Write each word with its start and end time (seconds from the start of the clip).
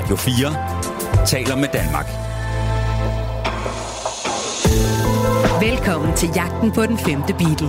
Radio 0.00 0.16
4 0.16 1.26
taler 1.26 1.56
med 1.56 1.68
Danmark. 1.72 2.06
Velkommen 5.62 6.16
til 6.16 6.28
jagten 6.34 6.72
på 6.72 6.86
den 6.86 6.98
femte 6.98 7.34
Beatle. 7.34 7.68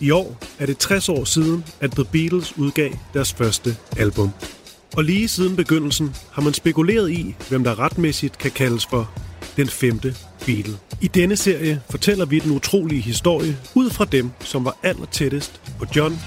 I 0.00 0.10
år 0.10 0.36
er 0.58 0.66
det 0.66 0.78
60 0.78 1.08
år 1.08 1.24
siden, 1.24 1.64
at 1.80 1.90
The 1.90 2.04
Beatles 2.04 2.58
udgav 2.58 2.90
deres 3.14 3.32
første 3.32 3.76
album. 3.96 4.30
Og 4.96 5.04
lige 5.04 5.28
siden 5.28 5.56
begyndelsen 5.56 6.16
har 6.32 6.42
man 6.42 6.52
spekuleret 6.52 7.10
i, 7.10 7.34
hvem 7.48 7.64
der 7.64 7.78
retmæssigt 7.78 8.38
kan 8.38 8.50
kaldes 8.50 8.86
for 8.86 9.10
den 9.56 9.68
femte 9.68 10.14
Beatle. 10.46 10.78
I 11.00 11.08
denne 11.08 11.36
serie 11.36 11.80
fortæller 11.90 12.24
vi 12.24 12.38
den 12.38 12.52
utrolige 12.52 13.00
historie 13.00 13.56
ud 13.74 13.90
fra 13.90 14.04
dem, 14.04 14.30
som 14.40 14.64
var 14.64 14.76
aller 14.82 15.06
tættest 15.06 15.60
på 15.78 15.86
John, 15.96 16.18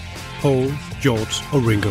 Paul, 0.46 0.70
George 1.04 1.36
og 1.56 1.60
Ringo. 1.70 1.90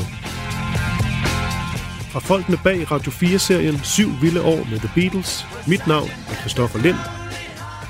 Fra 2.13 2.21
folkene 2.21 2.59
bag 2.65 2.91
Radio 2.91 3.13
4-serien 3.13 3.79
7 3.85 4.09
vilde 4.23 4.43
år 4.43 4.71
med 4.71 4.79
The 4.79 4.91
Beatles. 4.95 5.47
Mit 5.69 5.87
navn 5.87 6.09
er 6.31 6.35
Christoffer 6.41 6.79
Lind, 6.79 6.97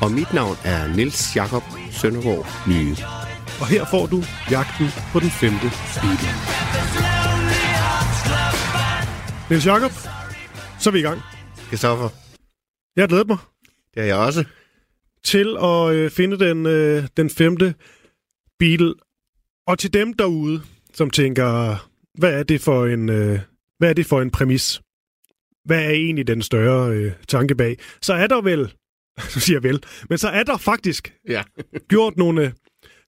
Og 0.03 0.11
mit 0.13 0.33
navn 0.33 0.57
er 0.65 0.97
Nils 0.97 1.37
Jakob 1.37 1.63
Søndergaard 1.91 2.47
Nye. 2.69 2.97
og 3.61 3.67
her 3.67 3.85
får 3.91 4.07
du 4.07 4.19
jagten 4.51 4.87
på 5.13 5.21
den 5.21 5.31
femte 5.31 5.69
Beatle. 6.03 6.31
Niels 9.51 9.67
Jakob, 9.67 9.93
så 10.81 10.91
er 10.91 10.93
vi 10.93 10.99
i 10.99 11.03
gang. 11.09 11.21
Christoffer, 11.67 12.09
Jeg 12.97 13.03
har 13.03 13.09
glædet 13.09 13.29
mig 13.29 13.39
det 13.95 14.03
er 14.03 14.07
jeg 14.07 14.17
også. 14.17 14.45
til 15.25 15.57
at 15.63 15.95
øh, 15.95 16.11
finde 16.11 16.39
den, 16.39 16.67
øh, 16.67 17.07
den 17.17 17.31
femte 17.31 17.75
Beatle. 18.59 18.95
Og 19.67 19.79
til 19.79 19.93
dem 19.93 20.15
derude, 20.15 20.63
som 20.95 21.11
tænker, 21.11 21.77
hvad 22.19 22.39
er 22.39 22.43
det 22.43 22.61
for 22.61 22.87
en, 22.87 23.09
øh, 23.09 23.39
hvad 23.79 23.91
er 23.91 23.95
det 23.95 24.07
for 24.07 24.23
en 24.23 24.31
præmis? 24.31 24.81
Hvad 25.65 25.85
er 25.85 25.91
egentlig 25.91 26.27
den 26.27 26.43
større 26.43 26.93
øh, 26.93 27.13
tanke 27.29 27.55
bag? 27.55 27.77
Så 28.03 28.15
er 28.15 28.27
der 28.27 28.41
vel, 28.41 28.75
så 29.33 29.41
siger 29.41 29.57
jeg 29.57 29.63
vel, 29.63 29.83
men 30.09 30.19
så 30.19 30.29
er 30.29 30.43
der 30.43 30.57
faktisk 30.57 31.15
Ja. 31.29 31.43
gjort 31.91 32.17
nogle 32.17 32.55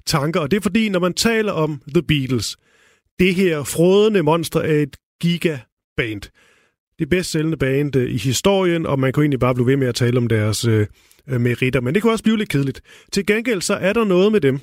tanker, 0.07 0.41
og 0.41 0.51
det 0.51 0.57
er 0.57 0.61
fordi, 0.61 0.89
når 0.89 1.01
man 1.01 1.15
taler 1.15 1.53
om 1.53 1.83
The 1.95 2.03
Beatles, 2.03 2.57
det 3.19 3.35
her 3.35 3.65
frådende 3.65 4.23
monster 4.23 4.61
er 4.61 4.83
et 4.83 4.97
gigaband. 5.21 6.23
Det 6.99 7.09
bedst 7.09 7.31
sælgende 7.31 7.57
band 7.57 7.97
øh, 7.97 8.11
i 8.11 8.17
historien, 8.17 8.87
og 8.87 8.99
man 8.99 9.13
kunne 9.13 9.23
egentlig 9.23 9.41
bare 9.41 9.55
blive 9.55 9.67
ved 9.67 9.77
med 9.77 9.89
at 9.89 9.95
tale 9.95 10.19
om 10.19 10.27
deres 10.27 10.65
øh, 10.65 10.87
øh, 11.29 11.41
meritter, 11.41 11.81
men 11.81 11.95
det 11.95 12.03
kunne 12.03 12.13
også 12.13 12.25
blive 12.25 12.39
lidt 12.39 12.49
kedeligt. 12.49 12.81
Til 13.13 13.27
gengæld 13.27 13.63
så 13.63 13.75
er 13.75 13.93
der 13.93 14.05
noget 14.05 14.33
med 14.33 14.41
dem, 14.41 14.61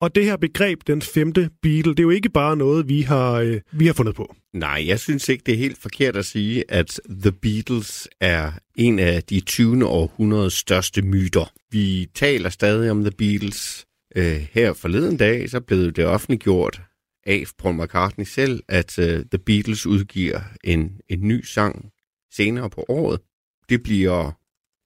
og 0.00 0.14
det 0.14 0.24
her 0.24 0.36
begreb, 0.36 0.80
den 0.86 1.02
femte 1.02 1.50
Beatle, 1.62 1.90
det 1.92 1.98
er 1.98 2.02
jo 2.02 2.10
ikke 2.10 2.28
bare 2.28 2.56
noget, 2.56 2.88
vi 2.88 3.00
har, 3.00 3.32
øh, 3.32 3.60
vi 3.72 3.86
har 3.86 3.92
fundet 3.92 4.14
på. 4.14 4.34
Nej, 4.54 4.84
jeg 4.86 5.00
synes 5.00 5.28
ikke, 5.28 5.42
det 5.46 5.54
er 5.54 5.58
helt 5.58 5.78
forkert 5.78 6.16
at 6.16 6.24
sige, 6.24 6.64
at 6.68 7.00
The 7.10 7.32
Beatles 7.32 8.08
er 8.20 8.52
en 8.76 8.98
af 8.98 9.22
de 9.22 9.40
20. 9.40 9.86
århundredes 9.86 10.54
største 10.54 11.02
myter. 11.02 11.52
Vi 11.70 12.08
taler 12.14 12.48
stadig 12.48 12.90
om 12.90 13.04
The 13.04 13.10
Beatles. 13.18 13.86
Øh, 14.16 14.46
her 14.52 14.72
forleden 14.72 15.16
dag, 15.16 15.50
så 15.50 15.60
blev 15.60 15.92
det 15.92 16.06
offentliggjort 16.06 16.82
af 17.26 17.44
Paul 17.58 17.74
McCartney 17.74 18.24
selv, 18.24 18.62
at 18.68 18.98
øh, 18.98 19.24
The 19.24 19.38
Beatles 19.46 19.86
udgiver 19.86 20.40
en, 20.64 21.00
en 21.08 21.28
ny 21.28 21.44
sang 21.44 21.90
senere 22.32 22.70
på 22.70 22.84
året. 22.88 23.20
Det 23.68 23.82
bliver 23.82 24.32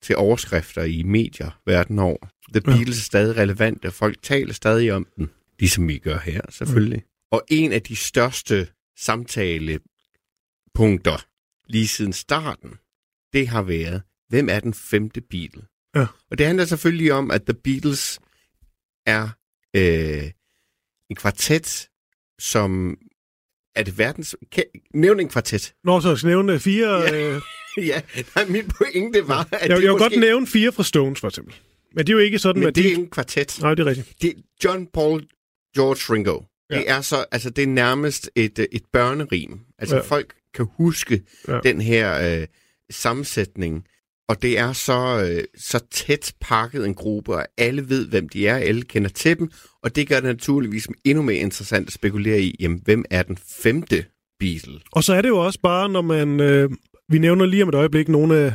til 0.02 0.16
overskrifter 0.16 0.82
i 0.82 1.02
medier 1.02 1.60
verden 1.66 1.98
over. 1.98 2.33
The 2.52 2.62
Ja. 2.66 2.70
Beatles 2.76 2.98
er 2.98 3.02
stadig 3.02 3.36
relevante. 3.36 3.90
Folk 3.90 4.22
taler 4.22 4.52
stadig 4.52 4.92
om 4.92 5.06
den, 5.16 5.30
ligesom 5.58 5.88
vi 5.88 5.98
gør 5.98 6.18
her, 6.18 6.40
selvfølgelig. 6.50 6.98
Mm. 6.98 7.04
Og 7.30 7.42
en 7.48 7.72
af 7.72 7.82
de 7.82 7.96
største 7.96 8.68
samtalepunkter 8.98 11.26
lige 11.68 11.88
siden 11.88 12.12
starten, 12.12 12.70
det 13.32 13.48
har 13.48 13.62
været, 13.62 14.02
hvem 14.28 14.48
er 14.48 14.60
den 14.60 14.74
femte 14.74 15.20
Beatle? 15.20 15.62
Ja. 15.96 16.06
Og 16.30 16.38
det 16.38 16.46
handler 16.46 16.64
selvfølgelig 16.64 17.12
om, 17.12 17.30
at 17.30 17.42
The 17.42 17.54
Beatles 17.54 18.20
er 19.06 19.28
øh, 19.76 20.30
en 21.10 21.16
kvartet, 21.16 21.88
som 22.38 22.98
er 23.74 23.82
det 23.82 23.98
verdens... 23.98 24.36
Kan, 24.52 24.64
nævn 24.94 25.20
en 25.20 25.28
kvartet. 25.28 25.74
Nå, 25.84 26.00
så 26.00 26.08
jeg 26.08 26.18
skal 26.18 26.28
nævne 26.28 26.60
fire... 26.60 27.00
Ja. 27.02 27.34
Øh, 27.34 27.40
ja, 27.90 28.02
nej, 28.36 28.44
min 28.44 28.68
pointe 28.68 29.28
var, 29.28 29.48
at 29.52 29.62
jeg, 29.62 29.70
jeg 29.70 29.78
vil 29.78 29.90
måske, 29.90 30.02
godt 30.02 30.20
nævne 30.20 30.46
fire 30.46 30.72
fra 30.72 30.82
Stones, 30.82 31.20
for 31.20 31.28
eksempel. 31.28 31.54
Men 31.94 32.06
det 32.06 32.08
er 32.08 32.12
jo 32.12 32.18
ikke 32.18 32.38
sådan, 32.38 32.60
men 32.60 32.68
at 32.68 32.74
det 32.74 32.84
de... 32.84 32.92
er 32.92 32.96
en 32.96 33.10
kvartet. 33.10 33.58
Nej, 33.62 33.74
det 33.74 33.82
er 33.82 33.86
rigtigt. 33.86 34.22
Det, 34.22 34.34
John, 34.64 34.86
Paul, 34.94 35.26
George, 35.76 36.14
Ringo. 36.14 36.40
Ja. 36.70 36.76
Det 36.78 36.90
er 36.90 37.00
så, 37.00 37.24
altså 37.32 37.50
det 37.50 37.62
er 37.62 37.68
nærmest 37.68 38.30
et, 38.34 38.58
øh, 38.58 38.66
et 38.72 38.82
børnerim. 38.92 39.58
Altså 39.78 39.96
Ja. 39.96 40.02
folk 40.02 40.34
kan 40.54 40.66
huske 40.76 41.22
ja. 41.48 41.60
den 41.62 41.80
her 41.80 42.40
øh, 42.40 42.46
sammensætning. 42.90 43.84
Og 44.28 44.42
det 44.42 44.58
er 44.58 44.72
så, 44.72 45.28
øh, 45.30 45.44
så 45.58 45.78
tæt 45.90 46.34
pakket 46.40 46.86
en 46.86 46.94
gruppe, 46.94 47.34
og 47.34 47.46
alle 47.58 47.88
ved, 47.88 48.08
hvem 48.08 48.28
de 48.28 48.46
er, 48.46 48.56
alle 48.56 48.82
kender 48.82 49.08
til 49.10 49.38
dem, 49.38 49.50
og 49.82 49.96
det 49.96 50.08
gør 50.08 50.14
det 50.14 50.24
naturligvis 50.24 50.88
endnu 51.04 51.22
mere 51.22 51.36
interessant 51.36 51.86
at 51.86 51.92
spekulere 51.92 52.40
i, 52.40 52.56
jamen, 52.60 52.80
hvem 52.84 53.04
er 53.10 53.22
den 53.22 53.36
femte 53.62 54.04
Beatle? 54.40 54.80
Og 54.92 55.04
så 55.04 55.14
er 55.14 55.22
det 55.22 55.28
jo 55.28 55.38
også 55.38 55.60
bare, 55.62 55.88
når 55.88 56.02
man... 56.02 56.40
Øh, 56.40 56.70
vi 57.08 57.18
nævner 57.18 57.46
lige 57.46 57.62
om 57.62 57.68
et 57.68 57.74
øjeblik 57.74 58.08
nogle 58.08 58.36
af 58.36 58.52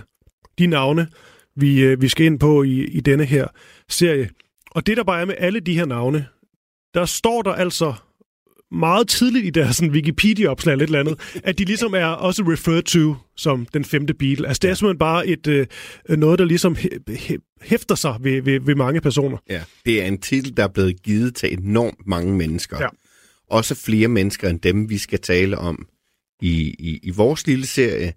de 0.60 0.68
navne, 0.68 1.08
vi, 1.56 1.82
øh, 1.82 2.02
vi 2.02 2.08
skal 2.08 2.26
ind 2.26 2.40
på 2.40 2.64
i, 2.64 2.84
i 2.84 3.00
denne 3.00 3.26
her 3.26 3.48
serie. 3.90 4.30
Og 4.72 4.88
det, 4.88 4.98
der 4.98 5.04
bare 5.04 5.22
er 5.22 5.26
med 5.26 5.36
alle 5.38 5.60
de 5.60 5.74
her 5.74 5.86
navne, 5.86 6.26
der 6.94 7.06
står 7.06 7.42
der 7.42 7.52
altså 7.52 7.94
meget 8.72 9.08
tidligt 9.08 9.46
i 9.46 9.50
deres 9.50 9.76
sådan, 9.76 9.92
Wikipedia-opslag 9.94 10.72
eller 10.72 10.84
et 10.84 10.88
eller 10.88 11.00
andet, 11.00 11.42
at 11.44 11.58
de 11.58 11.66
ligesom 11.66 11.94
er 11.94 12.06
også 12.06 12.44
referred 12.44 12.84
to 12.84 13.16
som 13.38 13.66
den 13.66 13.86
femte 13.86 14.14
Beatle. 14.14 14.48
Altså 14.48 14.60
det 14.62 14.70
er 14.70 14.74
simpelthen 14.74 15.00
bare 15.00 15.28
et, 15.28 15.48
øh, 15.48 15.68
noget, 16.10 16.40
der 16.40 16.46
ligesom 16.46 16.76
hæ- 16.76 17.10
hæ- 17.10 17.58
hæfter 17.62 17.96
sig 17.96 18.18
ved, 18.22 18.42
ved, 18.42 18.60
ved 18.60 18.76
mange 18.76 19.02
personer. 19.02 19.38
Ja. 19.50 19.64
Det 19.86 20.02
er 20.02 20.06
en 20.06 20.22
titel, 20.22 20.58
der 20.58 20.64
er 20.64 20.68
blevet 20.68 21.04
givet 21.04 21.36
til 21.36 21.54
enormt 21.54 22.08
mange 22.08 22.38
mennesker. 22.38 22.78
Ja. 22.82 22.88
Også 23.50 23.76
flere 23.76 24.08
mennesker 24.08 24.50
end 24.50 24.60
dem, 24.60 24.90
vi 24.90 24.98
skal 24.98 25.20
tale 25.20 25.58
om 25.58 25.88
i, 26.42 26.76
i, 26.80 27.00
i 27.04 27.10
vores 27.10 27.48
lille 27.48 27.66
serie. 27.66 28.14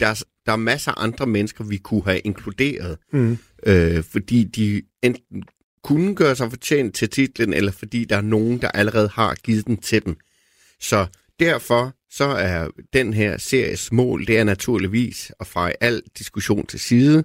Der 0.00 0.06
er, 0.06 0.22
der 0.46 0.52
er 0.52 0.56
masser 0.56 0.92
af 0.92 1.02
andre 1.04 1.26
mennesker, 1.26 1.64
vi 1.64 1.76
kunne 1.76 2.02
have 2.04 2.18
inkluderet, 2.18 2.98
Mm. 3.12 3.38
øh, 3.66 4.04
fordi 4.04 4.44
de 4.44 4.82
enten 5.02 5.42
kunne 5.84 6.14
gøre 6.14 6.36
sig 6.36 6.50
fortjent 6.50 6.94
til 6.94 7.08
titlen, 7.10 7.54
eller 7.54 7.72
fordi 7.72 8.04
der 8.04 8.16
er 8.16 8.20
nogen, 8.20 8.62
der 8.62 8.68
allerede 8.68 9.08
har 9.08 9.34
givet 9.34 9.66
den 9.66 9.76
til 9.76 10.04
dem. 10.04 10.16
Så 10.80 11.06
derfor 11.40 11.94
så 12.10 12.24
er 12.24 12.68
den 12.92 13.14
her 13.14 13.38
series 13.38 13.92
mål, 13.92 14.26
det 14.26 14.38
er 14.38 14.44
naturligvis 14.44 15.32
at 15.40 15.46
feje 15.46 15.72
al 15.80 16.02
diskussion 16.18 16.66
til 16.66 16.80
side. 16.80 17.24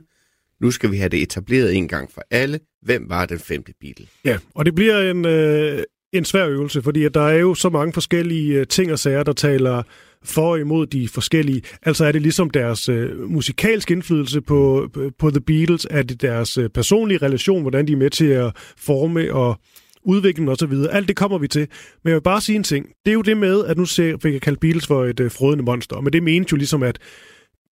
Nu 0.62 0.72
skal 0.72 0.92
vi 0.92 0.98
have 0.98 1.10
det 1.10 1.22
etableret 1.22 1.76
en 1.76 1.88
gang 1.88 2.12
for 2.12 2.24
alle. 2.31 2.60
Hvem 2.81 3.10
var 3.10 3.26
den 3.26 3.40
femte 3.40 3.74
Beatle? 3.81 4.08
Ja, 4.26 4.38
og 4.56 4.66
det 4.66 4.76
bliver 4.76 5.12
en, 5.12 5.26
øh, 5.26 5.84
en 6.14 6.26
svær 6.26 6.48
øvelse, 6.48 6.82
fordi 6.82 7.04
at 7.04 7.14
der 7.14 7.22
er 7.22 7.38
jo 7.38 7.54
så 7.54 7.70
mange 7.70 7.94
forskellige 7.94 8.60
øh, 8.60 8.68
ting 8.68 8.92
og 8.92 9.00
sager, 9.00 9.24
der 9.24 9.34
taler 9.34 9.84
for 10.24 10.52
og 10.52 10.60
imod 10.60 10.88
de 10.88 11.08
forskellige. 11.10 11.62
Altså 11.82 12.06
er 12.06 12.12
det 12.12 12.22
ligesom 12.22 12.50
deres 12.50 12.90
øh, 12.90 13.30
musikalske 13.30 13.92
indflydelse 13.94 14.42
på, 14.42 14.90
på- 15.20 15.30
The 15.32 15.42
Beatles, 15.42 15.88
er 15.90 16.04
det 16.04 16.22
deres 16.22 16.58
øh, 16.58 16.70
personlige 16.70 17.18
relation, 17.18 17.62
hvordan 17.62 17.88
de 17.88 17.92
er 17.94 17.98
med 17.98 18.10
til 18.10 18.26
at 18.26 18.52
forme 18.78 19.34
og 19.34 19.60
udvikle 20.04 20.42
dem 20.42 20.48
osv. 20.50 20.74
Alt 20.92 21.08
det 21.08 21.16
kommer 21.16 21.38
vi 21.38 21.48
til. 21.48 21.68
Men 22.04 22.10
jeg 22.10 22.16
vil 22.16 22.22
bare 22.22 22.42
sige 22.42 22.56
en 22.56 22.64
ting. 22.64 22.86
Det 23.06 23.12
er 23.12 23.16
jo 23.16 23.22
det 23.22 23.38
med, 23.38 23.66
at 23.66 23.78
nu 23.78 23.86
ser, 23.86 24.18
fik 24.22 24.34
jeg 24.34 24.42
kaldt 24.42 24.60
Beatles 24.60 24.88
for 24.88 25.06
et 25.06 25.20
øh, 25.20 25.32
frødende 25.32 25.64
monster. 25.64 26.02
Men 26.02 26.14
det 26.14 26.24
mente 26.24 26.50
jo 26.52 26.58
ligesom, 26.58 26.84
at 26.84 27.00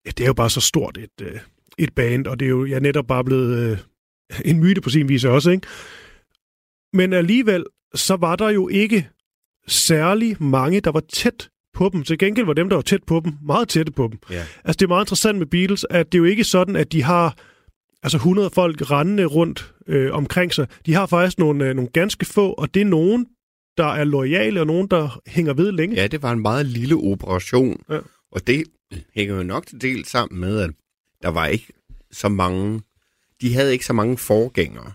ja, 0.06 0.10
det 0.10 0.20
er 0.20 0.26
jo 0.26 0.32
bare 0.34 0.50
så 0.50 0.60
stort 0.60 0.96
et, 0.98 1.26
øh, 1.26 1.38
et 1.78 1.92
band, 1.94 2.26
og 2.26 2.40
det 2.40 2.46
er 2.46 2.50
jo 2.50 2.64
ja, 2.64 2.78
netop 2.78 3.06
bare 3.06 3.24
blevet 3.24 3.70
øh, 3.70 3.78
en 4.44 4.60
myte 4.60 4.80
på 4.80 4.90
sin 4.90 5.08
vis 5.08 5.24
også, 5.24 5.50
ikke? 5.50 5.66
Men 6.92 7.12
alligevel, 7.12 7.64
så 7.94 8.16
var 8.16 8.36
der 8.36 8.48
jo 8.50 8.68
ikke 8.68 9.08
særlig 9.66 10.42
mange, 10.42 10.80
der 10.80 10.90
var 10.90 11.02
tæt 11.12 11.48
på 11.74 11.88
dem. 11.92 12.02
Til 12.04 12.18
gengæld 12.18 12.46
var 12.46 12.52
dem, 12.52 12.68
der 12.68 12.76
var 12.76 12.82
tæt 12.82 13.02
på 13.06 13.20
dem, 13.24 13.32
meget 13.42 13.68
tætte 13.68 13.92
på 13.92 14.08
dem. 14.12 14.18
Ja. 14.30 14.44
Altså, 14.64 14.76
det 14.78 14.82
er 14.82 14.88
meget 14.88 15.02
interessant 15.04 15.38
med 15.38 15.46
Beatles, 15.46 15.86
at 15.90 16.06
det 16.12 16.18
er 16.18 16.18
jo 16.18 16.24
ikke 16.24 16.44
sådan, 16.44 16.76
at 16.76 16.92
de 16.92 17.02
har 17.02 17.36
altså 18.02 18.16
100 18.18 18.50
folk 18.50 18.90
rendende 18.90 19.24
rundt 19.24 19.74
øh, 19.86 20.12
omkring 20.14 20.54
sig. 20.54 20.66
De 20.86 20.94
har 20.94 21.06
faktisk 21.06 21.38
nogle, 21.38 21.64
øh, 21.68 21.74
nogle 21.74 21.90
ganske 21.92 22.26
få, 22.26 22.52
og 22.52 22.74
det 22.74 22.80
er 22.82 22.86
nogen, 22.86 23.26
der 23.76 23.86
er 23.86 24.04
lojale, 24.04 24.60
og 24.60 24.66
nogen, 24.66 24.88
der 24.88 25.20
hænger 25.26 25.52
ved 25.54 25.72
længe. 25.72 25.96
Ja, 25.96 26.06
det 26.06 26.22
var 26.22 26.32
en 26.32 26.40
meget 26.42 26.66
lille 26.66 26.94
operation, 26.96 27.82
Ja. 27.90 27.98
og 28.32 28.46
det 28.46 28.64
hænger 29.14 29.36
jo 29.36 29.42
nok 29.42 29.66
til 29.66 29.80
del 29.80 30.04
sammen 30.04 30.40
med, 30.40 30.60
at 30.60 30.70
der 31.22 31.28
var 31.28 31.46
ikke 31.46 31.66
så 32.12 32.28
mange, 32.28 32.80
de 33.40 33.54
havde 33.54 33.72
ikke 33.72 33.86
så 33.86 33.92
mange 33.92 34.18
forgængere. 34.18 34.92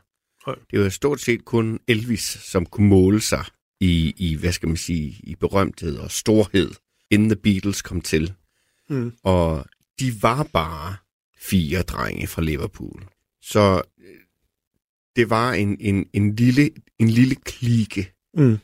Nej. 0.48 0.56
Det 0.72 0.80
var 0.80 0.90
stort 0.90 1.22
set 1.22 1.45
kun 1.45 1.80
Elvis, 1.88 2.22
som 2.22 2.66
kunne 2.66 2.88
måle 2.88 3.22
sig 3.22 3.45
i, 3.80 4.13
i 4.18 4.36
hvad 4.36 4.51
skal 4.51 4.68
man 4.68 4.78
sige, 4.78 5.16
i 5.24 5.36
berømthed 5.36 5.98
og 5.98 6.12
storhed, 6.12 6.72
inden 7.12 7.30
The 7.30 7.36
Beatles 7.36 7.81
kom 7.81 8.01
til. 8.01 8.34
Mm. 8.90 9.12
Og 9.24 9.66
de 10.00 10.24
var 10.24 10.44
bare 10.44 10.95
fire 11.42 11.81
drenge 11.81 12.28
fra 12.28 12.42
Liverpool. 12.42 13.07
Så 13.42 13.81
øh, 14.00 14.16
det 15.16 15.30
var 15.30 15.54
en, 15.54 15.78
en, 15.80 16.06
en, 16.13 16.36
lille, 16.36 16.69
en 17.00 17.10
lille 17.10 17.36
klike, 17.36 18.10
Mm. 18.38 18.57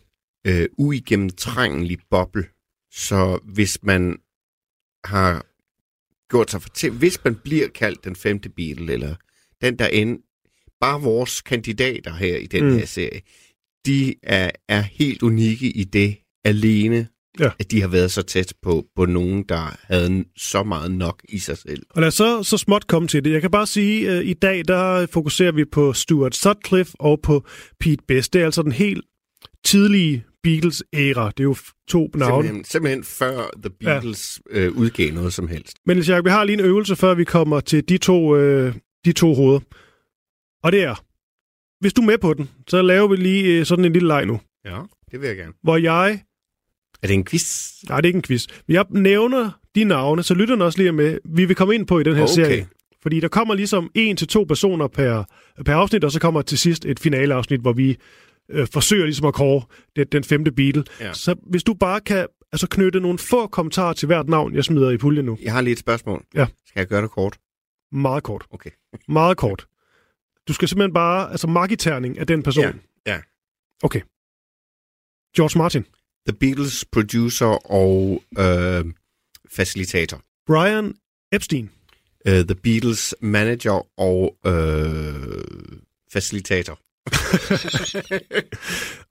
øh, 0.47 0.69
uigennemtrængelig 0.77 1.97
boble. 2.09 2.45
Så 2.91 3.39
hvis 3.43 3.83
man 3.83 4.17
har 5.03 5.45
gjort 6.29 6.51
sig 6.51 6.61
for 6.61 6.69
til, 6.69 6.91
hvis 6.91 7.23
man 7.23 7.35
bliver 7.35 7.67
kaldt 7.67 8.03
den 8.03 8.15
femte 8.15 8.49
Beatle, 8.49 8.93
eller 8.93 9.15
den 9.61 9.79
der 9.79 9.87
end, 9.87 10.19
bare 10.81 11.01
vores 11.01 11.41
kandidater 11.41 12.13
her 12.13 12.37
i 12.37 12.45
den 12.45 12.63
Mm. 12.63 12.77
her 12.77 12.85
serie, 12.85 13.21
de 13.85 14.15
er, 14.23 14.51
er 14.69 14.81
helt 14.81 15.23
unikke 15.23 15.65
i 15.71 15.83
det 15.83 16.15
alene, 16.45 17.07
Ja. 17.39 17.49
at 17.59 17.71
de 17.71 17.81
har 17.81 17.87
været 17.87 18.11
så 18.11 18.21
tæt 18.21 18.53
på, 18.61 18.85
på 18.95 19.05
nogen, 19.05 19.43
der 19.49 19.77
havde 19.83 20.25
så 20.37 20.63
meget 20.63 20.91
nok 20.91 21.21
i 21.29 21.39
sig 21.39 21.57
selv. 21.57 21.83
Og 21.89 22.01
lad 22.01 22.07
os 22.07 22.13
så, 22.13 22.43
så 22.43 22.57
småt 22.57 22.87
komme 22.87 23.07
til 23.07 23.23
det. 23.23 23.31
Jeg 23.31 23.41
kan 23.41 23.51
bare 23.51 23.67
sige, 23.67 24.09
at 24.09 24.25
i 24.25 24.33
dag 24.33 24.63
der 24.67 25.05
fokuserer 25.13 25.51
vi 25.51 25.65
på 25.65 25.93
Stuart 25.93 26.35
Sutcliffe 26.35 26.93
og 26.99 27.19
på 27.23 27.45
Pete 27.79 28.03
Best. 28.07 28.33
Det 28.33 28.41
er 28.41 28.45
altså 28.45 28.61
den 28.61 28.71
helt 28.71 29.05
tidlige 29.65 30.23
Beatles-æra. 30.43 31.27
Det 31.27 31.39
er 31.39 31.43
jo 31.43 31.55
to 31.87 32.09
navne. 32.15 32.43
Simpelthen, 32.47 32.63
simpelthen 32.65 33.03
før 33.03 33.49
The 33.63 33.69
Beatles 33.79 34.41
ja. 34.53 34.59
øh, 34.59 34.71
udgav 34.77 35.13
noget 35.13 35.33
som 35.33 35.47
helst. 35.47 35.77
Men 35.85 35.99
Jacob, 35.99 36.25
vi 36.25 36.29
har 36.29 36.43
lige 36.43 36.53
en 36.59 36.65
øvelse, 36.65 36.95
før 36.95 37.13
vi 37.13 37.23
kommer 37.23 37.59
til 37.59 37.89
de 37.89 37.97
to, 37.97 38.35
øh, 38.37 38.75
de 39.05 39.11
to 39.11 39.33
hoveder. 39.33 39.59
Og 40.63 40.71
det 40.71 40.83
er, 40.83 41.03
hvis 41.79 41.93
du 41.93 42.01
er 42.01 42.05
med 42.05 42.17
på 42.17 42.33
den, 42.33 42.49
så 42.67 42.81
laver 42.81 43.07
vi 43.07 43.15
lige 43.15 43.59
øh, 43.59 43.65
sådan 43.65 43.85
en 43.85 43.93
lille 43.93 44.07
leg 44.07 44.25
nu, 44.25 44.39
Ja, 44.65 44.79
det 45.11 45.21
vil 45.21 45.27
jeg 45.27 45.37
gerne. 45.37 45.53
hvor 45.63 45.77
jeg... 45.77 46.21
Er 47.03 47.07
det 47.07 47.13
en 47.13 47.25
quiz? 47.25 47.73
Nej, 47.89 47.97
det 48.01 48.05
er 48.05 48.09
ikke 48.09 48.17
en 48.17 48.23
quiz. 48.23 48.47
Jeg 48.67 48.85
nævner 48.89 49.59
de 49.75 49.83
navne, 49.83 50.23
så 50.23 50.33
lytterne 50.33 50.63
også 50.65 50.77
lige 50.79 50.91
med. 50.91 51.17
Vi 51.25 51.45
vil 51.45 51.55
komme 51.55 51.75
ind 51.75 51.87
på 51.87 51.99
i 51.99 52.03
den 52.03 52.15
her 52.15 52.23
Okay. 52.23 52.33
serie. 52.33 52.67
Fordi 53.01 53.19
der 53.19 53.27
kommer 53.27 53.53
ligesom 53.53 53.91
en 53.95 54.17
til 54.17 54.27
to 54.27 54.43
personer 54.43 54.87
per, 54.87 55.23
per 55.65 55.75
afsnit, 55.75 56.03
og 56.03 56.11
så 56.11 56.19
kommer 56.19 56.41
til 56.41 56.57
sidst 56.57 56.85
et 56.85 56.99
finaleafsnit, 56.99 57.61
hvor 57.61 57.73
vi 57.73 57.97
øh, 58.51 58.67
forsøger 58.73 59.05
ligesom 59.05 59.25
at 59.27 59.33
kåre 59.33 59.61
den, 59.95 60.07
den 60.11 60.23
femte 60.23 60.51
Beatle. 60.51 60.83
Ja. 60.99 61.13
Så 61.13 61.35
hvis 61.49 61.63
du 61.63 61.73
bare 61.73 61.99
kan 62.01 62.27
altså, 62.51 62.67
knytte 62.67 62.99
nogle 62.99 63.19
få 63.19 63.47
kommentarer 63.47 63.93
til 63.93 64.05
hvert 64.05 64.29
navn, 64.29 64.55
jeg 64.55 64.63
smider 64.63 64.89
i 64.91 64.97
puljen 64.97 65.25
nu. 65.25 65.37
Jeg 65.43 65.53
har 65.53 65.61
lige 65.61 65.71
et 65.71 65.79
spørgsmål. 65.79 66.23
Ja. 66.35 66.45
Skal 66.67 66.79
jeg 66.79 66.87
gøre 66.87 67.01
det 67.01 67.11
kort? 67.11 67.37
Meget 67.91 68.23
kort. 68.23 68.45
Okay. 68.51 68.69
Meget 69.07 69.37
kort. 69.37 69.67
Du 70.49 70.53
skal 70.53 70.67
simpelthen 70.67 70.93
bare, 70.93 71.31
altså 71.31 71.47
markiterning 71.47 72.19
af 72.19 72.27
den 72.27 72.43
person. 72.43 72.63
Ja, 72.63 72.71
ja. 73.05 73.19
Okay. 73.83 74.01
George 75.35 75.57
Martin. 75.57 75.85
The 76.27 76.37
Beatles 76.39 76.85
producer 76.91 77.71
og 77.71 78.23
øh, 78.37 78.85
facilitator. 79.51 80.21
Brian 80.47 80.93
Epstein. 81.31 81.69
Uh, 82.29 82.33
The 82.33 82.55
Beatles 82.55 83.15
manager 83.21 83.99
og 83.99 84.37
øh, 84.45 85.43
facilitator. 86.13 86.79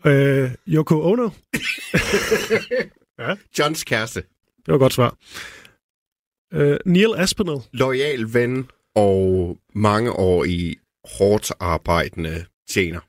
Øh, 0.06 0.50
Yoko 0.68 1.02
Ono. 1.02 1.30
Johns 3.58 3.84
kæreste. 3.84 4.20
Det 4.56 4.66
var 4.66 4.74
et 4.74 4.80
godt 4.80 4.92
svar. 4.92 5.16
Øh, 6.52 6.78
Neil 6.86 7.14
Aspinall. 7.16 7.60
Loyal 7.72 8.34
ven 8.34 8.70
og 8.94 9.58
mange 9.74 10.12
år 10.12 10.44
i 10.44 10.78
hårdt 11.18 11.52
arbejdende 11.60 12.44
tjener. 12.70 13.00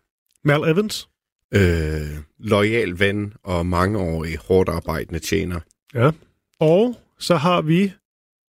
Mal 0.44 0.63
Evans. 0.63 1.10
Øh, 1.54 2.18
loyal 2.40 3.00
ven 3.00 3.34
og 3.44 3.66
mange 3.66 4.00
år 4.00 4.25
i 4.25 4.36
hårdt 4.48 4.69
arbejdende 4.69 5.19
tjener. 5.19 5.60
Ja. 5.94 6.12
Og 6.60 6.96
så 7.19 7.36
har 7.36 7.62
vi... 7.62 7.92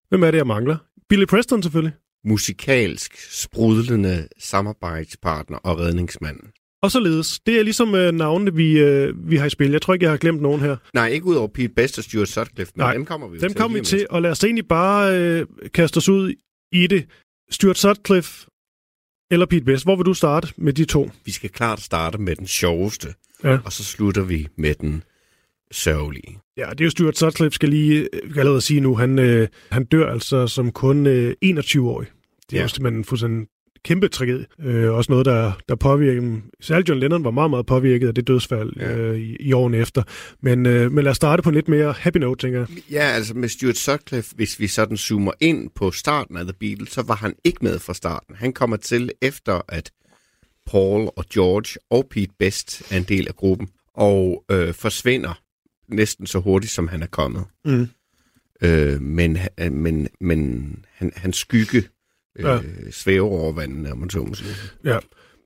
Hvem 0.09 0.23
er 0.23 0.31
det, 0.31 0.39
jeg 0.39 0.47
mangler? 0.47 0.77
Billy 1.09 1.25
Preston 1.25 1.63
selvfølgelig. 1.63 1.93
Musikalsk, 2.25 3.17
sprudlende 3.43 4.29
samarbejdspartner 4.39 5.59
og 5.59 5.79
redningsmanden. 5.79 6.49
Og 6.83 6.91
således. 6.91 7.41
Det 7.41 7.59
er 7.59 7.63
ligesom 7.63 7.95
øh, 7.95 8.13
navnene, 8.13 8.55
vi, 8.55 8.79
øh, 8.79 9.31
vi 9.31 9.37
har 9.37 9.47
i 9.47 9.51
spil. 9.51 9.71
Jeg 9.71 9.83
tror 9.83 9.95
ikke, 9.95 10.05
jeg 10.05 10.11
har 10.13 10.17
glemt 10.19 10.43
nogen 10.43 10.61
her. 10.61 10.77
Nej, 10.95 11.09
ikke 11.09 11.27
ud 11.27 11.35
over 11.35 11.49
Pete 11.49 11.69
Best 11.69 11.99
og 11.99 12.05
Stuart 12.05 12.29
Sutcliffe, 12.29 12.73
men 12.77 12.83
Nej, 12.83 12.93
dem 12.95 13.05
kommer 13.05 13.29
vi 13.29 13.39
Dem 13.39 13.49
til. 13.51 13.57
kommer 13.61 13.79
vi 13.79 13.85
til, 13.85 14.07
og 14.11 14.23
lad 14.23 14.31
os 14.31 14.45
egentlig 14.45 14.69
bare 14.69 15.19
øh, 15.21 15.47
kaste 15.75 15.97
os 15.99 16.09
ud 16.09 16.35
i 16.73 16.87
det. 16.87 17.07
Stuart 17.51 17.79
Sutcliffe 17.79 18.47
eller 19.31 19.47
Pete 19.47 19.65
Best. 19.65 19.85
Hvor 19.85 19.97
vil 19.97 20.07
du 20.07 20.15
starte 20.15 20.49
med 20.57 20.73
de 20.73 20.85
to? 20.85 21.11
Vi 21.25 21.33
skal 21.33 21.51
klart 21.51 21.81
starte 21.81 22.19
med 22.19 22.37
den 22.37 22.47
sjoveste, 22.47 23.09
Ja. 23.45 23.59
og 23.65 23.73
så 23.73 23.85
slutter 23.85 24.23
vi 24.23 24.49
med 24.57 24.75
den 24.75 25.03
sørgelige. 25.71 26.39
Ja, 26.57 26.67
det 26.71 26.81
er 26.81 26.85
jo 26.85 26.91
Stuart 26.91 27.19
Sutcliffe, 27.19 27.55
skal 27.55 27.69
lige 27.69 28.09
kan 28.13 28.39
allerede 28.39 28.61
sige 28.61 28.81
nu. 28.81 28.97
Han, 28.97 29.19
øh, 29.19 29.49
han 29.71 29.85
dør 29.85 30.11
altså 30.13 30.47
som 30.47 30.73
kun 30.73 31.07
øh, 31.07 31.35
21-årig. 31.45 32.09
Det 32.51 32.53
er 32.53 32.57
ja. 32.57 32.63
jo 32.63 32.69
simpelthen 32.69 33.05
fuldstændig 33.05 33.49
kæmpe 33.85 34.09
tragedie. 34.09 34.47
Øh, 34.61 34.93
også 34.93 35.13
noget, 35.13 35.27
der, 35.27 35.53
der 35.69 35.75
påvirker 35.75 36.21
dem. 36.21 36.43
Særligt 36.61 36.89
John 36.89 37.01
Lennon 37.01 37.25
var 37.25 37.31
meget, 37.31 37.51
meget 37.51 37.67
påvirket 37.67 38.09
af 38.09 38.15
det 38.15 38.27
dødsfald 38.27 38.73
Ja. 38.77 38.97
øh, 38.97 39.19
i, 39.19 39.37
i 39.41 39.53
årene 39.53 39.77
efter. 39.77 40.03
Men, 40.43 40.67
øh, 40.67 40.93
men 40.93 41.05
lad 41.05 41.11
os 41.11 41.17
starte 41.17 41.43
på 41.43 41.49
en 41.49 41.55
lidt 41.55 41.69
mere 41.69 41.93
happy 41.93 42.19
note, 42.19 42.47
tænker 42.47 42.59
jeg. 42.59 42.69
Ja, 42.91 43.01
altså 43.03 43.35
med 43.35 43.49
Stuart 43.49 43.77
Sutcliffe, 43.77 44.35
hvis 44.37 44.61
vi 44.61 44.67
sådan 44.67 44.97
zoomer 44.97 45.33
ind 45.41 45.71
på 45.75 45.91
starten 45.91 46.37
af 46.37 46.45
The 46.45 46.55
Beatles, 46.61 46.91
så 46.91 47.03
var 47.03 47.15
han 47.17 47.35
ikke 47.45 47.59
med 47.63 47.79
fra 47.79 47.95
starten. 47.95 48.35
Han 48.35 48.53
kommer 48.53 48.77
til 48.77 49.11
efter, 49.23 49.61
at 49.69 49.91
Paul 50.67 51.09
og 51.17 51.25
George 51.35 51.81
og 51.91 52.07
Pete 52.11 52.33
Best 52.39 52.93
er 52.93 52.97
en 52.97 53.03
del 53.03 53.29
af 53.29 53.35
gruppen, 53.37 53.69
og 53.95 54.45
øh, 54.51 54.75
forsvinder 54.75 55.41
næsten 55.89 56.27
så 56.27 56.39
hurtigt, 56.39 56.73
som 56.73 56.89
han 56.89 57.03
er 57.03 57.07
kommet. 57.07 57.45
Mm. 57.65 57.89
Øh, 58.63 59.01
men 59.03 59.39
øh, 59.61 59.73
men, 59.73 60.09
men 60.21 60.69
han, 60.95 61.13
hans 61.17 61.37
skygge 61.37 61.83
øh, 62.39 62.45
Ja. 62.45 62.59
svæver 62.91 63.29
over 63.29 63.53
vandet, 63.53 63.93
om 63.93 63.99
man 63.99 64.11
så 64.11 64.19
må 64.19 64.35
sige. 64.35 64.51
Ja. 64.85 64.99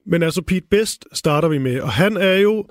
Men 0.07 0.23
altså, 0.23 0.43
Pete 0.43 0.67
Best 0.71 1.05
starter 1.13 1.49
vi 1.49 1.59
med, 1.59 1.81
og 1.81 1.93
han 1.93 2.17
er 2.17 2.35
jo 2.39 2.67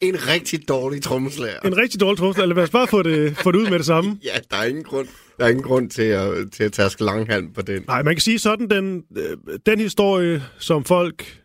En 0.00 0.28
rigtig 0.28 0.68
dårlig 0.68 1.02
trommeslager. 1.02 1.60
en 1.60 1.76
rigtig 1.76 2.00
dårlig 2.00 2.18
tromslærer. 2.18 2.46
Lad 2.46 2.58
os 2.62 2.70
bare 2.70 2.86
få 2.86 3.02
det, 3.02 3.36
få 3.36 3.52
det 3.52 3.58
ud 3.58 3.70
med 3.70 3.78
det 3.78 3.86
samme. 3.86 4.18
Ja, 4.24 4.38
der 4.50 4.56
er 4.56 4.64
ingen 4.64 4.84
grund, 4.84 5.08
der 5.38 5.44
er 5.44 5.48
ingen 5.48 5.62
grund 5.64 5.90
til 5.90 6.02
at, 6.02 6.52
til 6.52 6.64
at 6.64 6.72
taske 6.72 7.04
langhand 7.04 7.54
på 7.54 7.62
den. 7.62 7.82
Nej, 7.86 8.02
man 8.02 8.14
kan 8.14 8.20
sige 8.20 8.38
sådan, 8.38 8.70
den, 8.70 9.02
øh, 9.16 9.36
den 9.66 9.80
historie, 9.80 10.42
som 10.58 10.84
folk 10.84 11.42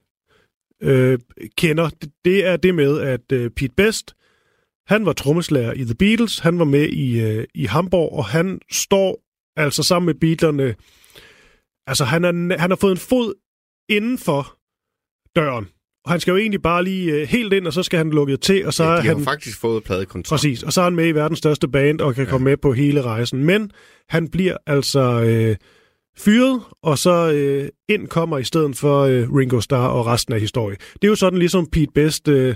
øh, 0.83 1.19
kender, 1.57 1.89
det, 1.89 2.10
det 2.25 2.45
er 2.45 2.57
det 2.57 2.75
med, 2.75 3.00
at 3.00 3.31
øh, 3.33 3.50
Pete 3.50 3.74
Best, 3.78 4.13
han 4.88 5.06
var 5.06 5.13
trommeslager 5.13 5.74
i 5.74 5.83
The 5.83 5.95
Beatles, 5.95 6.39
han 6.39 6.60
var 6.60 6.66
med 6.66 6.88
i, 6.89 7.19
øh, 7.22 7.45
i 7.56 7.66
Hamburg, 7.66 8.13
og 8.13 8.25
han 8.25 8.60
står 8.72 9.24
altså 9.56 9.83
sammen 9.83 10.06
med 10.06 10.13
Beatlerne, 10.16 10.75
altså 11.91 12.05
han, 12.05 12.25
er, 12.25 12.57
han 12.57 12.71
har 12.71 12.77
fået 12.81 12.91
en 12.91 12.97
fod 12.97 13.33
inden 13.89 14.17
for 14.17 14.57
døren, 15.35 15.67
og 16.05 16.11
han 16.11 16.19
skal 16.19 16.31
jo 16.31 16.38
egentlig 16.38 16.61
bare 16.61 16.83
lige 16.83 17.13
øh, 17.13 17.27
helt 17.27 17.53
ind, 17.53 17.67
og 17.67 17.73
så 17.73 17.83
skal 17.83 17.97
han 17.97 18.09
lukket 18.09 18.41
til, 18.41 18.65
og 18.65 18.73
så 18.73 18.83
Ja, 18.83 18.89
de 18.89 18.95
har 18.95 19.01
han... 19.01 19.17
jo 19.17 19.23
faktisk 19.23 19.59
fået 19.59 19.83
pladekontrakt. 19.83 20.29
Præcis, 20.29 20.63
og 20.63 20.73
så 20.73 20.81
er 20.81 20.83
han 20.83 20.95
med 20.95 21.07
i 21.07 21.11
verdens 21.11 21.39
største 21.39 21.68
band 21.68 22.01
og 22.01 22.16
kan 22.16 22.23
ja. 22.23 22.30
komme 22.30 22.45
med 22.45 22.57
på 22.57 22.73
hele 22.73 23.01
rejsen. 23.01 23.44
Men 23.44 23.71
han 24.09 24.27
bliver 24.27 24.57
altså 24.68 25.23
øh, 25.23 25.56
fyret, 26.18 26.61
og 26.83 26.97
så 26.97 27.31
øh, 27.31 27.69
ind 27.89 28.07
kommer 28.07 28.37
i 28.37 28.44
stedet 28.44 28.77
for 28.77 29.01
øh, 29.01 29.33
Ringo 29.33 29.59
Starr 29.61 29.87
og 29.87 30.06
resten 30.06 30.33
af 30.33 30.39
historien. 30.39 30.77
Det 30.94 31.04
er 31.04 31.07
jo 31.07 31.16
sådan 31.16 31.39
ligesom 31.39 31.68
Pete 31.71 31.92
Best 31.95 32.27
øh, 32.27 32.56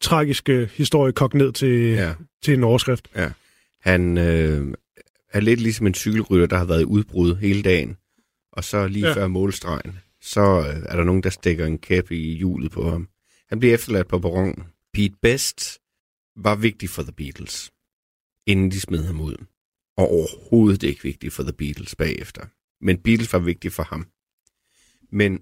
tragiske 0.00 0.68
historie 0.74 1.12
kogt 1.12 1.34
ned 1.34 1.52
til, 1.52 1.78
ja. 1.78 2.06
Ja. 2.06 2.12
til 2.42 2.54
en 2.54 2.64
overskrift. 2.64 3.08
Han 3.82 4.18
øh, 4.18 4.74
er 5.32 5.40
lidt 5.40 5.60
ligesom 5.60 5.86
en 5.86 5.94
cykelrytter, 5.94 6.46
der 6.46 6.56
har 6.56 6.64
været 6.64 6.80
i 6.80 6.84
udbrud 6.84 7.36
hele 7.36 7.62
dagen. 7.62 7.96
Og 8.52 8.64
så 8.64 8.86
lige 8.88 9.06
Ja. 9.08 9.14
før 9.14 9.26
målstregen, 9.26 9.98
så 10.20 10.40
øh, 10.40 10.82
er 10.88 10.96
der 10.96 11.04
nogen, 11.04 11.22
der 11.22 11.30
stikker 11.30 11.66
en 11.66 11.78
kæp 11.78 12.10
i 12.10 12.34
hjulet 12.36 12.70
på 12.72 12.90
ham. 12.90 13.08
Han 13.48 13.58
bliver 13.58 13.74
efterladt 13.74 14.08
på 14.08 14.18
perronen. 14.18 14.64
Pete 14.94 15.14
Best 15.22 15.78
var 16.36 16.54
vigtig 16.56 16.90
for 16.90 17.02
The 17.02 17.12
Beatles, 17.12 17.72
inden 18.46 18.70
de 18.70 18.80
smed 18.80 19.04
ham 19.04 19.20
ud. 19.20 19.34
Og 19.96 20.08
overhovedet 20.08 20.82
ikke 20.82 21.02
vigtig 21.02 21.32
for 21.32 21.42
The 21.42 21.52
Beatles 21.52 21.94
bagefter. 21.94 22.46
Men 22.84 22.98
Beatles 22.98 23.32
var 23.32 23.38
vigtig 23.38 23.72
for 23.72 23.82
ham. 23.82 24.06
Men 25.12 25.40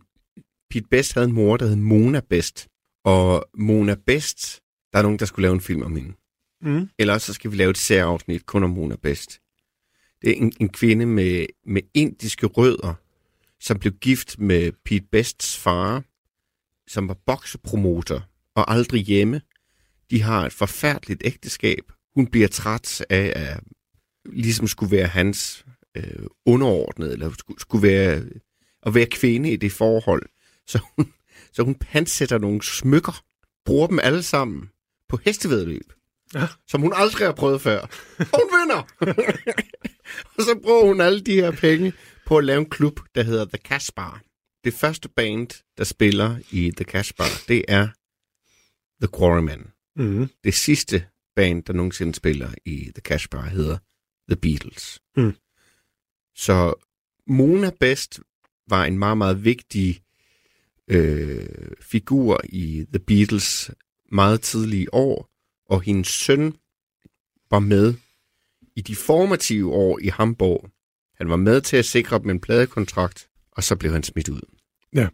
Pete 0.70 0.88
Best 0.90 1.14
havde 1.14 1.26
en 1.26 1.32
mor, 1.34 1.56
der 1.56 1.66
hed 1.66 1.76
Mona 1.76 2.20
Best. 2.20 2.68
Og 3.04 3.44
Mona 3.54 3.94
Best, 4.06 4.60
der 4.92 4.98
er 4.98 5.02
nogen, 5.02 5.18
der 5.18 5.26
skulle 5.26 5.42
lave 5.42 5.54
en 5.54 5.60
film 5.60 5.82
om 5.82 5.96
hende. 5.96 6.12
Mm. 6.60 6.88
Eller 6.98 7.14
også 7.14 7.26
så 7.26 7.32
skal 7.32 7.50
vi 7.50 7.56
lave 7.56 7.70
et 7.70 7.78
særafsnit 7.78 8.46
kun 8.46 8.64
om 8.64 8.70
Mona 8.70 8.96
Best. 9.02 9.40
Det 10.22 10.30
er 10.30 10.34
en, 10.34 10.52
en 10.60 10.68
kvinde 10.68 11.06
med, 11.06 11.46
med 11.66 11.82
indiske 11.94 12.46
rødder, 12.46 12.94
som 13.60 13.78
blev 13.78 13.92
gift 13.92 14.38
med 14.38 14.72
Pete 14.84 15.06
Bests 15.12 15.58
far, 15.58 16.04
som 16.88 17.08
var 17.08 17.16
boksepromotor 17.26 18.28
og 18.54 18.72
aldrig 18.72 19.02
hjemme. 19.02 19.40
De 20.10 20.22
har 20.22 20.46
et 20.46 20.52
forfærdeligt 20.52 21.22
ægteskab. 21.24 21.92
Hun 22.14 22.26
bliver 22.26 22.48
træt 22.48 23.04
af 23.10 23.32
at 23.36 23.60
ligesom 24.32 24.66
skulle 24.66 24.96
være 24.96 25.06
hans 25.06 25.64
øh, 25.96 26.26
underordnet, 26.46 27.12
eller 27.12 27.30
skulle, 27.38 27.60
skulle 27.60 27.88
være 27.88 28.22
at 28.82 28.94
være 28.94 29.06
kvinde 29.06 29.52
i 29.52 29.56
det 29.56 29.72
forhold. 29.72 30.22
Så 30.66 30.80
hun, 30.96 31.12
så 31.52 31.62
hun 31.62 31.74
pansætter 31.74 32.38
nogle 32.38 32.62
smykker, 32.62 33.22
bruger 33.64 33.86
dem 33.86 33.98
alle 34.02 34.22
sammen 34.22 34.70
på 35.08 35.18
hestevedløb 35.24 35.92
Ja. 36.34 36.46
som 36.66 36.80
hun 36.80 36.92
aldrig 36.94 37.26
har 37.26 37.32
prøvet 37.32 37.60
før. 37.60 37.80
Og 38.18 38.40
hun 38.42 38.60
vinder! 38.60 38.82
og 40.36 40.42
så 40.42 40.58
bruger 40.62 40.86
hun 40.86 41.00
alle 41.00 41.20
de 41.20 41.34
her 41.34 41.50
penge 41.50 41.92
på 42.26 42.38
at 42.38 42.44
lave 42.44 42.58
en 42.58 42.70
klub, 42.70 43.00
der 43.14 43.22
hedder 43.22 43.44
The 43.44 43.58
Cash 43.58 43.92
Bar. 43.96 44.22
Det 44.64 44.74
første 44.74 45.08
band, 45.08 45.64
der 45.78 45.84
spiller 45.84 46.38
i 46.50 46.72
The 46.76 46.84
Cash 46.84 47.14
Bar, 47.14 47.42
det 47.48 47.64
er 47.68 47.88
The 49.02 49.18
Quarrymen. 49.18 49.66
Mm. 49.96 50.28
Det 50.44 50.54
sidste 50.54 51.04
band, 51.36 51.62
der 51.62 51.72
nogensinde 51.72 52.14
spiller 52.14 52.50
i 52.64 52.76
The 52.94 53.02
Cash 53.02 53.28
Bar, 53.28 53.42
hedder 53.42 53.78
The 54.28 54.36
Beatles. 54.36 55.00
Mm. 55.16 55.34
Så 56.34 56.74
Mona 57.26 57.70
Best 57.80 58.20
var 58.68 58.84
en 58.84 58.98
meget, 58.98 59.18
meget 59.18 59.44
vigtig 59.44 60.02
øh, 60.88 61.46
figur 61.80 62.40
i 62.44 62.86
The 62.92 62.98
Beatles 62.98 63.70
meget 64.12 64.40
tidlige 64.40 64.94
år, 64.94 65.27
og 65.68 65.82
hendes 65.82 66.08
søn 66.08 66.54
var 67.50 67.58
med 67.58 67.94
i 68.76 68.80
de 68.80 68.96
formative 68.96 69.72
år 69.72 69.98
i 70.02 70.08
Hamburg. 70.08 70.70
Han 71.16 71.28
var 71.28 71.36
med 71.36 71.60
til 71.60 71.76
at 71.76 71.84
sikre 71.84 72.18
dem 72.18 72.30
en 72.30 72.40
pladekontrakt, 72.40 73.28
og 73.52 73.64
så 73.64 73.76
blev 73.76 73.92
han 73.92 74.02
smidt 74.02 74.28
ud. 74.28 74.40
Ja. 74.94 75.08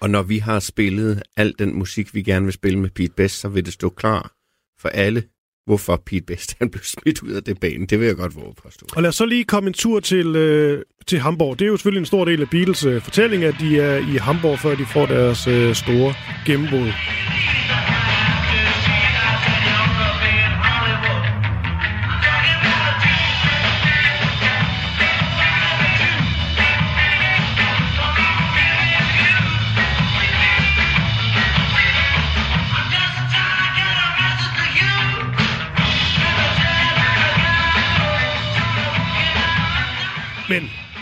Og 0.00 0.10
når 0.10 0.22
vi 0.22 0.38
har 0.38 0.60
spillet 0.60 1.22
al 1.36 1.54
den 1.58 1.74
musik, 1.74 2.14
vi 2.14 2.22
gerne 2.22 2.44
vil 2.44 2.52
spille 2.52 2.78
med 2.78 2.90
Pete 2.90 3.12
Best, 3.16 3.40
så 3.40 3.48
vil 3.48 3.64
det 3.64 3.72
stå 3.72 3.88
klar 3.88 4.32
for 4.80 4.88
alle, 4.88 5.22
hvorfor 5.66 6.02
Pete 6.06 6.22
Best 6.22 6.56
han 6.58 6.70
blev 6.70 6.82
smidt 6.84 7.22
ud 7.22 7.30
af 7.30 7.44
det 7.44 7.60
bane. 7.60 7.86
Det 7.86 8.00
vil 8.00 8.06
jeg 8.06 8.16
godt 8.16 8.36
våge 8.36 8.54
påstå. 8.62 8.86
Og 8.96 9.02
lad 9.02 9.08
os 9.08 9.16
så 9.16 9.26
lige 9.26 9.44
komme 9.44 9.68
en 9.68 9.74
tur 9.74 10.00
til, 10.00 10.36
øh, 10.36 10.84
til 11.06 11.18
Hamburg. 11.18 11.58
Det 11.58 11.64
er 11.64 11.68
jo 11.68 11.76
selvfølgelig 11.76 12.00
en 12.00 12.06
stor 12.06 12.24
del 12.24 12.40
af 12.40 12.50
Beatles 12.50 12.84
øh, 12.84 13.02
fortælling, 13.02 13.44
at 13.44 13.54
de 13.60 13.80
er 13.80 13.96
i 13.96 14.16
Hamburg, 14.16 14.58
før 14.58 14.74
de 14.74 14.86
får 14.86 15.06
deres 15.06 15.46
øh, 15.46 15.74
store 15.74 16.14
gennembrud. 16.46 16.90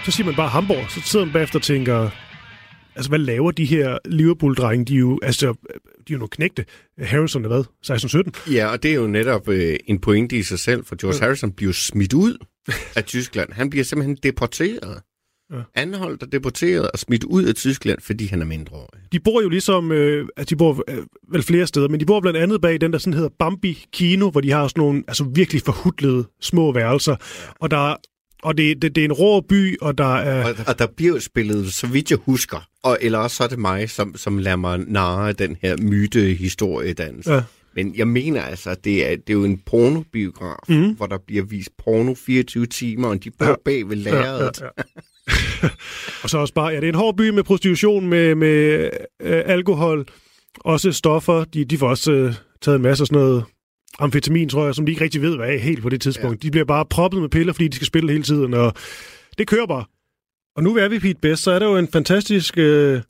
Så 0.07 0.13
siger 0.13 0.27
man 0.27 0.35
bare 0.35 0.49
Hamburg, 0.49 0.91
så 0.91 1.01
sidder 1.01 1.25
man 1.25 1.33
bagefter 1.33 1.59
og 1.59 1.63
tænker, 1.63 2.11
altså 2.97 3.09
hvad 3.09 3.19
laver 3.19 3.51
de 3.51 3.65
her 3.65 3.99
Liverpool-drenge? 4.05 4.85
De 4.85 4.95
er 4.95 4.99
jo, 4.99 5.19
altså, 5.23 5.47
de 5.47 5.53
er 6.09 6.13
jo 6.13 6.19
nogle 6.19 6.29
knægte. 6.29 6.65
Harrison 6.99 7.45
er 7.45 7.49
hvad? 7.49 7.65
16-17? 8.47 8.53
Ja, 8.53 8.67
og 8.67 8.83
det 8.83 8.91
er 8.91 8.95
jo 8.95 9.07
netop 9.07 9.49
øh, 9.49 9.77
en 9.87 9.99
pointe 9.99 10.37
i 10.37 10.43
sig 10.43 10.59
selv, 10.59 10.85
for 10.85 10.97
George 10.97 11.21
Harrison 11.21 11.53
bliver 11.53 11.73
smidt 11.73 12.13
ud 12.13 12.37
af 12.97 13.05
Tyskland. 13.05 13.53
Han 13.53 13.71
bliver 13.71 13.85
simpelthen 13.85 14.19
deporteret. 14.23 15.03
Ja. 15.53 15.57
Ja. 15.57 15.63
Anholdt 15.75 16.23
og 16.23 16.33
deporteret 16.33 16.91
og 16.91 16.99
smidt 16.99 17.25
ud 17.25 17.45
af 17.45 17.55
Tyskland, 17.55 18.01
fordi 18.01 18.27
han 18.27 18.43
er 18.43 18.47
mindreårig. 18.47 19.01
De 19.13 19.21
bor 19.21 19.43
jo 19.43 19.49
ligesom, 19.49 19.93
øh, 19.93 20.29
altså 20.37 20.55
de 20.55 20.57
bor 20.57 20.85
øh, 20.89 20.99
vel 21.33 21.43
flere 21.43 21.67
steder, 21.67 21.89
men 21.89 22.01
de 22.01 22.07
bor 22.07 22.21
blandt 22.21 22.39
andet 22.39 22.61
bag 22.61 22.81
den, 22.81 22.93
der 22.93 22.99
sådan 22.99 23.15
hedder 23.15 23.31
Bambi 23.39 23.85
Kino, 23.93 24.31
hvor 24.31 24.41
de 24.41 24.51
har 24.51 24.69
sådan 24.69 24.81
nogle 24.81 25.05
altså 25.09 25.25
virkelig 25.35 25.63
forhudlede 25.63 26.25
små 26.41 26.73
værelser. 26.73 27.13
Ja. 27.13 27.53
Og 27.61 27.71
der 27.71 27.97
og 28.47 28.59
det, 28.59 28.83
det, 28.83 28.95
det 28.95 29.01
er 29.01 29.05
en 29.05 29.13
rå 29.13 29.41
by, 29.41 29.79
og 29.81 29.99
der 29.99 30.15
er... 30.17 30.45
Og, 30.45 30.55
og 30.67 30.79
der 30.79 30.87
bliver 30.87 31.15
jo 31.15 31.21
spillet, 31.21 31.75
så 31.75 31.87
vidt 31.87 32.11
jeg 32.11 32.19
husker, 32.19 32.69
og 32.83 32.99
eller 33.01 33.19
også 33.19 33.37
så 33.37 33.45
er 33.45 33.49
det 33.49 33.59
mig, 33.59 33.91
som, 33.91 34.17
som 34.17 34.39
lader 34.39 34.57
mig 34.57 34.79
narre 34.79 35.33
den 35.33 35.57
her 35.63 35.77
myte-historiedans. 35.77 37.27
Ja. 37.27 37.43
Men 37.75 37.95
jeg 37.97 38.09
mener 38.09 38.43
altså, 38.43 38.71
at 38.71 38.85
det 38.85 39.07
er, 39.07 39.17
det 39.17 39.31
er 39.31 39.33
jo 39.33 39.45
en 39.45 39.59
pornobiograf, 39.67 40.57
mm. 40.69 40.95
hvor 40.97 41.07
der 41.07 41.19
bliver 41.27 41.45
vist 41.45 41.71
porno 41.85 42.15
24 42.15 42.67
timer, 42.67 43.09
og 43.09 43.25
de 43.25 43.31
bor 43.31 43.47
ja. 43.47 43.55
bag 43.65 43.89
ved 43.89 43.97
lærredet. 43.97 44.61
Ja, 44.61 44.67
ja, 44.67 44.83
ja. 45.63 45.69
og 46.23 46.31
så 46.31 46.39
også 46.39 46.55
bare, 46.55 46.69
ja, 46.69 46.77
det 46.77 46.85
er 46.85 46.89
en 46.89 46.95
hård 46.95 47.17
by 47.17 47.29
med 47.29 47.43
prostitution, 47.43 48.09
med, 48.09 48.35
med 48.35 48.91
øh, 49.23 49.43
alkohol, 49.47 50.07
også 50.61 50.93
stoffer. 50.93 51.45
De, 51.45 51.65
de 51.65 51.79
får 51.79 51.89
også 51.89 52.13
øh, 52.13 52.35
taget 52.63 52.77
en 52.77 52.83
masse 52.83 53.03
af 53.03 53.07
sådan 53.07 53.23
noget 53.23 53.45
amfetamin, 53.99 54.49
tror 54.49 54.65
jeg, 54.65 54.75
som 54.75 54.87
de 54.87 54.93
ikke 54.93 55.05
rigtig 55.05 55.23
ved, 55.23 55.37
hvad 55.37 55.49
er 55.49 55.59
helt 55.59 55.83
på 55.83 55.89
det 55.89 56.01
tidspunkt. 56.01 56.45
Ja. 56.45 56.47
De 56.47 56.51
bliver 56.51 56.65
bare 56.65 56.85
proppet 56.85 57.21
med 57.21 57.29
piller, 57.29 57.53
fordi 57.53 57.69
de 57.69 57.77
skal 57.77 57.87
spille 57.87 58.13
hele 58.13 58.25
tiden, 58.25 58.55
og 58.55 58.73
det 59.39 59.47
kører 59.47 59.67
bare. 59.67 59.85
Og 60.57 60.63
nu 60.63 60.77
er 60.77 60.89
vi 60.89 60.99
Pete 60.99 61.21
Best, 61.23 61.43
så 61.43 61.51
er 61.51 61.59
der 61.59 61.67
jo 61.67 61.77
en 61.77 61.89
fantastisk 61.89 62.59
øh, 62.59 63.01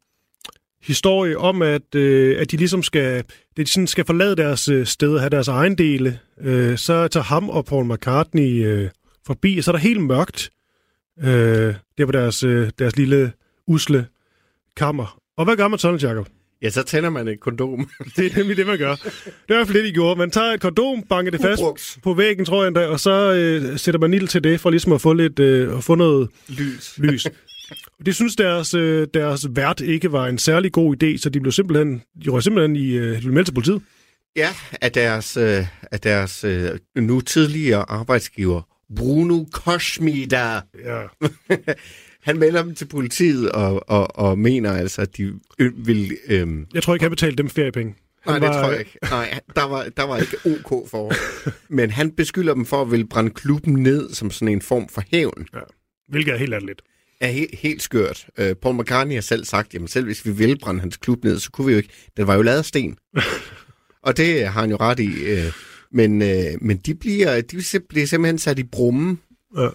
historie 0.83 1.39
om, 1.39 1.63
at, 1.63 1.95
øh, 1.95 2.41
at 2.41 2.51
de 2.51 2.57
ligesom 2.57 2.83
skal, 2.83 3.25
de 3.57 3.67
sådan 3.67 3.87
skal 3.87 4.05
forlade 4.05 4.37
deres 4.37 4.69
øh, 4.69 4.87
sted 4.87 5.15
og 5.15 5.21
have 5.21 5.31
deres 5.31 5.49
egen 5.49 5.79
dele. 5.79 6.19
Øh, 6.41 6.79
så 6.79 7.09
tager 7.09 7.25
ham 7.25 7.49
og 7.49 7.65
Paul 7.65 7.93
McCartney 7.93 8.67
øh, 8.67 8.91
forbi, 9.27 9.59
og 9.59 9.65
så 9.65 9.71
er 9.71 9.73
der 9.73 9.81
helt 9.81 10.03
mørkt. 10.03 10.51
Øh, 11.21 11.75
der 11.99 12.07
på 12.07 12.13
deres, 12.13 12.43
øh, 12.43 12.71
deres 12.79 12.97
lille 12.97 13.33
usle 13.67 14.07
kammer. 14.77 15.19
Og 15.37 15.45
hvad 15.45 15.57
gør 15.57 15.69
man 15.69 15.79
sådan, 15.79 16.01
Jacob? 16.01 16.29
Ja, 16.63 16.71
så 16.71 16.83
tænder 16.83 17.11
man 17.11 17.29
et 17.29 17.41
kondom. 17.41 17.91
Det 18.17 18.33
er 18.33 18.39
nemlig 18.39 18.57
det, 18.57 18.67
man 18.67 18.79
gør. 18.79 18.95
Det 18.95 19.07
er 19.49 19.53
i 19.53 19.57
hvert 19.57 19.67
fald 19.67 19.79
det, 19.79 19.85
de 19.85 19.93
gjorde. 19.93 20.19
Man 20.19 20.31
tager 20.31 20.53
et 20.53 20.61
kondom, 20.61 21.03
banker 21.03 21.31
det 21.31 21.41
fast 21.41 21.63
Ubrugt. 21.63 21.99
på 22.03 22.15
væggen, 22.15 22.45
tror 22.45 22.63
jeg 22.63 22.69
endda, 22.69 22.87
og 22.87 23.01
så 23.01 23.33
øh, 23.33 23.79
sætter 23.79 24.01
man 24.01 24.15
ild 24.15 24.29
til 24.29 24.45
det, 24.45 24.61
for 24.61 24.71
ligesom 24.71 24.93
at 24.93 25.01
få, 25.01 25.13
lidt, 25.13 25.39
øh, 25.39 25.77
at 25.77 25.85
få 25.85 25.95
noget 25.95 26.29
Lys. 26.49 26.99
lys. 26.99 27.27
Det 28.07 28.15
synes 28.15 28.37
deres, 28.37 28.75
øh, 28.75 29.07
deres 29.15 29.47
vært 29.51 29.81
ikke 29.81 30.13
var 30.13 30.27
en 30.27 30.39
særlig 30.39 30.73
god 30.73 31.03
idé, 31.03 31.19
så 31.19 31.31
de 31.31 31.41
blev 31.41 31.53
simpelthen, 31.53 32.03
de 32.25 32.31
røg 32.31 32.43
simpelthen 32.43 32.77
i, 32.77 32.91
øh, 32.93 33.17
de 33.17 33.21
blev 33.21 33.33
meldt 33.33 33.47
til 33.47 33.55
politiet. 33.55 33.83
Ja, 34.37 34.49
af 34.81 34.93
deres, 34.93 35.37
øh, 35.37 35.67
af 35.93 36.01
deres 36.01 36.45
øh, 36.45 36.71
nu 36.95 37.21
tidligere 37.21 37.91
arbejdsgiver, 37.91 38.63
Bruno 38.97 39.45
Koschmider. 39.53 40.61
Ja. 40.85 41.03
Han 42.27 42.39
melder 42.39 42.63
dem 42.63 42.75
til 42.75 42.85
politiet 42.87 43.53
og, 43.53 43.91
og, 43.91 44.17
og 44.19 44.39
mener 44.39 44.73
altså, 44.73 45.03
at 45.03 45.17
de 45.17 45.33
vil... 45.77 46.17
Øhm, 46.29 46.67
Jeg 46.75 46.83
tror 46.83 46.95
ikke, 46.95 47.05
han 47.05 47.11
betalte 47.11 47.37
dem 47.37 47.51
feriepenge. 47.51 47.95
nej, 48.27 48.33
Han 48.33 48.43
det 48.43 48.49
var- 48.51 48.63
tror 48.63 48.71
jeg 48.71 48.79
ikke. 48.81 48.99
Nej, 49.11 49.41
der 49.57 49.63
var, 49.65 49.89
der 49.97 50.03
var 50.03 50.19
ikke 50.19 50.37
OK 50.45 50.91
for. 50.91 51.13
Men 51.75 51.91
han 51.91 52.11
beskylder 52.11 52.55
dem 52.55 52.65
for 52.67 52.83
at 52.83 52.91
ville 52.91 53.07
brænde 53.07 53.31
klubben 53.31 53.75
ned 53.75 54.15
som 54.15 54.31
sådan 54.31 54.49
en 54.55 54.63
form 54.63 54.89
for 54.89 55.03
hævn. 55.13 55.47
Hvilket 56.09 56.35
er 56.35 56.39
helt 56.39 56.55
ærligt. 56.55 56.83
Er 57.21 57.33
he- 57.33 57.57
helt 57.57 57.83
skørt. 57.83 58.27
Uh, 58.41 58.53
Paul 58.63 58.81
McCartney 58.81 59.15
har 59.15 59.21
selv 59.23 59.45
sagt, 59.45 59.75
jamen 59.75 59.89
selv 59.89 60.05
hvis 60.05 60.27
vi 60.27 60.31
ville 60.31 60.57
brænde 60.57 60.81
hans 60.81 60.97
klub 60.97 61.25
ned, 61.25 61.39
så 61.39 61.51
kunne 61.51 61.67
vi 61.67 61.73
jo 61.73 61.77
ikke. 61.79 61.89
Den 62.17 62.27
var 62.27 62.35
jo 62.35 62.43
lavet 62.43 62.59
af 62.59 62.65
sten. 62.65 62.97
og 64.03 64.17
det 64.17 64.49
har 64.49 64.61
han 64.61 64.71
jo 64.71 64.77
ret 64.81 65.01
i. 65.01 65.33
Uh, 65.33 65.53
men, 65.93 66.23
uh, 66.23 66.29
men 66.61 66.77
de 66.77 66.95
bliver, 66.95 67.41
de 67.41 67.57
bliver 67.89 68.07
simpelthen 68.07 68.39
sat 68.39 68.59
i 68.59 68.63
brummen 68.63 69.21
Ja. 69.57 69.69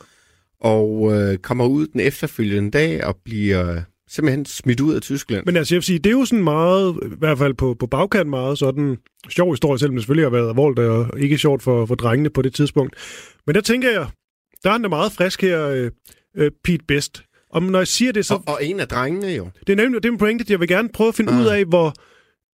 Og 0.61 1.11
øh, 1.13 1.37
kommer 1.37 1.65
ud 1.65 1.87
den 1.87 1.99
efterfølgende 1.99 2.71
dag 2.71 3.03
og 3.03 3.15
bliver 3.25 3.81
simpelthen 4.09 4.45
smidt 4.45 4.79
ud 4.79 4.93
af 4.93 5.01
Tyskland. 5.01 5.45
Men 5.45 5.57
altså, 5.57 5.75
jeg 5.75 5.77
vil 5.77 5.83
sige, 5.83 5.99
det 5.99 6.05
er 6.05 6.11
jo 6.19 6.25
sådan 6.25 6.43
meget, 6.43 6.99
i 7.05 7.15
hvert 7.17 7.37
fald 7.37 7.53
på, 7.53 7.75
på 7.79 7.87
bagkant 7.87 8.29
meget 8.29 8.57
sådan 8.57 8.97
sjov 9.29 9.51
historie, 9.51 9.79
selvom 9.79 9.95
det 9.95 10.03
selvfølgelig 10.03 10.25
har 10.25 10.29
været 10.29 10.49
alvorligt 10.49 10.87
og 10.87 11.19
ikke 11.19 11.37
sjovt 11.37 11.63
for, 11.63 11.85
for 11.85 11.95
drengene 11.95 12.29
på 12.29 12.41
det 12.41 12.53
tidspunkt. 12.53 12.95
Men 13.47 13.55
der 13.55 13.61
tænker 13.61 13.89
jeg, 13.91 14.07
der 14.63 14.69
er 14.69 14.73
han 14.73 14.81
da 14.81 14.87
meget 14.87 15.11
frisk 15.11 15.41
her, 15.41 15.67
øh, 15.67 15.91
øh, 16.37 16.51
Pete 16.63 16.85
Best. 16.87 17.23
Og 17.51 17.63
når 17.63 17.79
jeg 17.79 17.87
siger 17.87 18.11
det, 18.11 18.25
så... 18.25 18.33
og, 18.33 18.43
og 18.47 18.65
en 18.65 18.79
af 18.79 18.87
drengene 18.87 19.27
jo. 19.27 19.49
Det 19.67 19.73
er 19.73 19.77
nemlig 19.83 20.03
det 20.03 20.09
er 20.09 20.13
en 20.13 20.17
pointe, 20.17 20.45
jeg 20.49 20.59
vil 20.59 20.67
gerne 20.67 20.89
prøve 20.89 21.07
at 21.07 21.15
finde 21.15 21.31
Ah. 21.33 21.41
ud 21.41 21.45
af, 21.45 21.65
hvor, 21.65 21.93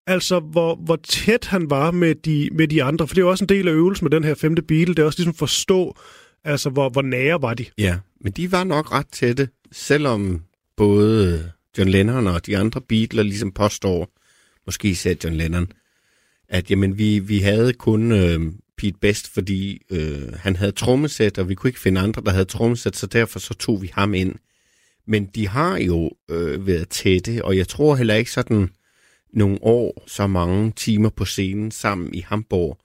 altså, 0.07 0.39
hvor, 0.41 0.75
hvor 0.85 0.97
tæt 0.97 1.45
han 1.45 1.71
var 1.71 1.91
med 1.91 2.15
de, 2.15 2.49
med 2.53 2.69
de 2.69 2.83
andre. 2.83 3.09
For 3.09 3.15
det 3.15 3.21
er 3.21 3.25
jo 3.25 3.31
også 3.31 3.45
en 3.45 3.49
del 3.49 3.69
af 3.69 3.73
øvelsen 3.73 4.05
med 4.05 4.11
den 4.11 4.25
her 4.25 4.35
femte 4.35 4.63
Beatle. 4.63 4.95
Det 4.95 5.03
er 5.03 5.07
også 5.07 5.19
ligesom 5.19 5.35
forstå, 5.35 5.97
altså, 6.45 6.71
hvor, 6.71 6.89
hvor 6.89 7.03
nære 7.03 7.43
var 7.43 7.55
de. 7.55 7.67
Ja, 7.79 7.99
men 8.21 8.33
de 8.33 8.53
var 8.53 8.65
nok 8.65 8.93
ret 8.93 9.09
tætte, 9.13 9.49
selvom 9.73 10.43
både 10.77 11.51
John 11.79 11.91
Lennon 11.91 12.27
og 12.27 12.47
de 12.47 12.59
andre 12.59 12.81
Beatles 12.81 13.25
ligesom 13.27 13.53
påstår, 13.53 14.09
måske 14.67 14.89
især 14.89 15.15
John 15.25 15.37
Lennon, 15.37 15.69
at 16.49 16.71
jamen, 16.71 16.99
vi, 16.99 17.19
vi 17.19 17.39
havde 17.39 17.73
kun 17.73 18.13
øh, 18.13 18.53
Pete 18.77 18.99
Best, 19.01 19.35
fordi 19.35 19.83
øh, 19.91 20.33
han 20.33 20.57
havde 20.57 20.73
trommesæt, 20.73 21.39
og 21.39 21.49
vi 21.49 21.55
kunne 21.55 21.69
ikke 21.69 21.81
finde 21.81 22.01
andre, 22.01 22.23
der 22.23 22.31
havde 22.31 22.45
trommesæt, 22.45 22.97
så 22.97 23.07
derfor 23.07 23.39
så 23.39 23.55
tog 23.55 23.83
vi 23.83 23.91
ham 23.93 24.15
ind. 24.15 24.35
Men 25.07 25.27
de 25.27 25.49
har 25.49 25.79
jo 25.79 26.11
øh, 26.31 26.67
været 26.67 26.89
tætte, 26.89 27.45
og 27.45 27.57
jeg 27.57 27.69
tror 27.69 27.97
heller 27.97 28.15
ikke 28.15 28.31
sådan 28.31 28.71
nogle 29.33 29.59
år, 29.63 30.05
så 30.07 30.27
mange 30.27 30.73
timer 30.77 31.09
på 31.09 31.25
scenen 31.25 31.71
sammen 31.71 32.15
i 32.15 32.21
Hamburg, 32.21 32.79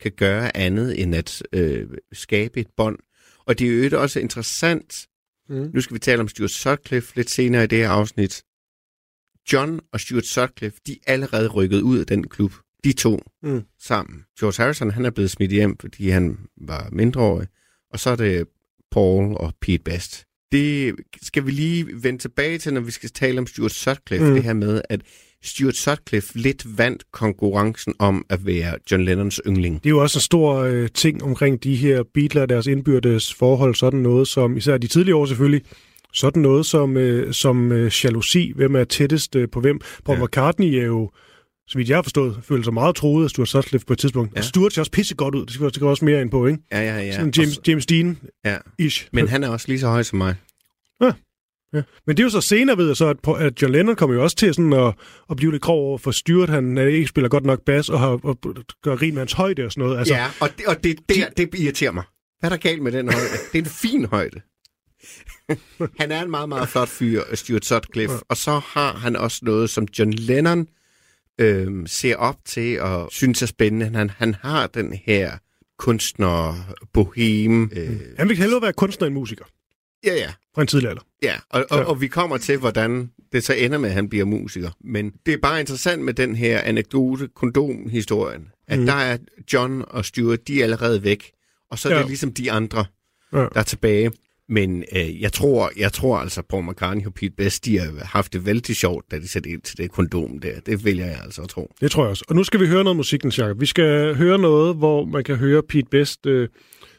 kan 0.00 0.12
gøre 0.16 0.56
andet 0.56 1.02
end 1.02 1.14
at 1.14 1.42
øh, 1.52 1.86
skabe 2.12 2.60
et 2.60 2.66
bånd. 2.76 2.98
Og 3.46 3.58
det 3.58 3.84
er 3.84 3.90
jo 3.90 4.02
også 4.02 4.20
interessant, 4.20 5.06
Mm. 5.48 5.70
nu 5.74 5.80
skal 5.80 5.94
vi 5.94 5.98
tale 5.98 6.20
om 6.20 6.28
Stuart 6.28 6.50
Sutcliffe 6.50 7.16
lidt 7.16 7.30
senere 7.30 7.64
i 7.64 7.66
det 7.66 7.78
her 7.78 7.88
afsnit. 7.90 8.42
John 9.52 9.80
og 9.92 10.00
Stuart 10.00 10.26
Sutcliffe, 10.26 10.78
de 10.86 10.92
er 10.92 11.12
allerede 11.12 11.48
rykket 11.48 11.80
ud 11.80 11.98
af 11.98 12.06
den 12.06 12.28
klub. 12.28 12.52
De 12.84 12.92
to 12.92 13.20
Mm. 13.42 13.62
sammen. 13.82 14.24
George 14.40 14.62
Harrison, 14.62 14.90
han 14.90 15.04
er 15.04 15.10
blevet 15.10 15.30
smidt 15.30 15.50
hjem, 15.50 15.78
fordi 15.78 16.08
han 16.08 16.38
var 16.56 16.88
mindreårig. 16.92 17.48
Og 17.92 18.00
så 18.00 18.10
er 18.10 18.16
det 18.16 18.48
Paul 18.90 19.34
og 19.36 19.52
Pete 19.60 19.78
Best. 19.84 20.24
Det 20.52 20.94
skal 21.22 21.46
vi 21.46 21.50
lige 21.50 22.02
vende 22.02 22.18
tilbage 22.18 22.58
til, 22.58 22.72
når 22.74 22.80
vi 22.80 22.90
skal 22.90 23.10
tale 23.10 23.38
om 23.38 23.46
Stuart 23.46 23.72
Sutcliffe. 23.72 24.26
Mm. 24.26 24.34
Det 24.34 24.42
her 24.42 24.52
med, 24.52 24.82
at 24.88 25.00
Stuart 25.46 25.76
Sutcliffe 25.76 26.38
lidt 26.38 26.78
vandt 26.78 27.04
konkurrencen 27.12 27.94
om 27.98 28.26
at 28.30 28.46
være 28.46 28.74
John 28.90 29.04
Lennons 29.04 29.40
yndling. 29.46 29.74
Det 29.74 29.86
er 29.86 29.90
jo 29.90 30.02
også 30.02 30.18
en 30.18 30.22
stor 30.22 30.54
øh, 30.54 30.88
ting 30.94 31.22
omkring 31.22 31.64
de 31.64 31.76
her 31.76 32.02
Beatles 32.14 32.48
deres 32.48 32.66
indbyrdes 32.66 33.34
forhold. 33.34 33.74
Sådan 33.74 34.00
noget 34.00 34.28
som, 34.28 34.56
især 34.56 34.78
de 34.78 34.86
tidlige 34.86 35.14
år 35.14 35.26
selvfølgelig, 35.26 35.62
sådan 36.12 36.42
noget 36.42 36.66
som, 36.66 36.96
øh, 36.96 37.32
som 37.32 37.72
øh, 37.72 37.92
jalousi. 38.04 38.52
Hvem 38.56 38.76
er 38.76 38.84
tættest 38.84 39.36
øh, 39.36 39.48
på 39.52 39.60
hvem? 39.60 39.80
Paul 40.04 40.16
ja. 40.16 40.20
Ja. 40.20 40.26
McCartney 40.26 40.74
er 40.74 40.86
jo 40.86 41.10
så 41.68 41.78
vidt 41.78 41.88
jeg 41.88 41.96
har 41.96 42.02
forstået, 42.02 42.38
følte 42.42 42.64
sig 42.64 42.74
meget 42.74 42.96
troet 42.96 43.24
af 43.24 43.30
Stuart 43.30 43.48
Sutcliffe 43.48 43.86
på 43.86 43.92
et 43.92 43.98
tidspunkt. 43.98 44.32
Ja. 44.32 44.38
Ja. 44.38 44.40
Og 44.40 44.44
Stuart 44.44 44.72
ser 44.72 44.82
også 44.82 44.92
pisse 44.92 45.14
godt 45.14 45.34
ud. 45.34 45.46
Det 45.46 45.54
skal 45.54 45.70
det 45.70 45.82
også 45.82 46.04
mere 46.04 46.20
ind 46.20 46.30
på, 46.30 46.46
ikke? 46.46 46.58
Ja, 46.72 46.80
ja, 46.80 47.00
ja. 47.00 47.12
Sådan 47.12 47.32
James, 47.36 47.60
James 47.68 47.86
ja. 47.90 48.56
Dean-ish. 48.82 49.08
Men 49.12 49.28
han 49.28 49.44
er 49.44 49.48
også 49.48 49.68
lige 49.68 49.80
så 49.80 49.88
høj 49.88 50.02
som 50.02 50.18
mig. 50.18 50.34
Ja. 51.02 51.12
Men 52.06 52.16
det 52.16 52.18
er 52.22 52.24
jo 52.24 52.30
så 52.30 52.40
senere, 52.40 52.76
ved 52.76 52.86
jeg 52.86 52.96
så, 52.96 53.06
at, 53.06 53.16
at 53.40 53.62
John 53.62 53.72
Lennon 53.72 53.96
kommer 53.96 54.16
jo 54.16 54.22
også 54.22 54.36
til 54.36 54.54
sådan 54.54 54.72
at, 54.72 54.94
at 55.30 55.36
blive 55.36 55.52
lidt 55.52 55.62
grov 55.62 55.88
over 55.88 55.98
for 55.98 56.10
Stuart. 56.10 56.48
Han 56.48 56.78
øh, 56.78 56.92
ikke 56.92 57.06
spiller 57.06 57.28
godt 57.28 57.44
nok 57.44 57.64
bas 57.64 57.88
og, 57.88 58.00
har, 58.00 58.20
og 58.22 58.38
gør 58.82 59.02
rin 59.02 59.14
med 59.14 59.20
hans 59.20 59.32
højde 59.32 59.64
og 59.64 59.72
sådan 59.72 59.84
noget. 59.84 59.98
Altså, 59.98 60.14
ja, 60.14 60.26
og 60.40 60.48
det, 60.58 60.66
og 60.66 60.84
det, 60.84 60.98
der, 61.08 61.28
det 61.36 61.54
irriterer 61.54 61.92
mig. 61.92 62.04
Hvad 62.40 62.50
er 62.50 62.56
der 62.56 62.62
galt 62.62 62.82
med 62.82 62.92
den 62.92 63.12
højde? 63.12 63.28
Det 63.52 63.58
er 63.58 63.62
en 63.62 63.70
fin 63.70 64.04
højde. 64.04 64.40
han 66.00 66.12
er 66.12 66.22
en 66.22 66.30
meget, 66.30 66.48
meget 66.48 66.68
flot 66.68 66.88
fyr, 66.88 67.22
Stuart 67.34 67.64
Sutcliffe. 67.64 68.14
Ja. 68.14 68.20
Og 68.28 68.36
så 68.36 68.60
har 68.64 68.92
han 68.92 69.16
også 69.16 69.38
noget, 69.42 69.70
som 69.70 69.86
John 69.98 70.12
Lennon 70.12 70.66
øh, 71.40 71.86
ser 71.86 72.16
op 72.16 72.36
til 72.44 72.80
og 72.80 73.08
synes 73.12 73.42
er 73.42 73.46
spændende. 73.46 73.98
Han, 73.98 74.10
han 74.10 74.34
har 74.34 74.66
den 74.66 74.92
her 74.92 75.38
kunstner, 75.78 76.54
boheme. 76.92 77.68
Øh, 77.72 78.00
Han 78.18 78.28
vil 78.28 78.36
hellere 78.36 78.62
være 78.62 78.72
kunstner 78.72 79.06
end 79.06 79.14
musiker 79.14 79.44
ja, 80.04 80.14
ja. 80.14 80.32
fra 80.54 80.62
en 80.62 80.68
tidlig 80.68 80.88
alder. 80.90 81.02
Ja, 81.22 81.34
og, 81.50 81.64
og, 81.70 81.78
Ja. 81.78 81.84
og 81.84 82.00
vi 82.00 82.06
kommer 82.06 82.36
til, 82.38 82.56
hvordan 82.58 83.10
det 83.32 83.44
så 83.44 83.52
ender 83.54 83.78
med, 83.78 83.88
at 83.88 83.94
han 83.94 84.08
bliver 84.08 84.24
musiker. 84.24 84.70
Men 84.84 85.12
det 85.26 85.34
er 85.34 85.38
bare 85.42 85.60
interessant 85.60 86.02
med 86.02 86.14
den 86.14 86.36
her 86.36 86.60
anekdote, 86.60 87.28
kondom-historien, 87.34 88.42
at 88.68 88.78
mm. 88.78 88.86
der 88.86 88.92
er 88.94 89.16
John 89.52 89.84
og 89.88 90.04
Stuart, 90.04 90.48
de 90.48 90.58
er 90.60 90.62
allerede 90.64 91.02
væk, 91.04 91.30
og 91.70 91.78
så 91.78 91.88
er 91.88 91.92
Ja. 91.92 91.98
det 91.98 92.06
ligesom 92.08 92.32
de 92.32 92.52
andre, 92.52 92.84
Ja. 93.32 93.38
der 93.38 93.48
er 93.54 93.62
tilbage. 93.62 94.10
Men 94.48 94.84
øh, 94.96 95.20
jeg, 95.22 95.32
tror, 95.32 95.70
jeg 95.76 95.92
tror 95.92 96.18
altså, 96.18 96.42
Paul 96.42 96.64
McCartney 96.70 97.06
og 97.06 97.14
Pete 97.14 97.34
Best, 97.36 97.64
de 97.64 97.78
har 97.78 98.04
haft 98.04 98.32
det 98.32 98.46
vældig 98.46 98.76
sjovt, 98.76 99.10
da 99.10 99.18
de 99.18 99.28
satte 99.28 99.50
ind 99.50 99.62
til 99.62 99.78
det 99.78 99.90
kondom 99.90 100.38
der. 100.38 100.60
Det 100.60 100.84
vælger 100.84 101.06
jeg 101.06 101.20
altså 101.24 101.42
at 101.42 101.48
tro. 101.48 101.72
Det 101.80 101.90
tror 101.90 102.02
jeg 102.02 102.10
også. 102.10 102.24
Og 102.28 102.36
nu 102.36 102.44
skal 102.44 102.60
vi 102.60 102.66
høre 102.66 102.84
noget 102.84 102.96
musik, 102.96 103.24
Niels 103.24 103.38
Jacob. 103.38 103.60
Vi 103.60 103.66
skal 103.66 104.14
høre 104.14 104.38
noget, 104.38 104.76
hvor 104.76 105.04
man 105.04 105.24
kan 105.24 105.36
høre 105.36 105.62
Pete 105.62 105.86
Best 105.90 106.26
øh, 106.26 106.48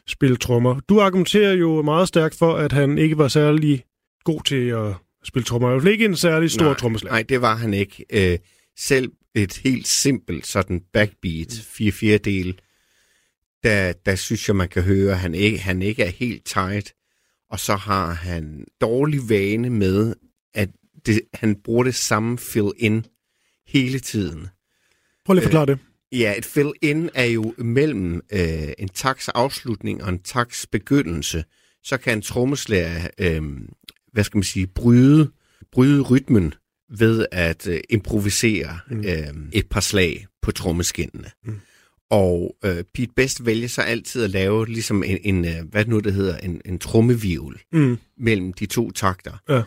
spille 0.08 0.36
trommer. 0.36 0.80
Du 0.88 1.00
argumenterer 1.00 1.52
jo 1.52 1.82
meget 1.82 2.08
stærkt 2.08 2.34
for, 2.34 2.56
at 2.56 2.72
han 2.72 2.98
ikke 2.98 3.18
var 3.18 3.28
særlig 3.28 3.84
god 4.24 4.40
til 4.44 4.68
at 4.68 4.94
spille 5.24 5.44
trommer. 5.44 5.68
I 5.68 5.72
hvert 5.72 5.82
fald 5.82 5.92
ikke 5.92 6.04
en 6.04 6.16
særlig 6.16 6.50
stor 6.50 6.64
nej, 6.64 6.74
trommeslager. 6.74 7.12
Nej, 7.12 7.22
det 7.22 7.40
var 7.40 7.56
han 7.56 7.74
ikke. 7.74 8.04
Øh, 8.12 8.38
selv 8.78 9.12
et 9.34 9.56
helt 9.56 9.88
simpelt 9.88 10.46
sådan 10.46 10.82
backbeat, 10.92 11.64
4 11.64 11.92
fjerdedel, 11.92 12.60
der, 13.62 13.92
der 13.92 14.14
synes 14.14 14.48
jeg, 14.48 14.56
man 14.56 14.68
kan 14.68 14.82
høre, 14.82 15.12
at 15.12 15.18
han 15.18 15.34
ikke, 15.34 15.58
han 15.58 15.82
ikke 15.82 16.02
er 16.02 16.10
helt 16.10 16.44
tight. 16.44 16.94
Og 17.50 17.60
så 17.60 17.76
har 17.76 18.12
han 18.12 18.64
dårlig 18.80 19.20
vane 19.28 19.70
med, 19.70 20.14
at 20.54 20.68
det, 21.06 21.20
han 21.34 21.56
bruger 21.64 21.84
det 21.84 21.94
samme 21.94 22.38
fill-in 22.38 23.06
hele 23.66 23.98
tiden. 23.98 24.48
Prøv 25.24 25.34
lige 25.34 25.42
at 25.42 25.46
forklare 25.46 25.66
det. 25.66 25.78
Ja, 26.12 26.34
et 26.38 26.44
fill-in 26.44 27.10
er 27.14 27.24
jo 27.24 27.54
mellem 27.58 28.20
øh, 28.32 28.68
en 28.78 28.88
taks 28.88 29.28
afslutning 29.28 30.02
og 30.04 30.08
en 30.08 30.18
taks 30.18 30.66
begyndelse. 30.66 31.44
Så 31.82 31.96
kan 31.96 32.18
en 32.18 32.22
trommeslager, 32.22 33.08
øh, 33.18 33.42
hvad 34.12 34.24
skal 34.24 34.38
man 34.38 34.42
sige, 34.44 34.66
bryde, 34.66 35.30
bryde 35.72 36.00
rytmen 36.02 36.54
ved 36.98 37.26
at 37.32 37.66
øh, 37.68 37.80
improvisere 37.90 38.78
Mm. 38.90 39.00
øh, 39.00 39.26
et 39.52 39.68
par 39.68 39.80
slag 39.80 40.26
på 40.42 40.50
trommeskinnene. 40.52 41.30
Mm. 41.44 41.60
Og 42.10 42.56
øh, 42.64 42.84
Pete 42.94 43.12
Best 43.16 43.46
vælger 43.46 43.68
så 43.68 43.82
altid 43.82 44.24
at 44.24 44.30
lave 44.30 44.66
ligesom 44.66 45.02
en, 45.02 45.18
en 45.24 45.44
øh, 45.44 45.64
hvad 45.70 45.84
nu 45.84 45.98
det 45.98 46.14
hedder, 46.14 46.36
en, 46.38 46.60
en 46.64 46.78
trommevivl 46.78 47.60
Mm. 47.72 47.98
mellem 48.18 48.52
de 48.52 48.66
to 48.66 48.90
takter. 48.90 49.32
Ja. 49.48 49.62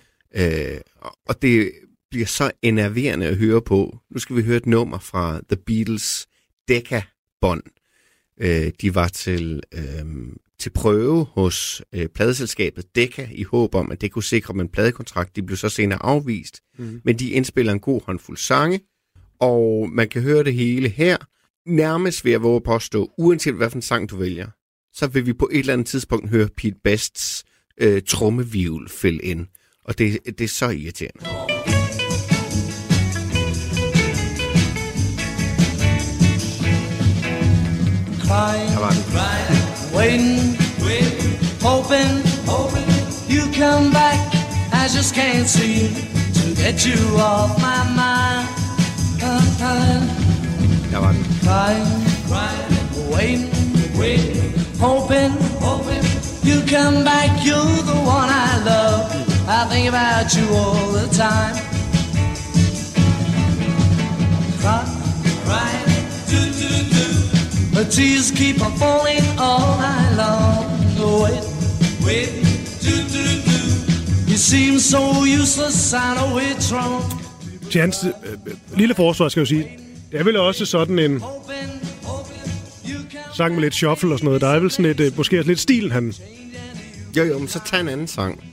Øh, 0.75 0.81
og- 0.95 1.17
og 1.27 1.41
det 1.41 1.71
bliver 2.11 2.25
så 2.25 2.51
enerverende 2.61 3.25
at 3.25 3.37
høre 3.37 3.61
på. 3.61 3.99
Nu 4.11 4.19
skal 4.19 4.35
vi 4.35 4.41
høre 4.41 4.57
et 4.57 4.65
nummer 4.65 4.99
fra 4.99 5.41
The 5.49 5.57
Beatles 5.65 6.27
Decca-bånd. 6.67 7.63
Øh, 8.41 8.71
de 8.81 8.95
var 8.95 9.07
til, 9.07 9.61
øh, 9.73 10.05
til 10.59 10.69
prøve 10.69 11.25
hos 11.25 11.81
øh, 11.93 12.07
pladeselskabet 12.07 12.95
Decca 12.95 13.29
i 13.31 13.43
håb 13.43 13.75
om, 13.75 13.91
at 13.91 14.01
det 14.01 14.11
kunne 14.11 14.23
sikre 14.23 14.53
dem 14.53 14.61
en 14.61 14.69
pladekontrakt. 14.69 15.35
De 15.35 15.43
blev 15.43 15.57
så 15.57 15.69
senere 15.69 16.05
afvist, 16.05 16.61
Mm. 16.77 17.01
men 17.05 17.19
de 17.19 17.29
indspiller 17.31 17.73
en 17.73 17.79
god 17.79 18.01
håndfuld 18.05 18.37
sange, 18.37 18.79
og 19.39 19.89
man 19.91 20.09
kan 20.09 20.21
høre 20.21 20.43
det 20.43 20.53
hele 20.53 20.89
her. 20.89 21.17
Nærmest 21.69 22.25
ved 22.25 22.31
at 22.31 22.41
våge 22.43 22.61
påstå, 22.61 23.11
uanset 23.17 23.53
hvad 23.53 23.69
for 23.69 23.75
en 23.77 23.81
sang 23.81 24.09
du 24.09 24.15
vælger, 24.17 24.47
så 24.93 25.07
vil 25.07 25.25
vi 25.25 25.33
på 25.33 25.49
et 25.51 25.59
eller 25.59 25.73
andet 25.73 25.87
tidspunkt 25.87 26.29
høre 26.29 26.47
Pete 26.57 26.75
Bests 26.83 27.43
øh, 27.77 28.01
trommevivl 28.07 28.89
fill 28.89 29.19
ind. 29.23 29.47
Og 29.83 29.97
det, 29.97 30.19
det 30.25 30.41
er 30.41 30.47
så 30.47 30.69
irriterende. 30.69 31.50
Crying, 38.31 38.71
Der 38.71 38.79
var 38.79 38.91
den. 38.91 39.01
waiting, 39.93 40.57
hoping, 41.61 42.23
you 43.27 43.41
come 43.53 43.91
back. 43.91 44.19
I 44.71 44.87
just 44.87 45.13
can't 45.13 45.47
seem 45.49 45.93
to 46.33 46.55
get 46.55 46.85
you 46.85 46.95
off 47.19 47.57
my 47.59 47.83
mind. 48.01 48.47
Der 50.91 50.99
var 50.99 51.11
den. 51.11 51.25
Crying, 51.43 51.87
waiting, 53.11 53.49
waiting, 53.99 54.53
hoping, 54.79 55.31
hoping, 55.59 56.03
you 56.43 56.61
come 56.67 57.03
back. 57.03 57.29
You're 57.43 57.83
the 57.91 57.99
one 58.17 58.29
I 58.29 58.63
love. 58.63 59.11
I 59.49 59.65
think 59.69 59.89
about 59.89 60.33
you 60.37 60.45
all 60.55 60.87
the 60.93 61.07
time. 61.13 61.70
The 67.81 67.89
tears 67.89 68.31
keep 68.31 68.61
on 68.65 68.73
falling 68.77 69.25
all 69.39 69.75
night 69.87 70.13
long. 70.21 70.65
Wait, 71.23 71.43
wait, 72.05 72.29
do 72.85 72.93
do 73.15 73.25
do. 73.47 73.59
You 74.29 74.37
seem 74.37 74.77
so 74.79 75.01
useless, 75.41 75.93
I 75.93 76.13
know 76.15 76.37
it's 76.37 76.71
wrong. 76.73 77.03
Til 77.71 77.81
hans 77.81 77.97
øh, 78.03 78.31
øh, 78.45 78.77
lille 78.77 78.95
forsvar 78.95 79.29
skal 79.29 79.39
jeg 79.39 79.49
jo 79.51 79.55
sige, 79.55 79.79
det 80.11 80.19
er 80.19 80.23
vel 80.23 80.37
også 80.37 80.65
sådan 80.65 80.99
en 80.99 81.23
sang 83.33 83.53
med 83.53 83.61
lidt 83.61 83.75
shuffle 83.75 84.13
og 84.13 84.19
sådan 84.19 84.25
noget. 84.25 84.41
Der 84.41 84.47
er 84.47 84.59
vel 84.59 84.71
sådan 84.71 84.85
et, 84.91 84.99
øh, 84.99 85.17
måske 85.17 85.39
også 85.39 85.47
lidt 85.47 85.59
stilen, 85.59 85.91
han... 85.91 86.13
Jo, 87.17 87.23
jo, 87.23 87.39
men 87.39 87.47
så 87.47 87.59
tag 87.65 87.79
en 87.79 87.89
anden 87.89 88.07
sang. 88.07 88.43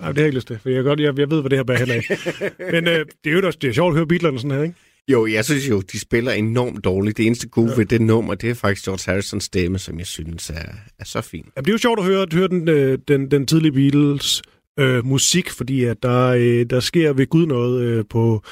Nej, 0.00 0.08
det 0.08 0.16
har 0.16 0.22
jeg 0.22 0.26
ikke 0.26 0.36
lyst 0.36 0.46
til, 0.46 0.58
for 0.62 0.68
jeg, 0.68 0.84
godt, 0.84 1.00
jeg, 1.00 1.18
jeg 1.18 1.30
ved, 1.30 1.40
hvad 1.40 1.50
det 1.50 1.58
her 1.58 1.64
bærer 1.64 1.78
hen 1.78 1.90
af. 1.90 2.02
Men 2.74 2.88
øh, 2.88 3.06
det 3.24 3.32
er 3.32 3.36
jo 3.40 3.46
også 3.46 3.58
det 3.62 3.68
er 3.68 3.74
sjovt 3.74 3.90
at 3.90 3.96
høre 3.96 4.06
Beatlerne 4.06 4.38
sådan 4.38 4.50
her, 4.50 4.62
ikke? 4.62 4.74
Jo, 5.08 5.26
jeg 5.26 5.44
synes 5.44 5.68
jo, 5.68 5.80
de 5.80 5.98
spiller 5.98 6.32
enormt 6.32 6.84
dårligt. 6.84 7.16
Det 7.16 7.26
eneste 7.26 7.48
gode 7.48 7.70
ja. 7.70 7.76
ved 7.76 7.86
det 7.86 8.00
nummer, 8.00 8.34
det 8.34 8.50
er 8.50 8.54
faktisk 8.54 8.84
George 8.84 9.12
Harrisons 9.12 9.44
stemme, 9.44 9.78
som 9.78 9.98
jeg 9.98 10.06
synes 10.06 10.50
er, 10.50 10.72
er 10.98 11.04
så 11.04 11.20
fin. 11.20 11.44
Jamen, 11.56 11.64
det 11.64 11.70
er 11.70 11.74
jo 11.74 11.78
sjovt 11.78 11.98
at 11.98 12.04
høre, 12.04 12.22
at 12.22 12.32
høre 12.32 12.48
den, 12.48 12.68
øh, 12.68 12.98
den, 13.08 13.30
den 13.30 13.46
tidlige 13.46 13.72
Beatles 13.72 14.42
øh, 14.78 15.06
musik, 15.06 15.50
fordi 15.50 15.84
at 15.84 16.02
der, 16.02 16.28
øh, 16.28 16.66
der 16.70 16.80
sker 16.80 17.12
ved 17.12 17.26
Gud 17.26 17.46
noget 17.46 17.82
øh, 17.82 18.04
på 18.10 18.42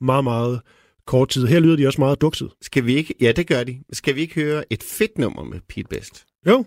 meget, 0.00 0.24
meget 0.24 0.60
kort 1.06 1.28
tid. 1.28 1.46
Her 1.46 1.60
lyder 1.60 1.76
de 1.76 1.86
også 1.86 2.00
meget 2.00 2.20
dukset. 2.20 2.50
Skal 2.62 2.86
vi 2.86 2.94
ikke... 2.96 3.14
Ja, 3.20 3.32
det 3.32 3.46
gør 3.46 3.64
de. 3.64 3.78
Skal 3.92 4.14
vi 4.16 4.20
ikke 4.20 4.34
høre 4.34 4.72
et 4.72 4.82
fedt 4.82 5.18
nummer 5.18 5.44
med 5.44 5.60
Pete 5.68 5.88
Best? 5.90 6.24
Jo, 6.48 6.64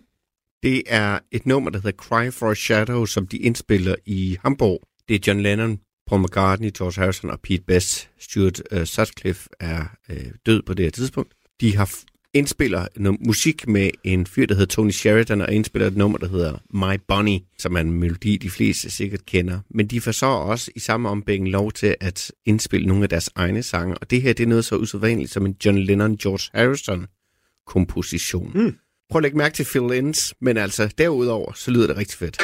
Det 0.64 0.84
er 0.88 1.20
et 1.32 1.46
nummer, 1.46 1.70
der 1.70 1.78
hedder 1.78 1.98
Cry 1.98 2.32
for 2.32 2.52
a 2.52 2.56
Shadow, 2.56 3.06
som 3.06 3.28
de 3.28 3.38
indspiller 3.38 3.96
i 4.06 4.38
Hamburg. 4.44 4.82
Det 5.08 5.16
er 5.16 5.20
John 5.28 5.42
Lennon, 5.42 5.80
Paul 6.08 6.22
McCartney, 6.22 6.72
George 6.78 7.02
Harrison 7.02 7.30
og 7.30 7.40
Pete 7.40 7.64
Best. 7.68 8.10
Stuart 8.20 8.62
uh, 8.72 8.84
Sutcliffe 8.84 9.50
er 9.60 9.86
uh, 10.10 10.16
død 10.46 10.62
på 10.62 10.74
det 10.74 10.86
her 10.86 10.92
tidspunkt. 10.92 11.34
De 11.62 11.76
har 11.76 11.90
indspiller 12.34 12.88
noget 12.96 13.20
musik 13.26 13.68
med 13.68 13.90
en 14.04 14.26
fyr, 14.26 14.46
der 14.46 14.56
hedder 14.56 14.76
Tony 14.76 14.92
Sheridan, 14.92 15.42
og 15.42 15.54
indspiller 15.54 15.88
et 15.88 15.98
nummer, 15.98 16.18
der 16.18 16.28
hedder 16.28 16.58
My 16.74 17.02
Bunny, 17.08 17.40
som 17.60 17.76
er 17.76 17.80
en 17.80 17.92
melodi, 17.92 18.38
de 18.38 18.50
fleste 18.50 18.90
sikkert 18.92 19.26
kender. 19.26 19.60
Men 19.70 19.88
de 19.88 20.02
får 20.02 20.12
så 20.12 20.26
også 20.26 20.72
i 20.76 20.80
samme 20.80 21.10
ombæring 21.10 21.50
lov 21.50 21.72
til 21.72 21.96
at 22.00 22.32
indspille 22.46 22.88
nogle 22.88 23.04
af 23.04 23.10
deres 23.10 23.30
egne 23.36 23.64
sange, 23.64 23.98
og 23.98 24.10
det 24.10 24.22
her 24.22 24.34
det 24.34 24.44
er 24.44 24.48
noget 24.48 24.66
så 24.66 24.76
usædvanligt 24.76 25.32
som 25.32 25.46
en 25.46 25.56
John 25.66 25.78
Lennon-George 25.78 26.50
Harrison-komposition. 26.54 28.52
Mm. 28.56 28.76
Prøv 29.10 29.20
at 29.20 29.24
lægge 29.24 29.38
mærke 29.38 29.56
til 29.56 29.66
fill-ins, 29.66 30.34
men 30.42 30.58
altså 30.58 30.94
derudover, 30.98 31.54
så 31.54 31.72
lyder 31.72 31.88
det 31.88 31.98
rigtig 31.98 32.18
fedt. 32.18 32.38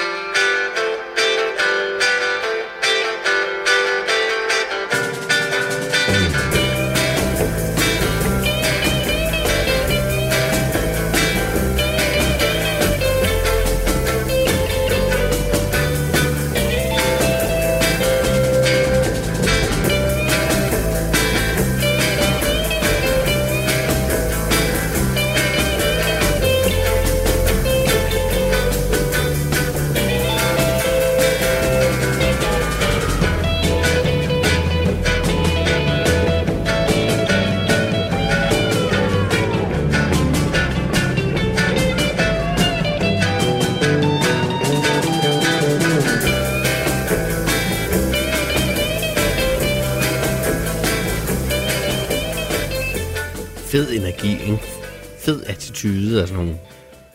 Attitude 55.83 56.21
og 56.21 56.27
sådan 56.27 56.43
nogle 56.43 56.59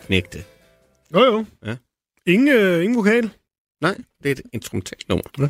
knægte. 0.05 0.43
Jo, 1.13 1.19
jo. 1.19 1.45
Ja. 1.65 1.75
Ingen, 2.25 2.47
øh, 2.47 2.83
ingen 2.83 2.97
vokal. 2.97 3.31
Nej, 3.81 3.97
det 4.23 4.29
er 4.29 4.31
et 4.31 4.41
instrumentalt 4.53 5.09
nummer. 5.09 5.49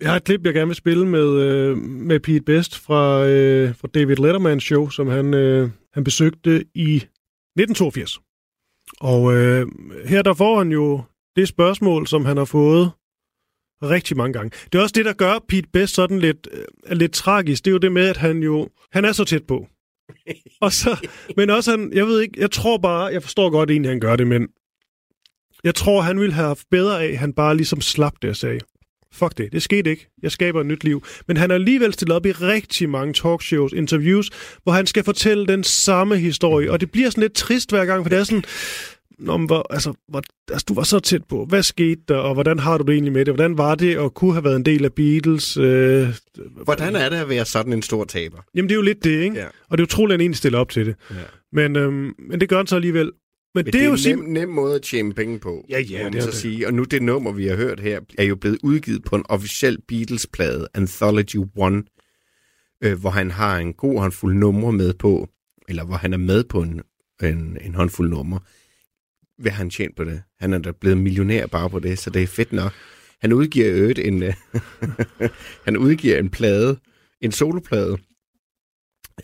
Jeg 0.00 0.10
har 0.10 0.16
et 0.16 0.24
klip, 0.24 0.44
jeg 0.44 0.54
gerne 0.54 0.66
vil 0.66 0.76
spille 0.76 1.06
med, 1.06 1.28
øh, 1.42 1.76
med 1.78 2.20
Pete 2.20 2.40
Best 2.40 2.78
fra, 2.78 3.26
øh, 3.26 3.76
fra 3.76 3.88
David 3.94 4.16
Letterman 4.16 4.60
show, 4.60 4.88
som 4.88 5.08
han, 5.08 5.34
øh, 5.34 5.70
han 5.94 6.04
besøgte 6.04 6.64
i 6.74 6.94
1982. 6.94 8.20
Og 9.00 9.34
øh, 9.34 9.66
her 10.04 10.22
der 10.22 10.34
får 10.34 10.58
han 10.58 10.72
jo 10.72 11.02
det 11.36 11.48
spørgsmål, 11.48 12.06
som 12.06 12.24
han 12.24 12.36
har 12.36 12.44
fået 12.44 12.90
rigtig 13.82 14.16
mange 14.16 14.32
gange. 14.32 14.50
Det 14.72 14.78
er 14.78 14.82
også 14.82 14.92
det, 14.96 15.04
der 15.04 15.12
gør 15.12 15.38
Pete 15.48 15.68
Best 15.72 15.94
sådan 15.94 16.18
lidt, 16.18 16.48
øh, 16.52 16.96
lidt 16.96 17.12
tragisk. 17.12 17.64
Det 17.64 17.70
er 17.70 17.72
jo 17.72 17.78
det 17.78 17.92
med, 17.92 18.08
at 18.08 18.16
han 18.16 18.42
jo 18.42 18.68
han 18.92 19.04
er 19.04 19.12
så 19.12 19.24
tæt 19.24 19.46
på. 19.46 19.66
Og 20.60 20.72
så, 20.72 21.08
men 21.36 21.50
også 21.50 21.70
han, 21.70 21.92
jeg 21.92 22.06
ved 22.06 22.20
ikke, 22.20 22.40
jeg 22.40 22.50
tror 22.50 22.78
bare, 22.78 23.04
jeg 23.04 23.22
forstår 23.22 23.50
godt 23.50 23.70
egentlig, 23.70 23.90
han 23.90 24.00
gør 24.00 24.16
det, 24.16 24.26
men 24.26 24.48
jeg 25.64 25.74
tror, 25.74 26.00
han 26.00 26.20
ville 26.20 26.34
have 26.34 26.46
haft 26.46 26.66
bedre 26.70 27.04
af, 27.04 27.08
at 27.08 27.18
han 27.18 27.32
bare 27.32 27.56
ligesom 27.56 27.80
slap 27.80 28.12
det 28.22 28.30
og 28.30 28.36
sagde, 28.36 28.60
fuck 29.12 29.38
det, 29.38 29.52
det 29.52 29.62
skete 29.62 29.90
ikke, 29.90 30.10
jeg 30.22 30.32
skaber 30.32 30.60
et 30.60 30.66
nyt 30.66 30.84
liv. 30.84 31.04
Men 31.28 31.36
han 31.36 31.50
er 31.50 31.54
alligevel 31.54 31.92
stillet 31.92 32.16
op 32.16 32.26
i 32.26 32.32
rigtig 32.32 32.88
mange 32.88 33.14
talkshows, 33.14 33.72
interviews, 33.72 34.30
hvor 34.62 34.72
han 34.72 34.86
skal 34.86 35.04
fortælle 35.04 35.46
den 35.46 35.64
samme 35.64 36.16
historie, 36.16 36.72
og 36.72 36.80
det 36.80 36.90
bliver 36.90 37.10
sådan 37.10 37.22
lidt 37.22 37.34
trist 37.34 37.70
hver 37.70 37.84
gang, 37.84 38.04
for 38.04 38.08
det 38.08 38.18
er 38.18 38.24
sådan, 38.24 38.44
men 39.18 39.44
hvor, 39.46 39.72
altså, 39.72 39.94
hvor, 40.08 40.22
altså, 40.50 40.64
du 40.68 40.74
var 40.74 40.82
så 40.82 41.00
tæt 41.00 41.24
på. 41.28 41.44
Hvad 41.44 41.62
skete 41.62 42.00
der, 42.08 42.16
og 42.16 42.34
hvordan 42.34 42.58
har 42.58 42.78
du 42.78 42.84
det 42.84 42.92
egentlig 42.92 43.12
med 43.12 43.24
det? 43.24 43.34
Hvordan 43.34 43.58
var 43.58 43.74
det 43.74 43.96
at 43.96 44.14
kunne 44.14 44.32
have 44.32 44.44
været 44.44 44.56
en 44.56 44.64
del 44.64 44.84
af 44.84 44.92
Beatles? 44.92 45.56
Øh, 45.56 46.08
Hvordan 46.64 46.96
er 46.96 47.08
det 47.08 47.16
at 47.16 47.28
være 47.28 47.44
sådan 47.44 47.72
en 47.72 47.82
stor 47.82 48.04
taber? 48.04 48.38
jamen, 48.54 48.68
det 48.68 48.74
er 48.74 48.76
jo 48.76 48.82
lidt 48.82 49.04
det, 49.04 49.22
ikke? 49.22 49.36
Ja. 49.36 49.46
Og 49.70 49.78
det 49.78 49.82
er 49.82 49.86
utroligt, 49.86 50.12
at 50.12 50.14
han 50.14 50.20
egentlig 50.20 50.36
stiller 50.38 50.58
op 50.58 50.70
til 50.70 50.86
det. 50.86 50.94
Ja. 51.10 51.14
Men, 51.52 51.76
øhm, 51.76 52.12
men 52.28 52.40
det 52.40 52.48
gør 52.48 52.56
han 52.56 52.66
så 52.66 52.76
alligevel. 52.76 53.04
Men, 53.04 53.12
Men 53.54 53.64
det, 53.64 53.72
det 53.72 53.82
er 53.82 53.86
jo 53.86 53.92
en 54.12 54.18
nem, 54.18 54.32
nem 54.32 54.48
måde 54.48 54.74
at 54.74 54.82
tjene 54.82 55.12
penge 55.14 55.38
på, 55.38 55.64
Ja, 55.70 55.80
ja, 55.80 56.04
må 56.04 56.10
man 56.10 56.22
så 56.22 56.26
det. 56.30 56.34
sige. 56.36 56.66
Og 56.66 56.74
nu 56.74 56.84
det 56.84 57.02
nummer, 57.02 57.32
vi 57.32 57.46
har 57.46 57.56
hørt 57.56 57.80
her, 57.80 58.00
er 58.18 58.24
jo 58.24 58.36
blevet 58.36 58.58
udgivet 58.62 59.04
på 59.04 59.16
en 59.16 59.24
officiel 59.28 59.78
Beatles-plade, 59.88 60.66
Anthology 60.74 61.36
One, 61.56 61.82
øh, 62.84 63.00
hvor 63.00 63.10
han 63.10 63.30
har 63.30 63.58
en 63.58 63.72
god 63.72 63.98
håndfuld 64.00 64.34
numre 64.34 64.72
med 64.72 64.94
på, 64.94 65.28
eller 65.68 65.84
hvor 65.84 65.96
han 65.96 66.12
er 66.12 66.16
med 66.18 66.44
på 66.44 66.62
en, 66.62 66.80
en, 67.22 67.58
en 67.64 67.74
håndfuld 67.74 68.10
numre. 68.10 68.40
Hvad 69.38 69.52
har 69.52 69.58
han 69.58 69.70
tjent 69.70 69.96
på 69.96 70.04
det? 70.04 70.22
Han 70.38 70.52
er 70.52 70.58
da 70.58 70.70
blevet 70.70 70.98
millionær 70.98 71.46
bare 71.46 71.70
på 71.70 71.78
det, 71.78 71.98
så 71.98 72.10
det 72.10 72.22
er 72.22 72.26
fedt 72.26 72.52
nok. 72.52 72.72
Han 73.20 73.32
udgiver 73.32 73.72
øvrigt 73.72 73.98
en, 73.98 74.22
øh, 74.22 74.34
han 75.66 75.76
udgiver 75.76 76.18
en 76.18 76.30
plade, 76.30 76.80
en 77.20 77.32
soloplade. 77.32 77.98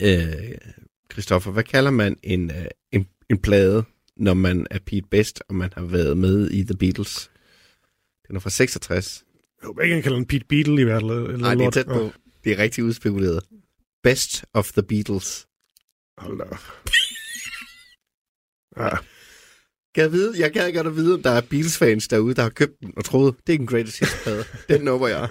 Øh, 0.01 0.57
Christoffer, 1.11 1.51
hvad 1.51 1.63
kalder 1.63 1.91
man 1.91 2.17
en, 2.23 2.51
øh, 2.51 2.65
en, 2.91 3.07
en 3.29 3.37
plade, 3.37 3.83
når 4.17 4.33
man 4.33 4.67
er 4.71 4.79
Pete 4.79 5.07
Best, 5.11 5.43
og 5.49 5.55
man 5.55 5.73
har 5.73 5.83
været 5.83 6.17
med 6.17 6.51
i 6.51 6.63
The 6.63 6.77
Beatles? 6.77 7.31
Den 8.27 8.35
er 8.35 8.39
fra 8.39 8.49
66. 8.49 9.23
Jo, 9.63 9.79
ikke 9.79 9.95
kan 9.95 10.03
kalde 10.03 10.17
den 10.17 10.25
Pete 10.25 10.45
Beatle 10.45 10.81
i 10.81 10.83
hvert 10.83 11.01
fald. 11.01 11.37
Nej, 11.37 11.55
det 11.55 11.65
er 11.65 11.69
tæt 11.69 11.85
på. 11.85 12.11
Det 12.43 12.51
er 12.51 12.57
rigtig 12.57 12.83
udspekuleret. 12.83 13.43
Best 14.03 14.45
of 14.53 14.71
the 14.71 14.83
Beatles. 14.83 15.47
Hold 16.17 16.39
da. 16.39 16.57
Ja. 18.77 18.89
Kan 19.95 20.03
jeg, 20.03 20.11
vide, 20.11 20.33
jeg 20.39 20.53
kan 20.53 20.73
godt 20.73 20.87
at 20.87 20.95
vide, 20.95 21.13
om 21.13 21.23
der 21.23 21.29
er 21.29 21.41
Beatles-fans 21.41 22.07
derude, 22.07 22.33
der 22.33 22.41
har 22.41 22.49
købt 22.49 22.79
den 22.79 22.93
og 22.97 23.05
troet, 23.05 23.35
det 23.47 23.55
er 23.55 23.59
en 23.59 23.67
greatest 23.67 23.99
hits-plade. 23.99 24.43
den 24.77 24.81
nummer 24.81 25.07
jeg. 25.07 25.29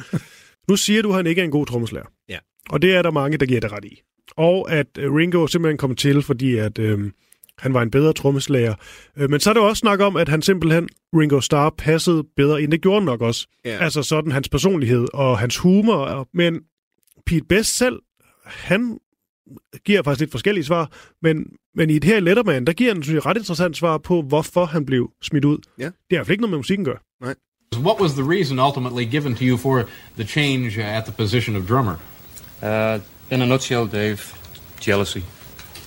Nu 0.69 0.77
siger 0.77 1.03
du, 1.03 1.09
at 1.09 1.17
han 1.17 1.27
ikke 1.27 1.41
er 1.41 1.45
en 1.45 1.51
god 1.51 1.67
trommeslager. 1.67 2.07
Ja. 2.29 2.39
Og 2.71 2.83
det 2.83 2.95
er 2.95 3.03
der 3.03 3.11
mange, 3.11 3.39
der 3.39 3.47
giver 3.47 3.61
det 3.61 3.73
ret 3.73 3.85
i. 3.85 4.03
Og 4.37 4.73
at 4.73 4.87
øh, 4.99 5.15
Ringo 5.15 5.47
simpelthen 5.47 5.79
kom 5.79 5.95
til, 5.95 6.23
fordi 6.23 6.57
at 6.57 6.79
øh, 6.79 7.11
han 7.59 7.75
var 7.75 7.83
en 7.83 7.91
bedre 7.91 8.13
trommeslager. 8.13 8.75
Øh, 9.17 9.31
men 9.31 9.41
så 9.41 9.51
er 9.51 9.55
der 9.55 9.61
også 9.61 9.81
snak 9.81 10.01
om, 10.01 10.17
at 10.17 10.29
han 10.29 10.43
simpelthen, 10.43 10.89
Ringo 11.15 11.41
Starr, 11.41 11.75
passede 11.79 12.25
bedre 12.37 12.63
ind. 12.63 12.73
Det 12.73 12.83
gjorde 12.83 13.05
nok 13.05 13.21
også. 13.21 13.47
Ja. 13.65 13.79
Altså 13.85 14.03
sådan 14.03 14.33
hans 14.33 14.49
personlighed 14.49 15.07
og 15.15 15.39
hans 15.39 15.57
humor. 15.57 16.29
Men 16.35 16.61
Pete 17.27 17.45
Best 17.49 17.77
selv, 17.77 17.99
han 18.47 18.99
giver 19.85 20.03
faktisk 20.03 20.21
lidt 20.21 20.31
forskellige 20.31 20.65
svar, 20.65 20.91
men, 21.23 21.47
men 21.75 21.91
i 21.91 21.99
det 21.99 22.05
her 22.05 22.21
Letterman, 22.21 22.65
der 22.65 22.73
giver 22.73 22.95
han 22.95 23.03
synes 23.03 23.15
jeg, 23.15 23.27
ret 23.27 23.37
interessant 23.37 23.77
svar 23.77 23.99
på, 23.99 24.23
hvorfor 24.23 24.65
han 24.65 24.87
blev 24.87 25.11
smidt 25.23 25.45
ud. 25.45 25.59
Ja. 25.79 25.85
Det 25.85 25.93
har 25.93 25.93
i 26.11 26.17
hvert 26.17 26.27
fald 26.27 26.35
ikke 26.35 26.43
noget 26.43 26.51
med 26.51 26.59
musikken 26.59 26.87
at 26.87 26.93
gøre. 26.93 27.35
What 27.77 28.01
was 28.01 28.13
the 28.13 28.25
reason 28.25 28.59
ultimately 28.59 29.05
given 29.05 29.35
to 29.35 29.45
you 29.45 29.57
for 29.57 29.85
the 30.17 30.27
change 30.27 30.79
uh, 30.79 30.97
at 30.97 31.05
the 31.05 31.13
position 31.13 31.57
of 31.57 31.69
drummer? 31.69 31.97
Uh, 32.63 33.01
in 33.31 33.43
a 33.43 33.47
nutshell, 33.47 33.87
Dave, 33.87 34.19
jealousy. 34.87 35.23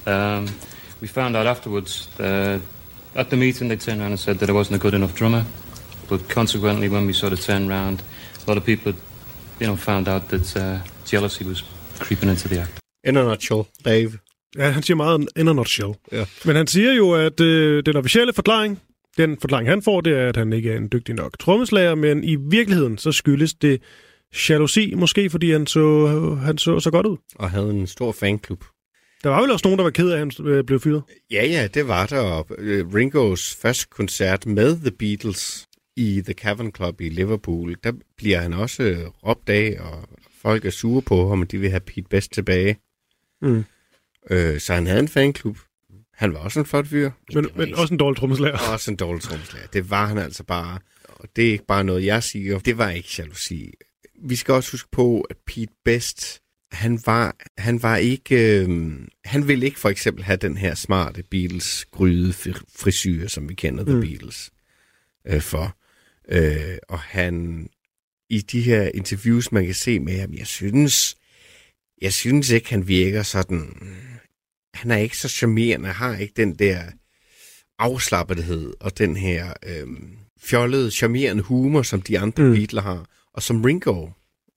Um, 0.08 0.48
we 1.02 1.08
found 1.08 1.36
out 1.36 1.46
afterwards 1.46 2.10
uh, 2.20 2.60
at 3.16 3.30
the 3.30 3.36
meeting 3.36 3.68
they 3.68 3.78
turned 3.78 4.02
around 4.02 4.12
and 4.12 4.20
said 4.20 4.40
that 4.40 4.50
I 4.50 4.54
wasn't 4.54 4.76
a 4.76 4.80
good 4.80 4.94
enough 4.94 5.14
drummer. 5.14 5.44
But 6.10 6.30
consequently, 6.30 6.90
when 6.90 7.06
we 7.06 7.14
sort 7.14 7.34
of 7.34 7.42
turned 7.42 7.70
around, 7.70 8.02
a 8.46 8.50
lot 8.50 8.58
of 8.58 8.66
people, 8.66 8.94
had, 8.94 9.02
you 9.60 9.68
know, 9.68 9.76
found 9.76 10.08
out 10.08 10.30
that 10.30 10.56
uh, 10.56 10.80
jealousy 11.06 11.44
was 11.44 11.64
creeping 12.00 12.30
into 12.30 12.48
the 12.48 12.62
act. 12.62 12.83
In 13.08 13.18
a 13.18 13.24
nutshell, 13.24 13.64
Dave. 13.86 14.12
Ja, 14.58 14.70
han 14.70 14.84
siger 14.84 14.96
meget 14.98 15.28
in 15.38 15.48
a 15.48 15.54
nutshell. 15.54 15.94
Ja. 16.12 16.26
Men 16.46 16.56
han 16.56 16.68
siger 16.68 16.94
jo, 16.94 17.12
at 17.14 17.40
øh, 17.40 17.84
den 17.86 17.96
officielle 17.96 18.34
forklaring, 18.34 18.80
den 19.18 19.38
forklaring 19.42 19.70
han 19.70 19.82
får, 19.82 20.02
det 20.02 20.14
er, 20.18 20.30
at 20.30 20.38
han 20.38 20.54
ikke 20.54 20.72
er 20.72 20.78
en 20.78 20.90
dygtig 20.92 21.16
nok 21.16 21.40
trommeslager, 21.40 21.96
men 21.96 22.24
i 22.24 22.36
virkeligheden 22.36 22.98
så 22.98 23.12
skyldes 23.12 23.54
det 23.54 23.82
jalousi, 24.50 24.94
måske 24.96 25.30
fordi 25.30 25.52
han 25.52 25.68
så, 25.68 26.08
han 26.46 26.58
så 26.58 26.80
så 26.80 26.92
godt 26.92 27.06
ud. 27.06 27.18
Og 27.36 27.52
havde 27.52 27.70
en 27.70 27.88
stor 27.88 28.12
fanklub. 28.12 28.64
Der 29.24 29.30
var 29.30 29.42
vel 29.42 29.52
også 29.52 29.68
nogen, 29.68 29.78
der 29.78 29.84
var 29.84 29.92
ked 29.92 30.10
af, 30.10 30.14
at 30.14 30.20
han 30.20 30.32
øh, 30.46 30.64
blev 30.64 30.80
fyret. 30.80 31.04
Ja, 31.32 31.46
ja, 31.46 31.68
det 31.68 31.88
var 31.88 32.06
der. 32.06 32.20
Og, 32.20 32.48
øh, 32.58 32.94
Ringos 32.94 33.56
første 33.62 33.88
koncert 33.92 34.46
med 34.46 34.76
The 34.80 34.92
Beatles 34.92 35.68
i 35.98 36.22
The 36.26 36.34
Cavern 36.34 36.72
Club 36.76 37.02
i 37.02 37.10
Liverpool, 37.10 37.76
der 37.84 37.92
bliver 38.18 38.40
han 38.40 38.54
også 38.54 38.84
øh, 38.84 38.98
råbt 39.28 39.50
af, 39.50 39.78
og 39.80 40.10
folk 40.42 40.66
er 40.66 40.70
sure 40.70 41.02
på 41.02 41.30
ham, 41.30 41.42
og 41.42 41.52
de 41.52 41.58
vil 41.58 41.70
have 41.70 41.80
Pete 41.80 42.08
Best 42.10 42.34
tilbage. 42.34 42.78
Mm. 43.44 43.64
Øh, 44.30 44.60
så 44.60 44.74
han 44.74 44.88
havde 44.88 45.00
en 45.00 45.08
fanklub. 45.08 45.58
Han 46.14 46.34
var 46.34 46.40
også 46.40 46.60
en 46.60 46.66
flot 46.66 46.88
fyr. 46.88 47.12
Men, 47.34 47.48
men 47.56 47.68
ikke- 47.68 47.80
også 47.80 47.94
en 47.94 47.98
dårlig 47.98 48.18
trommeslager. 48.20 48.58
også 48.74 48.92
en 48.92 48.98
dårlig 48.98 49.22
trommeslager. 49.24 49.68
Det 49.68 49.90
var 49.90 50.06
han 50.06 50.18
altså 50.18 50.44
bare. 50.44 50.80
Og 51.10 51.30
det 51.36 51.48
er 51.48 51.52
ikke 51.52 51.66
bare 51.66 51.84
noget, 51.84 52.06
jeg 52.06 52.24
siger. 52.24 52.60
Det 52.60 52.78
var 52.78 52.90
ikke 52.90 53.10
jalousi. 53.18 53.74
Vi 54.26 54.36
skal 54.36 54.54
også 54.54 54.72
huske 54.72 54.90
på, 54.92 55.22
at 55.22 55.38
Pete 55.48 55.74
Best, 55.86 56.42
han 56.72 57.00
var, 57.06 57.36
han 57.58 57.84
var 57.84 57.98
ikke... 57.98 58.62
Øh, 58.66 58.92
han 59.26 59.48
ville 59.48 59.66
ikke 59.66 59.80
for 59.80 59.90
eksempel 59.90 60.24
have 60.24 60.38
den 60.38 60.58
her 60.58 60.76
smarte 60.76 61.24
Beatles 61.32 61.86
gryde 61.92 62.34
frisyr, 62.76 63.28
som 63.28 63.50
vi 63.50 63.54
kender 63.54 63.84
The 63.86 63.96
Mm. 63.96 64.02
Beatles 64.02 64.52
øh, 65.28 65.42
for. 65.42 65.78
Øh, 66.30 66.78
og 66.90 67.00
han... 67.00 67.68
I 68.30 68.42
de 68.42 68.62
her 68.62 68.84
interviews, 68.94 69.52
man 69.52 69.66
kan 69.66 69.74
se 69.76 70.00
med 70.00 70.20
ham, 70.20 70.34
jeg 70.34 70.48
synes... 70.48 71.16
Jeg 72.02 72.14
synes 72.14 72.50
ikke, 72.50 72.70
han 72.70 72.88
virker 72.88 73.24
sådan... 73.24 73.78
Han 74.74 74.92
er 74.92 74.98
ikke 74.98 75.18
så 75.18 75.30
charmerende, 75.30 75.90
har 75.90 76.18
ikke 76.18 76.34
den 76.38 76.56
der 76.56 76.80
afslappethed 77.80 78.74
og 78.80 78.98
den 78.98 79.18
her 79.18 79.54
øhm, 79.68 80.18
fjollede, 80.42 80.92
charmerende 80.92 81.44
humor, 81.44 81.82
som 81.82 82.02
de 82.02 82.20
andre 82.20 82.44
Mm. 82.44 82.54
Beatles 82.54 82.84
har, 82.84 83.06
og 83.34 83.44
som 83.44 83.62
Ringo 83.62 84.08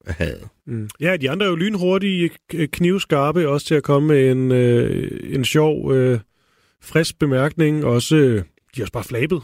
havde. 0.07 0.49
Mm. 0.67 0.91
Ja, 1.01 1.17
de 1.17 1.31
andre 1.31 1.47
er 1.47 1.51
jo 1.51 1.57
lynhurtige, 1.57 2.31
knivskarpe, 2.49 3.49
også 3.49 3.67
til 3.67 3.75
at 3.75 3.83
komme 3.83 4.09
med 4.09 4.31
en, 4.31 4.53
øh, 4.53 5.35
en 5.35 5.45
sjov, 5.45 5.93
øh, 5.95 6.21
frisk 6.83 7.19
bemærkning. 7.19 7.85
Også, 7.85 8.17
øh, 8.17 8.45
de 8.77 8.81
er 8.81 8.83
også 8.83 8.93
bare 8.93 9.05
flabet. 9.05 9.43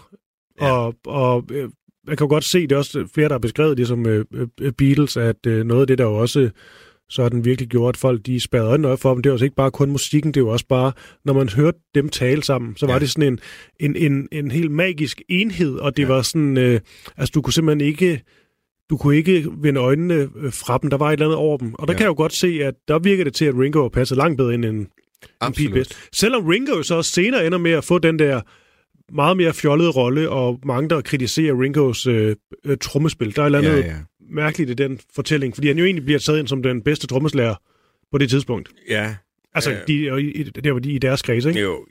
Ja. 0.60 0.66
Ja. 0.66 0.72
Og, 0.72 0.94
og 1.06 1.44
øh, 1.50 1.70
man 2.06 2.16
kan 2.16 2.24
jo 2.24 2.28
godt 2.28 2.44
se, 2.44 2.62
det 2.62 2.72
er 2.72 2.76
også 2.76 3.08
flere, 3.14 3.28
der 3.28 3.34
har 3.34 3.38
beskrevet 3.38 3.78
det 3.78 3.88
som 3.88 4.06
øh, 4.06 4.24
øh, 4.60 4.72
Beatles, 4.72 5.16
at 5.16 5.46
øh, 5.46 5.66
noget 5.66 5.80
af 5.80 5.86
det, 5.86 5.98
der 5.98 6.04
jo 6.04 6.14
også 6.14 6.50
sådan 7.12 7.44
virkelig 7.44 7.68
gjorde, 7.68 7.88
at 7.88 7.96
folk 7.96 8.26
de 8.26 8.40
spærrede 8.40 8.68
øjnene 8.70 8.88
op 8.88 9.00
for 9.00 9.14
dem, 9.14 9.22
det 9.22 9.30
var 9.30 9.34
også 9.34 9.44
ikke 9.44 9.56
bare 9.56 9.70
kun 9.70 9.90
musikken, 9.90 10.34
det 10.34 10.44
var 10.44 10.50
også 10.50 10.66
bare, 10.68 10.92
når 11.24 11.32
man 11.32 11.48
hørte 11.48 11.78
dem 11.94 12.08
tale 12.08 12.42
sammen, 12.44 12.76
så 12.76 12.86
var 12.86 12.92
Ja. 12.92 12.98
det 12.98 13.10
sådan 13.10 13.32
en, 13.32 13.38
en, 13.96 14.12
en, 14.12 14.28
en 14.32 14.50
helt 14.50 14.70
magisk 14.70 15.22
enhed, 15.28 15.74
og 15.74 15.96
det 15.96 16.02
Ja. 16.02 16.08
var 16.08 16.22
sådan, 16.22 16.56
øh, 16.58 16.80
altså 17.16 17.32
du 17.34 17.42
kunne 17.42 17.52
simpelthen 17.52 17.88
ikke, 17.88 18.22
du 18.90 18.96
kunne 18.96 19.16
ikke 19.16 19.46
vende 19.62 19.80
øjnene 19.80 20.14
øh, 20.14 20.52
fra 20.52 20.78
dem, 20.78 20.90
der 20.90 20.96
var 20.96 21.08
et 21.08 21.12
eller 21.12 21.26
andet 21.26 21.36
over 21.38 21.56
dem. 21.58 21.74
Og 21.74 21.88
der 21.88 21.92
ja. 21.94 21.96
Kan 21.96 22.04
jeg 22.04 22.08
jo 22.10 22.14
godt 22.16 22.32
se, 22.32 22.60
at 22.64 22.74
der 22.88 22.98
virker 22.98 23.24
det 23.24 23.34
til, 23.34 23.44
at 23.44 23.54
Ringo 23.58 23.88
passer 23.88 24.16
langt 24.16 24.36
bedre 24.36 24.54
ind 24.54 24.64
end, 24.64 24.86
end 25.46 25.54
Pete. 25.54 25.70
Best. 25.72 25.98
Selvom 26.12 26.46
Ringo 26.46 26.82
så 26.82 26.94
også 26.94 27.10
senere 27.10 27.46
ender 27.46 27.58
med 27.58 27.70
at 27.70 27.84
få 27.84 27.98
den 27.98 28.18
der 28.18 28.40
meget 29.14 29.36
mere 29.36 29.52
fjollede 29.52 29.90
rolle, 29.90 30.30
og 30.30 30.60
mange, 30.64 30.88
der 30.90 31.00
kritiserer 31.00 31.60
Ringos 31.60 32.06
øh, 32.06 32.36
øh, 32.64 32.76
trommespil. 32.80 33.36
Der 33.36 33.42
er 33.42 33.46
et 33.46 33.48
eller 33.48 33.58
andet 33.58 33.70
Ja, 33.82 33.86
ja. 33.86 33.94
Mærkeligt 34.32 34.70
i 34.70 34.74
den 34.74 35.00
fortælling, 35.14 35.54
fordi 35.54 35.68
han 35.68 35.78
jo 35.78 35.84
egentlig 35.84 36.04
bliver 36.04 36.18
taget 36.18 36.38
ind 36.38 36.48
som 36.48 36.62
den 36.62 36.82
bedste 36.82 37.06
trommeslager 37.06 37.54
på 38.12 38.18
det 38.18 38.30
tidspunkt. 38.30 38.68
ja. 38.88 39.14
Altså, 39.54 39.70
Ja. 39.70 39.78
de, 39.88 40.44
der 40.64 40.72
var 40.72 40.78
de 40.78 40.92
i 40.92 40.98
deres 40.98 41.22
kreds, 41.22 41.44
ikke? 41.44 41.60
Jo, 41.60 41.86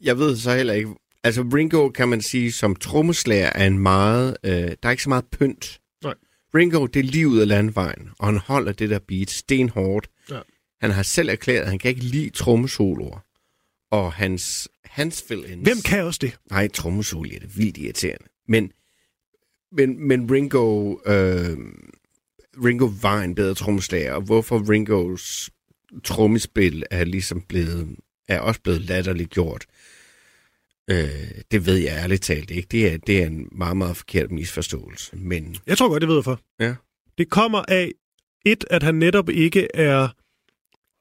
jeg 0.00 0.18
ved 0.18 0.36
så 0.36 0.56
heller 0.56 0.72
ikke. 0.74 0.90
Altså, 1.24 1.42
Ringo, 1.54 1.88
kan 1.88 2.08
man 2.08 2.20
sige, 2.20 2.52
som 2.52 2.76
trommeslager 2.76 3.50
er 3.54 3.66
en 3.66 3.78
meget... 3.78 4.36
Øh, 4.44 4.52
der 4.52 4.76
er 4.82 4.90
ikke 4.90 5.02
så 5.02 5.08
meget 5.08 5.24
pynt. 5.32 5.80
Nej. 6.04 6.14
Ringo, 6.54 6.86
det 6.86 7.00
er 7.00 7.04
livet 7.04 7.40
af 7.40 7.48
landvejen, 7.48 8.08
og 8.18 8.26
han 8.26 8.36
holder 8.36 8.72
det 8.72 8.90
der 8.90 8.98
beat 9.08 9.30
stenhårdt. 9.30 10.08
Ja. 10.30 10.38
Han 10.80 10.90
har 10.90 11.02
selv 11.02 11.28
erklæret, 11.28 11.60
at 11.62 11.68
han 11.68 11.78
kan 11.78 11.88
ikke 11.88 12.00
lide 12.04 12.30
trommesoloer. 12.30 13.24
og 13.90 14.12
hans, 14.12 14.68
hans 14.84 15.24
fill-ins... 15.28 15.62
Hvem 15.62 15.76
kan 15.84 16.04
også 16.04 16.18
det? 16.22 16.38
Nej, 16.50 16.68
trommesoli 16.68 17.34
er 17.36 17.40
det 17.40 17.58
vildt 17.58 17.76
irriterende. 17.78 18.24
Men, 18.48 18.72
men, 19.72 20.08
men 20.08 20.30
Ringo, 20.30 20.96
øh, 21.06 21.58
Ringo 22.64 22.90
var 23.02 23.22
en 23.22 23.34
bedre 23.34 23.54
trommeslager, 23.54 24.12
og 24.12 24.22
hvorfor 24.22 24.70
Ringos 24.70 25.50
trommespil 26.04 26.84
er 26.90 27.04
ligesom 27.04 27.40
blevet, 27.40 27.96
er 28.28 28.40
også 28.40 28.60
blevet 28.60 28.80
latterligt 28.80 29.30
gjort, 29.30 29.66
øh, 30.90 31.40
det 31.50 31.66
ved 31.66 31.76
jeg 31.76 31.98
ærligt 32.02 32.22
talt 32.22 32.50
ikke. 32.50 32.68
Det 32.70 32.92
er, 32.92 32.96
det 32.98 33.22
er 33.22 33.26
en 33.26 33.48
meget, 33.52 33.76
meget 33.76 33.96
forkert 33.96 34.30
misforståelse. 34.30 35.16
Men 35.16 35.56
Jeg 35.66 35.78
tror 35.78 35.88
godt, 35.88 36.00
det 36.00 36.08
ved 36.08 36.16
jeg 36.16 36.24
for. 36.24 36.40
Ja. 36.60 36.74
Det 37.18 37.30
kommer 37.30 37.62
af, 37.68 37.92
et, 38.46 38.64
at 38.70 38.82
han 38.82 38.94
netop 38.94 39.28
ikke 39.28 39.68
er 39.74 40.08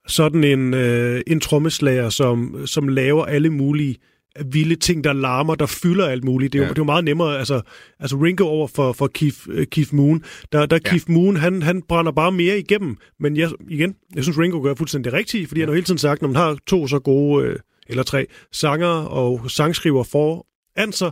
sådan 0.07 0.43
en, 0.43 0.73
øh, 0.73 1.21
en 1.27 1.39
trommeslager, 1.39 2.09
som, 2.09 2.67
som 2.67 2.87
laver 2.87 3.25
alle 3.25 3.49
mulige 3.49 3.97
vilde 4.45 4.75
ting, 4.75 5.03
der 5.03 5.13
larmer, 5.13 5.55
der 5.55 5.65
fylder 5.65 6.07
alt 6.07 6.23
muligt. 6.23 6.53
Det 6.53 6.59
er, 6.59 6.63
ja. 6.63 6.67
Jo, 6.67 6.73
det 6.73 6.77
er 6.77 6.81
jo 6.81 6.85
meget 6.85 7.03
nemmere, 7.03 7.37
altså, 7.39 7.61
altså 7.99 8.15
Ringo 8.15 8.43
over 8.47 8.67
for, 8.67 8.93
for 8.93 9.07
Keith, 9.07 9.37
øh, 9.49 9.67
Keith 9.67 9.95
Moon, 9.95 10.23
der, 10.51 10.65
der 10.65 10.79
Ja. 10.85 10.89
Keith 10.89 11.05
Moon, 11.11 11.35
han, 11.35 11.61
han 11.61 11.81
brænder 11.81 12.11
bare 12.11 12.31
mere 12.31 12.59
igennem, 12.59 12.97
men 13.19 13.37
jeg, 13.37 13.49
igen, 13.69 13.95
jeg 14.15 14.23
synes 14.23 14.39
Ringo 14.39 14.61
gør 14.61 14.75
fuldstændig 14.75 15.13
rigtigt, 15.13 15.47
fordi 15.47 15.59
ja. 15.59 15.65
han 15.65 15.69
har 15.69 15.75
hele 15.75 15.85
tiden 15.85 15.97
sagt, 15.97 16.21
når 16.21 16.29
man 16.29 16.35
har 16.35 16.57
to 16.67 16.87
så 16.87 16.99
gode, 16.99 17.45
øh, 17.45 17.59
eller 17.87 18.03
tre, 18.03 18.25
sanger 18.51 18.87
og 18.87 19.51
sangskriver 19.51 20.03
foran 20.03 20.91
sig, 20.91 21.11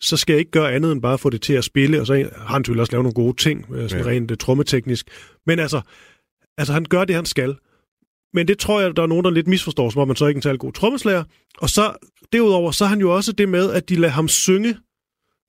så 0.00 0.16
skal 0.16 0.32
jeg 0.32 0.38
ikke 0.38 0.50
gøre 0.50 0.72
andet 0.72 0.92
end 0.92 1.02
bare 1.02 1.18
få 1.18 1.30
det 1.30 1.42
til 1.42 1.52
at 1.52 1.64
spille, 1.64 2.00
og 2.00 2.06
så 2.06 2.14
har 2.14 2.54
han 2.54 2.60
selvfølgelig 2.64 2.80
også 2.80 2.92
lavet 2.92 3.04
nogle 3.04 3.14
gode 3.14 3.36
ting, 3.36 3.64
øh, 3.74 3.88
sådan 3.90 4.04
Ja. 4.04 4.10
rent 4.10 4.30
uh, 4.30 4.36
trommeteknisk. 4.36 5.06
Men 5.46 5.58
altså, 5.58 5.80
altså, 6.58 6.72
han 6.72 6.84
gør 6.84 7.04
det, 7.04 7.16
han 7.16 7.26
skal. 7.26 7.54
Men 8.34 8.48
det 8.48 8.58
tror 8.58 8.80
jeg, 8.80 8.96
der 8.96 9.02
er 9.02 9.06
nogen, 9.06 9.24
der 9.24 9.30
lidt 9.30 9.46
misforstår, 9.48 9.90
som 9.90 10.00
om 10.02 10.08
man 10.08 10.16
så 10.16 10.26
ikke 10.26 10.36
er 10.36 10.38
en 10.38 10.42
særlig 10.42 10.60
god 10.60 10.72
trommeslager. 10.72 11.24
Og 11.58 11.70
så, 11.70 11.92
derudover, 12.32 12.70
så 12.70 12.84
er 12.84 12.88
han 12.88 13.00
jo 13.00 13.14
også 13.14 13.32
det 13.32 13.48
med, 13.48 13.70
at 13.72 13.88
de 13.88 13.96
lader 13.96 14.12
ham 14.12 14.28
synge 14.28 14.76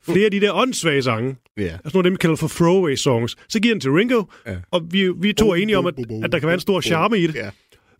flere 0.06 0.26
af 0.26 0.32
de 0.32 0.40
der 0.40 0.54
åndssvage 0.54 1.02
sange. 1.02 1.36
ja, 1.58 1.64
Altså 1.64 1.90
nogle 1.94 2.00
af 2.00 2.04
dem, 2.04 2.14
vi 2.14 2.18
kalder 2.18 2.36
for 2.36 2.48
throwaway 2.48 2.96
songs. 2.96 3.36
Så 3.50 3.60
giver 3.60 3.74
den 3.74 3.82
til 3.82 3.92
Ringo, 3.92 4.24
Ja. 4.48 4.56
og 4.72 4.82
vi, 4.92 5.10
vi 5.22 5.34
to 5.34 5.50
er 5.52 5.56
enige 5.56 5.78
om, 5.78 5.86
at, 5.86 5.94
at 6.24 6.32
der 6.32 6.40
kan 6.40 6.48
være 6.48 6.54
en 6.54 6.60
stor 6.60 6.82
charme 6.82 7.20
i 7.20 7.28
det. 7.28 7.36
ja. 7.36 7.50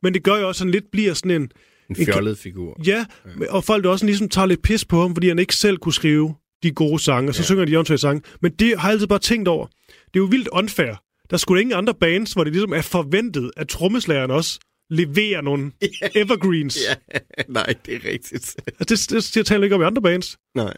Men 0.04 0.14
det 0.14 0.24
gør 0.24 0.38
jo 0.38 0.48
også, 0.48 0.64
at 0.64 0.66
han 0.66 0.72
lidt 0.72 0.92
bliver 0.92 1.14
sådan 1.14 1.32
en, 1.42 1.52
en 1.90 1.96
fjollet 1.96 2.38
figur. 2.38 2.82
Ja, 2.88 3.06
og 3.50 3.64
folk 3.64 3.86
også 3.86 4.06
ligesom 4.06 4.30
tager 4.30 4.46
lidt 4.46 4.62
pis 4.62 4.86
på 4.86 5.02
ham, 5.02 5.16
fordi 5.16 5.28
han 5.28 5.40
ikke 5.40 5.56
selv 5.56 5.78
kunne 5.78 5.94
skrive 5.94 6.36
de 6.64 6.72
gode 6.72 7.00
sange, 7.00 7.30
og 7.30 7.36
så 7.36 7.40
Ja. 7.40 7.44
ja. 7.44 7.46
synger 7.46 7.66
de 7.66 7.80
åndssvage 7.80 7.98
sange. 7.98 8.22
Men 8.42 8.52
det 8.52 8.80
har 8.80 8.88
jeg 8.88 8.94
altid 8.94 9.08
bare 9.08 9.20
tænkt 9.20 9.48
over. 9.48 9.66
Det 9.88 10.16
er 10.16 10.20
jo 10.20 10.26
vildt 10.26 10.48
unfair. 10.48 10.94
Der 11.30 11.38
skulle 11.38 11.62
ingen 11.62 11.76
andre 11.78 11.94
bands, 11.94 12.34
hvor 12.34 12.44
det 12.44 12.54
ligesom 12.54 12.74
er 12.74 12.82
forventet, 12.82 13.52
at 13.58 13.68
trommeslageren 13.68 14.32
også 14.32 14.60
leverer 14.90 15.42
nogle 15.42 15.72
evergreens. 16.22 16.78
Ja, 16.90 17.20
nej, 17.48 17.74
det 17.86 17.94
er 17.96 18.12
rigtigt. 18.12 18.56
Det, 18.80 18.90
det, 19.10 19.32
det 19.36 19.46
taler 19.46 19.64
ikke 19.64 19.76
om 19.76 19.82
i 19.82 19.86
andre 19.86 20.02
bands. 20.02 20.38
Nej. 20.56 20.74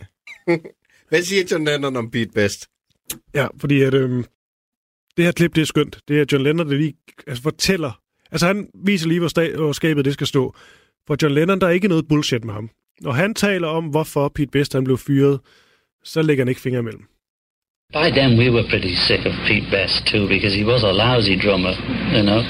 Hvad 1.09 1.23
siger 1.23 1.43
John 1.51 1.65
Lennon 1.65 1.95
om 1.95 2.11
Beat 2.11 2.27
Best? 2.35 2.67
Ja, 3.33 3.47
fordi 3.59 3.81
at, 3.81 3.93
øhm, 3.93 4.25
det 5.17 5.25
her 5.25 5.31
klip, 5.31 5.55
det 5.55 5.61
er 5.61 5.65
skønt. 5.65 5.99
Det 6.07 6.21
er 6.21 6.25
John 6.31 6.43
Lennon, 6.43 6.69
der 6.69 6.77
lige 6.77 6.93
altså, 7.27 7.43
fortæller. 7.43 7.99
Altså 8.31 8.47
han 8.47 8.67
viser 8.85 9.07
lige, 9.07 9.19
hvor, 9.19 9.29
sta- 9.39 9.55
hvor 9.57 9.71
skabet 9.71 10.05
det 10.05 10.13
skal 10.13 10.27
stå. 10.27 10.55
For 11.07 11.17
John 11.21 11.33
Lennon, 11.35 11.61
der 11.61 11.67
er 11.67 11.71
ikke 11.71 11.87
noget 11.87 12.07
bullshit 12.07 12.43
med 12.45 12.53
ham. 12.53 12.69
Når 13.01 13.11
han 13.11 13.33
taler 13.33 13.67
om, 13.67 13.85
hvorfor 13.85 14.27
Pete 14.29 14.51
Best 14.51 14.73
han 14.73 14.83
blev 14.83 14.97
fyret, 14.97 15.39
så 16.03 16.21
lægger 16.21 16.43
han 16.43 16.49
ikke 16.49 16.61
fingre 16.61 16.79
imellem. 16.79 17.03
By 17.93 18.07
then, 18.17 18.39
we 18.39 18.51
were 18.51 18.67
pretty 18.69 18.93
sick 19.07 19.25
of 19.25 19.33
Pete 19.47 19.67
Best 19.71 20.05
too 20.05 20.27
because 20.27 20.57
he 20.59 20.65
was 20.65 20.83
a 20.83 20.91
lousy 21.03 21.35
drummer, 21.45 21.73
you 22.15 22.21
know. 22.29 22.41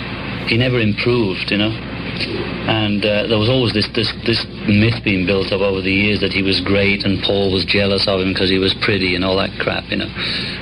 He 0.47 0.57
never 0.57 0.79
improved, 0.79 1.51
you 1.51 1.57
know. 1.57 1.90
And 2.25 3.03
uh, 3.03 3.27
there 3.27 3.37
was 3.37 3.49
always 3.49 3.73
this, 3.73 3.87
this, 3.95 4.11
this 4.25 4.45
myth 4.67 5.03
being 5.03 5.25
built 5.25 5.51
up 5.51 5.61
over 5.61 5.81
the 5.81 5.91
years 5.91 6.19
that 6.21 6.31
he 6.31 6.41
was 6.43 6.61
great 6.61 7.03
and 7.03 7.21
Paul 7.23 7.51
was 7.51 7.65
jealous 7.65 8.07
of 8.07 8.21
him 8.21 8.33
because 8.33 8.49
he 8.49 8.57
was 8.57 8.73
pretty 8.81 9.15
and 9.15 9.25
all 9.25 9.37
that 9.37 9.51
crap, 9.59 9.89
you 9.89 9.97
know. 9.97 10.09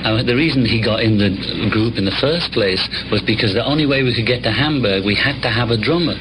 And 0.04 0.28
the 0.28 0.36
reason 0.36 0.64
he 0.64 0.82
got 0.82 1.00
in 1.00 1.18
the 1.18 1.32
group 1.70 1.96
in 1.96 2.04
the 2.04 2.16
first 2.20 2.52
place 2.52 2.80
was 3.10 3.22
because 3.22 3.54
the 3.54 3.64
only 3.64 3.86
way 3.86 4.02
we 4.02 4.14
could 4.14 4.26
get 4.26 4.42
to 4.44 4.52
Hamburg, 4.52 5.04
we 5.04 5.14
had 5.14 5.40
to 5.42 5.50
have 5.50 5.70
a 5.70 5.78
drummer. 5.78 6.16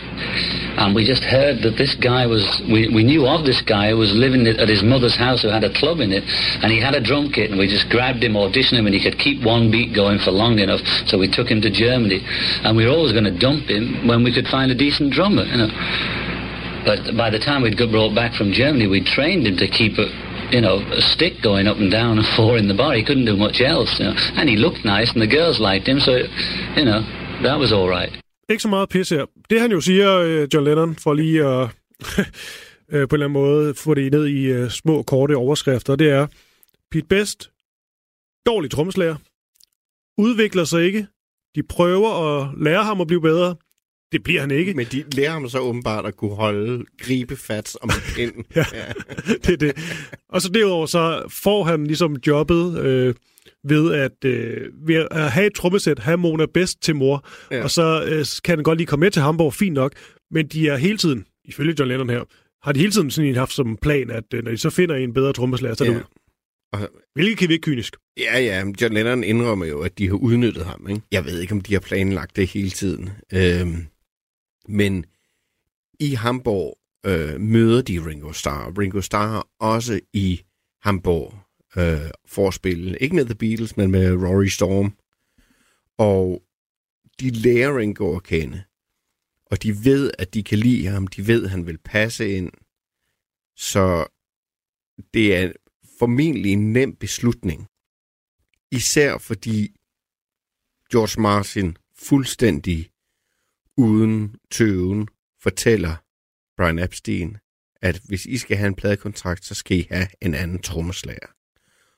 And 0.79 0.95
we 0.95 1.03
just 1.03 1.23
heard 1.23 1.59
that 1.63 1.75
this 1.75 1.95
guy 1.99 2.25
was, 2.25 2.43
we, 2.71 2.87
we 2.87 3.03
knew 3.03 3.27
of 3.27 3.43
this 3.43 3.61
guy 3.61 3.91
who 3.91 3.97
was 3.97 4.15
living 4.15 4.47
at 4.47 4.69
his 4.69 4.83
mother's 4.83 5.15
house 5.15 5.43
who 5.43 5.49
had 5.51 5.63
a 5.63 5.73
club 5.75 5.99
in 5.99 6.11
it. 6.15 6.23
And 6.63 6.71
he 6.71 6.79
had 6.79 6.95
a 6.95 7.03
drum 7.03 7.31
kit 7.35 7.51
and 7.51 7.59
we 7.59 7.67
just 7.67 7.89
grabbed 7.89 8.23
him, 8.23 8.39
auditioned 8.39 8.79
him 8.79 8.87
and 8.87 8.95
he 8.95 9.03
could 9.03 9.19
keep 9.19 9.43
one 9.43 9.71
beat 9.71 9.91
going 9.91 10.19
for 10.19 10.31
long 10.31 10.59
enough. 10.59 10.79
So 11.07 11.19
we 11.19 11.27
took 11.27 11.51
him 11.51 11.59
to 11.61 11.69
Germany. 11.71 12.23
And 12.63 12.77
we 12.77 12.87
were 12.87 12.95
always 12.95 13.11
going 13.11 13.27
to 13.27 13.35
dump 13.35 13.67
him 13.67 14.07
when 14.07 14.23
we 14.23 14.31
could 14.31 14.47
find 14.47 14.71
a 14.71 14.75
decent 14.75 15.11
number, 15.29 15.45
you 15.51 15.57
know. 15.57 15.71
But 16.85 17.15
by 17.15 17.29
the 17.29 17.39
time 17.39 17.61
we'd 17.61 17.77
got 17.77 17.91
brought 17.91 18.15
back 18.15 18.33
from 18.33 18.51
Germany, 18.51 18.87
we'd 18.87 19.05
trained 19.05 19.45
him 19.47 19.57
to 19.57 19.67
keep 19.67 19.97
a, 19.97 20.07
you 20.51 20.61
know, 20.61 20.79
a 20.79 21.01
stick 21.13 21.33
going 21.41 21.67
up 21.67 21.77
and 21.77 21.91
down 21.91 22.17
and 22.19 22.27
four 22.35 22.57
in 22.57 22.67
the 22.67 22.77
bar. 22.81 22.93
He 22.93 23.03
couldn't 23.03 23.25
do 23.25 23.37
much 23.37 23.61
else, 23.61 23.99
you 23.99 24.05
know. 24.05 24.15
And 24.37 24.49
he 24.49 24.55
looked 24.55 24.83
nice 24.85 25.09
and 25.13 25.21
the 25.21 25.31
girls 25.37 25.59
liked 25.59 25.87
him, 25.87 25.99
so, 25.99 26.13
you 26.77 26.85
know, 26.85 27.01
that 27.43 27.57
was 27.59 27.71
all 27.71 27.89
right. 27.89 28.11
Ikke 28.49 28.61
så 28.61 28.67
meget 28.69 28.89
pis 28.89 29.09
her. 29.09 29.25
Det 29.49 29.61
han 29.61 29.71
jo 29.71 29.81
siger, 29.81 30.17
øh, 30.17 30.47
John 30.53 30.65
Lennon, 30.65 30.95
for 30.95 31.13
lige 31.13 31.45
at 31.45 31.69
øh, 32.93 33.07
på 33.07 33.15
en 33.15 33.21
eller 33.21 33.25
anden 33.25 33.31
måde 33.31 33.73
få 33.75 33.93
det 33.93 34.11
ned 34.11 34.25
i 34.27 34.45
øh, 34.45 34.69
små, 34.69 35.03
korte 35.03 35.35
overskrifter, 35.35 35.95
det 35.95 36.09
er, 36.09 36.27
Pete 36.91 37.07
Best, 37.07 37.51
dårlig 38.45 38.71
trommeslager, 38.71 39.15
udvikler 40.17 40.63
sig 40.63 40.85
ikke, 40.85 41.07
de 41.55 41.63
prøver 41.63 42.39
at 42.39 42.49
lære 42.57 42.83
ham 42.83 43.01
at 43.01 43.07
blive 43.07 43.21
bedre, 43.21 43.55
det 44.11 44.23
bliver 44.23 44.41
han 44.41 44.51
ikke. 44.51 44.73
Men 44.73 44.85
de 44.91 45.03
lærer 45.11 45.31
ham 45.31 45.49
så 45.49 45.59
åbenbart 45.59 46.05
at 46.05 46.15
kunne 46.17 46.35
holde 46.35 46.85
gribefat 47.01 47.75
om 47.81 47.89
pinden. 48.15 48.45
Ja. 48.55 48.65
det 49.45 49.49
er 49.49 49.57
det. 49.57 49.73
Og 50.29 50.41
så 50.41 50.49
derudover 50.49 50.85
så 50.85 51.23
får 51.43 51.63
han 51.63 51.87
ligesom 51.87 52.17
jobbet 52.27 52.79
øh, 52.79 53.15
ved 53.63 53.93
at, 53.93 54.25
øh, 54.25 54.67
ved 54.87 55.07
at 55.11 55.31
have 55.31 55.47
et 55.47 55.53
trommesæt, 55.53 55.99
have 55.99 56.17
Mona 56.17 56.45
bedst 56.53 56.81
til 56.81 56.95
mor, 56.95 57.27
Ja. 57.51 57.63
og 57.63 57.71
så 57.71 58.03
øh, 58.07 58.25
kan 58.43 58.57
han 58.57 58.63
godt 58.63 58.77
lige 58.77 58.87
komme 58.87 59.03
med 59.05 59.11
til 59.11 59.21
Hamburg, 59.21 59.53
fint 59.53 59.73
nok, 59.73 59.93
men 60.31 60.47
de 60.47 60.67
er 60.69 60.77
hele 60.77 60.97
tiden, 60.97 61.25
ifølge 61.45 61.75
John 61.79 61.89
Lennon 61.89 62.09
her, 62.09 62.23
har 62.63 62.71
de 62.71 62.79
hele 62.79 62.91
tiden 62.91 63.11
sådan 63.11 63.35
haft 63.35 63.53
som 63.53 63.77
plan, 63.81 64.09
at 64.11 64.23
øh, 64.33 64.43
når 64.43 64.51
de 64.51 64.57
så 64.57 64.69
finder 64.69 64.95
en 64.95 65.13
bedre 65.13 65.33
trommeslager, 65.33 65.75
så 65.75 65.83
er 65.83 65.87
det 65.87 65.93
Ja. 65.95 65.99
ud. 65.99 66.03
Og- 66.73 66.89
Hvilket 67.15 67.37
kan 67.37 67.49
virke 67.49 67.61
kynisk. 67.61 67.95
Ja, 68.19 68.39
ja, 68.39 68.63
John 68.81 68.93
Lennon 68.93 69.23
indrømmer 69.23 69.65
jo, 69.65 69.79
at 69.81 69.97
de 69.97 70.07
har 70.07 70.15
udnyttet 70.15 70.65
ham. 70.65 70.87
Ikke? 70.89 71.01
Jeg 71.11 71.25
ved 71.25 71.39
ikke, 71.41 71.53
om 71.53 71.61
de 71.61 71.73
har 71.73 71.79
planlagt 71.79 72.35
det 72.35 72.47
hele 72.47 72.69
tiden. 72.69 73.09
Øhm, 73.33 73.85
men 74.69 75.05
i 75.99 76.13
Hamburg 76.13 76.79
øh, 77.05 77.41
møder 77.41 77.81
de 77.81 78.05
Ringo 78.05 78.31
Starr. 78.31 78.79
Ringo 78.79 79.01
Starr 79.01 79.49
også 79.59 79.99
i 80.13 80.41
Hamburg 80.81 81.33
øh, 81.77 82.11
for 82.25 82.47
at 82.47 82.53
spille. 82.53 82.97
Ikke 82.97 83.15
med 83.15 83.25
The 83.25 83.35
Beatles, 83.35 83.77
men 83.77 83.91
med 83.91 84.13
Rory 84.13 84.45
Storm. 84.45 84.97
Og 85.97 86.43
de 87.19 87.29
lærer 87.29 87.77
Ringo 87.77 88.15
at 88.15 88.23
kende. 88.23 88.63
Og 89.45 89.63
de 89.63 89.85
ved, 89.85 90.11
at 90.19 90.33
de 90.33 90.43
kan 90.43 90.57
lide 90.57 90.87
ham. 90.87 91.07
De 91.07 91.27
ved, 91.27 91.43
at 91.43 91.49
han 91.49 91.65
vil 91.65 91.77
passe 91.77 92.29
ind. 92.29 92.51
Så 93.55 94.05
det 95.13 95.35
er 95.35 95.51
formentlig 95.99 96.51
en 96.51 96.73
nem 96.73 96.95
beslutning. 96.95 97.67
Især 98.71 99.17
fordi 99.17 99.75
George 100.91 101.21
Martin 101.21 101.77
fuldstændig 101.95 102.89
uden 103.79 104.35
tøven 104.51 105.07
fortæller 105.41 105.95
Brian 106.57 106.79
Epstein, 106.79 107.37
at 107.81 108.01
hvis 108.07 108.25
I 108.25 108.37
skal 108.37 108.57
have 108.57 108.67
en 108.67 108.75
pladekontrakt, 108.75 109.45
så 109.45 109.55
skal 109.55 109.77
I 109.77 109.87
have 109.91 110.07
en 110.21 110.33
anden 110.33 110.59
trommeslager. 110.59 111.27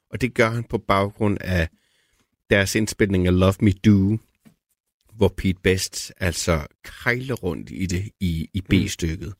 Og 0.09 0.21
det 0.21 0.33
gør 0.33 0.49
han 0.49 0.63
på 0.63 0.77
baggrund 0.77 1.37
af 1.41 1.69
deres 2.49 2.75
indspilning 2.75 3.27
af 3.27 3.39
Love 3.39 3.53
Me 3.61 3.71
Do, 3.71 4.17
hvor 5.13 5.33
Pete 5.37 5.59
Best 5.63 6.13
altså 6.17 6.67
kejler 6.83 7.35
rundt 7.35 7.69
i 7.71 7.85
det 7.85 8.09
i, 8.19 8.49
i 8.53 8.61
B-stykket, 8.61 9.33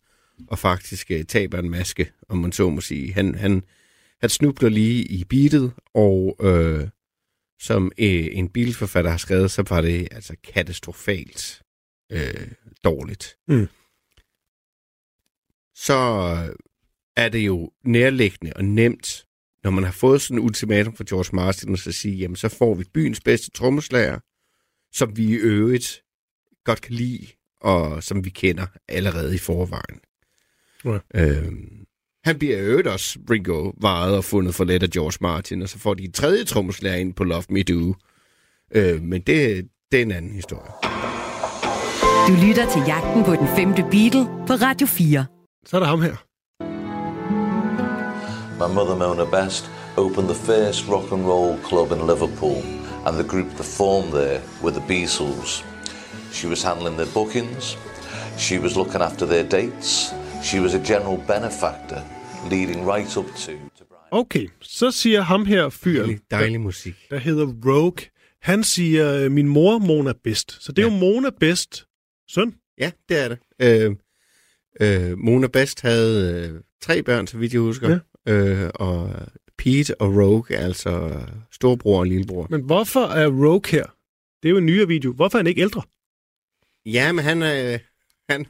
og 0.47 0.59
faktisk 0.59 1.11
uh, 1.15 1.21
taber 1.27 1.59
en 1.59 1.69
maske, 1.69 2.11
om 2.29 2.37
man 2.37 2.51
så 2.51 2.69
må 2.69 2.81
sige. 2.81 3.13
Han, 3.13 3.35
han, 3.35 3.63
han 4.21 4.29
snubler 4.29 4.69
lige 4.69 5.03
i 5.03 5.23
beatet, 5.23 5.73
og 5.93 6.37
øh, 6.41 6.87
som 7.59 7.91
øh, 7.97 8.27
en 8.31 8.49
bilforfatter 8.49 9.11
har 9.11 9.17
skrevet, 9.17 9.51
så 9.51 9.63
var 9.69 9.81
det 9.81 10.07
altså 10.11 10.35
katastrofalt 10.43 11.60
øh, 12.11 12.47
dårligt. 12.83 13.37
Mm. 13.47 13.67
Så 15.75 15.93
er 17.15 17.29
det 17.29 17.39
jo 17.39 17.71
nærliggende 17.83 18.53
og 18.55 18.65
nemt, 18.65 19.25
når 19.63 19.71
man 19.71 19.83
har 19.83 19.91
fået 19.91 20.21
sådan 20.21 20.37
en 20.37 20.43
ultimatum 20.43 20.95
fra 20.95 21.03
George 21.09 21.35
Martin, 21.35 21.77
så 21.77 21.91
sige, 21.91 22.15
jamen 22.15 22.35
så 22.35 22.49
får 22.49 22.75
vi 22.75 22.83
byens 22.93 23.21
bedste 23.21 23.51
trommeslager, 23.51 24.19
som 24.93 25.17
vi 25.17 25.25
i 25.25 25.33
øvrigt 25.33 26.03
godt 26.65 26.81
kan 26.81 26.93
lide, 26.93 27.27
og 27.61 28.03
som 28.03 28.25
vi 28.25 28.29
kender 28.29 28.67
allerede 28.87 29.35
i 29.35 29.37
forvejen. 29.37 29.99
Ja. 30.85 30.99
Øhm, 31.15 31.85
han 32.23 32.39
bliver 32.39 32.57
i 32.57 32.61
øvrigt 32.61 32.87
også 32.87 33.19
Ringo 33.29 33.71
varet 33.81 34.17
og 34.17 34.23
fundet 34.23 34.55
for 34.55 34.63
let 34.63 34.83
af 34.83 34.89
George 34.89 35.17
Martin, 35.21 35.61
og 35.61 35.69
så 35.69 35.79
får 35.79 35.93
de 35.93 36.03
en 36.03 36.11
tredje 36.11 36.43
trommeslager 36.43 36.95
ind 36.95 37.13
på 37.13 37.23
Love 37.23 37.43
Me 37.49 37.63
Do. 37.63 37.95
Øh, 38.71 39.01
men 39.01 39.21
det, 39.21 39.69
det 39.91 39.97
er 39.97 40.01
en 40.01 40.11
anden 40.11 40.31
historie. 40.31 40.90
Du 42.27 42.33
lytter 42.47 42.65
til 42.73 42.81
Jagten 42.87 43.23
på 43.23 43.31
den 43.35 43.47
femte 43.57 43.83
Beatle 43.91 44.25
på 44.47 44.53
Radio 44.53 44.87
4. 44.87 45.25
Så 45.65 45.75
er 45.75 45.79
der 45.79 45.87
ham 45.87 46.01
her. 46.01 46.15
My 48.61 48.67
mother, 48.75 48.95
Mona 48.97 49.25
Best, 49.45 49.71
opened 49.97 50.27
the 50.27 50.39
first 50.49 50.89
rock 50.89 51.11
and 51.11 51.25
roll 51.25 51.57
club 51.69 51.91
in 51.91 51.97
Liverpool, 52.11 52.57
and 53.05 53.13
the 53.21 53.27
group 53.33 53.49
that 53.57 53.65
formed 53.79 54.11
there 54.11 54.39
were 54.63 54.73
the 54.79 54.83
Beatles. 54.91 55.65
She 56.33 56.47
was 56.49 56.63
handling 56.63 56.95
their 56.95 57.11
bookings, 57.13 57.77
she 58.37 58.59
was 58.59 58.75
looking 58.75 59.01
after 59.01 59.25
their 59.27 59.43
dates, 59.59 60.13
she 60.43 60.59
was 60.61 60.73
a 60.73 60.81
general 60.91 61.17
benefactor, 61.33 62.01
leading 62.51 62.79
right 62.93 63.17
up 63.17 63.25
to. 63.45 63.51
Okay, 64.11 64.47
så 64.61 64.91
siger 64.91 65.21
ham 65.21 65.45
her 65.45 65.69
fyren, 65.69 65.95
Dejlig, 66.07 66.19
dejlig 66.31 66.61
musik. 66.61 66.95
der 67.09 67.17
hedder 67.17 67.45
Rogue, 67.65 68.05
han 68.41 68.63
siger, 68.63 69.13
øh, 69.15 69.31
min 69.31 69.47
mor 69.47 69.77
Mona 69.79 70.13
Best. 70.23 70.57
Så 70.63 70.71
det 70.71 70.81
er 70.85 70.87
Ja. 70.87 70.93
jo 70.93 70.99
Mona 70.99 71.29
Best 71.39 71.85
søn. 72.33 72.55
Ja, 72.77 72.91
det 73.09 73.17
er 73.23 73.27
det. 73.27 73.39
Øh, 73.61 73.95
øh, 74.81 75.17
Mona 75.17 75.47
Best 75.47 75.81
havde 75.81 76.49
øh, 76.49 76.61
tre 76.81 77.03
børn, 77.03 77.27
så 77.27 77.37
vidt 77.37 77.53
jeg 77.53 77.61
husker. 77.61 77.99
Ja. 78.25 78.33
Øh, 78.33 78.69
og 78.75 79.15
Pete 79.57 80.01
og 80.01 80.07
Rogue, 80.15 80.57
altså 80.57 81.21
storbror 81.51 81.99
og 81.99 82.05
lillebror. 82.05 82.47
Men 82.49 82.61
hvorfor 82.61 83.05
er 83.05 83.27
Rogue 83.27 83.71
her? 83.71 83.85
Det 84.43 84.49
er 84.49 84.51
jo 84.51 84.57
en 84.57 84.65
nyere 84.65 84.87
video. 84.87 85.13
Hvorfor 85.13 85.37
er 85.37 85.39
han 85.39 85.47
ikke 85.47 85.61
ældre? 85.61 85.81
Ja, 86.85 87.11
men 87.11 87.25
han 87.25 87.41
er... 87.41 87.77
Han, 88.29 88.45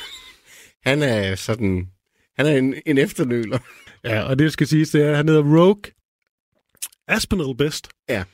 han 0.88 1.02
er 1.02 1.34
sådan... 1.34 1.88
Han 2.36 2.46
er 2.46 2.56
en, 2.56 2.74
en 2.86 2.98
efternøler. 2.98 3.58
Ja, 4.04 4.22
og 4.22 4.38
det 4.38 4.52
skal 4.52 4.66
siges, 4.66 4.90
det 4.90 5.02
er, 5.02 5.10
at 5.10 5.16
han 5.16 5.28
hedder 5.28 5.58
Rogue 5.58 5.82
Aspinall 7.08 7.56
Best. 7.56 7.88
Ja. 8.08 8.24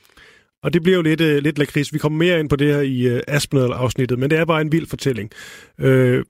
Og 0.66 0.72
det 0.72 0.82
bliver 0.82 0.96
jo 0.96 1.02
lidt, 1.02 1.20
uh, 1.20 1.26
lidt 1.26 1.58
lakrids. 1.58 1.92
Vi 1.92 1.98
kommer 1.98 2.18
mere 2.18 2.40
ind 2.40 2.48
på 2.48 2.56
det 2.56 2.74
her 2.74 2.80
i 2.80 3.14
uh, 3.14 3.20
Aspinall-afsnittet, 3.28 4.18
men 4.18 4.30
det 4.30 4.38
er 4.38 4.44
bare 4.44 4.60
en 4.60 4.72
vild 4.72 4.86
fortælling. 4.86 5.30
Uh, 5.78 6.22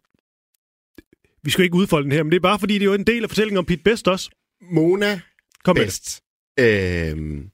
vi 1.43 1.51
skal 1.51 1.63
jo 1.63 1.65
ikke 1.65 1.77
udfolde 1.77 2.05
den 2.05 2.13
her, 2.13 2.23
men 2.23 2.31
det 2.31 2.37
er 2.37 2.43
bare 2.43 2.59
fordi, 2.59 2.75
det 2.75 2.83
er 2.83 2.87
jo 2.87 2.95
en 2.95 3.07
del 3.07 3.23
af 3.23 3.31
fortællingen 3.31 3.59
om 3.59 3.65
Pete 3.65 3.83
Best 3.83 4.09
også. 4.09 4.31
Mona 4.71 5.21
Kom. 5.65 5.77
Best 5.77 6.23
øh, 6.59 7.45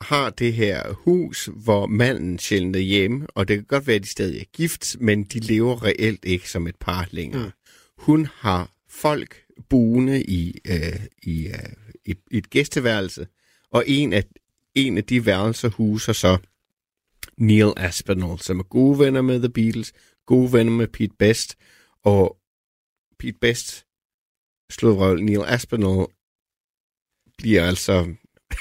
har 0.00 0.30
det 0.30 0.52
her 0.52 0.92
hus, 0.92 1.50
hvor 1.64 1.86
manden 1.86 2.38
sjældent 2.38 2.76
er 2.76 2.80
hjemme, 2.80 3.26
og 3.28 3.48
det 3.48 3.56
kan 3.56 3.64
godt 3.64 3.86
være, 3.86 3.96
at 3.96 4.02
de 4.02 4.08
stadig 4.08 4.40
er 4.40 4.44
gift, 4.52 4.96
men 5.00 5.24
de 5.24 5.40
lever 5.40 5.84
reelt 5.84 6.24
ikke 6.24 6.50
som 6.50 6.66
et 6.66 6.76
par 6.80 7.08
længere. 7.10 7.44
Mm. 7.44 7.52
Hun 7.98 8.28
har 8.34 8.72
folk 8.88 9.42
boende 9.70 10.22
i, 10.22 10.58
øh, 10.68 11.00
i, 11.22 11.46
øh, 11.46 11.72
i 12.06 12.14
et 12.30 12.50
gæsteværelse, 12.50 13.26
og 13.70 13.84
en 13.86 14.12
af, 14.12 14.24
en 14.74 14.98
af 14.98 15.04
de 15.04 15.26
værelser 15.26 15.68
huser 15.68 16.12
så 16.12 16.38
Neil 17.38 17.72
Aspinall, 17.76 18.38
som 18.40 18.58
er 18.58 18.62
gode 18.62 18.98
venner 18.98 19.22
med 19.22 19.38
The 19.40 19.48
Beatles, 19.48 19.92
gode 20.26 20.52
venner 20.52 20.72
med 20.72 20.88
Pete 20.88 21.14
Best, 21.18 21.56
og 22.04 22.36
Pete 23.18 23.38
Best 23.40 23.86
slået 24.70 24.98
røv, 24.98 25.16
Neil 25.16 25.40
Aspinall 25.46 26.06
bliver 27.38 27.64
altså... 27.66 28.14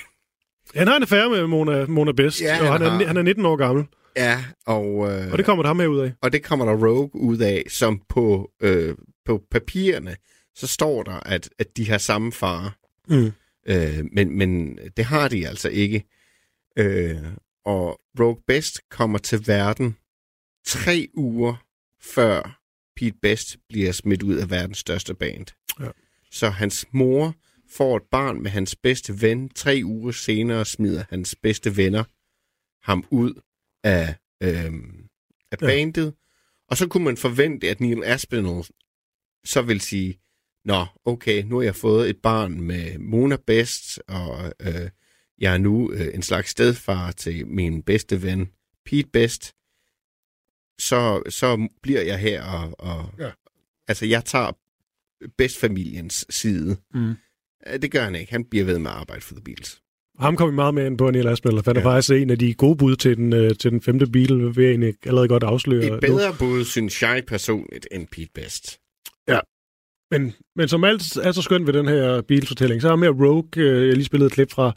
Han 0.75 0.87
har 0.87 0.95
en 0.95 1.01
affære 1.01 1.29
med 1.29 1.47
Mona, 1.47 1.85
Mona 1.85 2.11
Best, 2.11 2.41
Ja, 2.41 2.59
og 2.61 2.71
han 2.71 2.81
han 2.81 2.81
er, 2.81 2.89
har. 2.89 3.05
han 3.07 3.17
er 3.17 3.21
19 3.21 3.45
år 3.45 3.55
gammel. 3.55 3.85
Ja, 4.17 4.45
og, 4.65 4.85
øh, 5.11 5.31
Og 5.31 5.37
det 5.37 5.45
kommer 5.45 5.63
der 5.63 5.67
ham 5.67 5.79
her 5.79 5.87
ud 5.87 5.99
af. 5.99 6.13
og 6.21 6.31
det 6.33 6.43
kommer 6.43 6.65
der 6.65 6.73
Rogue 6.87 7.15
ud 7.15 7.37
af, 7.37 7.63
som 7.69 8.01
på, 8.09 8.51
øh, 8.61 8.95
på 9.25 9.43
papirerne, 9.51 10.15
så 10.55 10.67
står 10.67 11.03
der, 11.03 11.19
at, 11.19 11.49
at 11.59 11.77
de 11.77 11.89
har 11.89 11.97
samme 11.97 12.31
far. 12.31 12.77
Mm. 13.07 13.31
Øh, 13.67 14.05
men, 14.11 14.37
men 14.37 14.79
det 14.97 15.05
har 15.05 15.27
de 15.27 15.47
altså 15.47 15.69
ikke. 15.69 16.03
Øh, 16.77 17.17
og 17.65 18.01
Rogue 18.19 18.41
Best 18.47 18.89
kommer 18.89 19.17
til 19.19 19.47
verden 19.47 19.97
tre 20.65 21.07
uger 21.13 21.65
før 22.01 22.61
Pete 22.95 23.17
Best 23.21 23.57
bliver 23.69 23.91
smidt 23.91 24.23
ud 24.23 24.35
af 24.35 24.49
verdens 24.49 24.77
største 24.77 25.13
band. 25.13 25.45
Ja. 25.79 25.89
Så 26.31 26.49
hans 26.49 26.85
mor 26.91 27.35
får 27.69 27.97
et 27.97 28.03
barn 28.11 28.41
med 28.41 28.51
hans 28.51 28.75
bedste 28.75 29.21
ven. 29.21 29.49
Tre 29.49 29.81
uger 29.85 30.11
senere 30.11 30.65
smider 30.65 31.03
hans 31.09 31.35
bedste 31.43 31.77
venner 31.77 32.03
ham 32.89 33.05
ud 33.11 33.41
af, 33.83 34.15
øhm, 34.43 35.07
af 35.51 35.57
Ja. 35.61 35.65
bandet. 35.65 36.13
Og 36.67 36.77
så 36.77 36.87
kunne 36.87 37.03
man 37.03 37.17
forvente, 37.17 37.69
at 37.69 37.79
Neil 37.81 38.03
Aspinall 38.03 38.63
så 39.45 39.61
vil 39.61 39.81
sige, 39.81 40.19
Nå, 40.65 40.85
okay, 41.05 41.43
nu 41.43 41.55
har 41.55 41.63
jeg 41.63 41.75
fået 41.75 42.09
et 42.09 42.17
barn 42.23 42.61
med 42.61 42.97
Mona 42.99 43.37
Best, 43.47 43.99
og 44.07 44.53
øh, 44.61 44.89
jeg 45.39 45.53
er 45.53 45.57
nu 45.57 45.91
øh, 45.91 46.07
en 46.13 46.21
slags 46.21 46.49
stedfar 46.49 47.11
til 47.11 47.47
min 47.47 47.83
bedste 47.83 48.23
ven 48.23 48.49
Pete 48.85 49.09
Best. 49.13 49.53
Så, 50.81 51.23
så 51.29 51.67
bliver 51.83 52.01
jeg 52.01 52.19
her, 52.19 52.43
og, 52.43 52.75
og 52.79 53.09
Ja. 53.19 53.29
altså 53.87 54.05
jeg 54.05 54.25
tager 54.25 54.51
bedstfamiliens 55.37 56.25
side. 56.29 56.77
Mm. 56.93 57.09
Øh, 57.67 57.81
Det 57.81 57.91
gør 57.91 58.03
han 58.03 58.15
ikke. 58.15 58.31
Han 58.31 58.45
bliver 58.45 58.65
ved 58.65 58.79
med 58.79 58.91
at 58.91 58.97
arbejde 58.97 59.21
for 59.21 59.33
The 59.35 59.43
Beatles. 59.43 59.81
Ham 60.19 60.35
kommer 60.35 60.51
vi 60.51 60.55
meget 60.55 60.73
med 60.73 60.85
ind 60.85 60.97
på, 60.97 61.11
Neil 61.11 61.27
Aspinall, 61.27 61.63
for 61.63 61.71
han 61.71 61.77
er 61.77 61.81
Ja. 61.81 61.87
faktisk 61.95 62.11
en 62.11 62.29
af 62.29 62.39
de 62.39 62.53
gode 62.53 62.77
bud 62.77 62.95
til 62.95 63.17
den, 63.17 63.33
øh, 63.33 63.55
til 63.55 63.71
den 63.71 63.81
femte 63.81 64.07
Beatle, 64.07 64.55
vil 64.55 64.63
jeg 64.63 64.71
egentlig 64.71 64.93
allerede 65.05 65.27
godt 65.27 65.43
afsløre. 65.43 65.95
Et 65.95 66.01
bedre 66.01 66.35
bud, 66.39 66.65
synes 66.65 67.01
jeg 67.01 67.23
personligt, 67.27 67.87
end 67.91 68.07
Pete 68.07 68.29
Best. 68.33 68.80
Men, 70.11 70.33
men 70.55 70.67
som 70.67 70.83
alt 70.83 71.17
er 71.17 71.31
så 71.31 71.41
skønt 71.41 71.67
ved 71.67 71.73
den 71.73 71.87
her 71.87 72.21
Beatles-fortælling, 72.21 72.81
så 72.81 72.91
er 72.91 72.95
med 72.95 73.09
Rogue, 73.09 73.49
øh, 73.57 73.87
jeg 73.87 73.95
lige 73.95 74.05
spillede 74.05 74.27
et 74.27 74.33
klip 74.33 74.51
fra, 74.51 74.71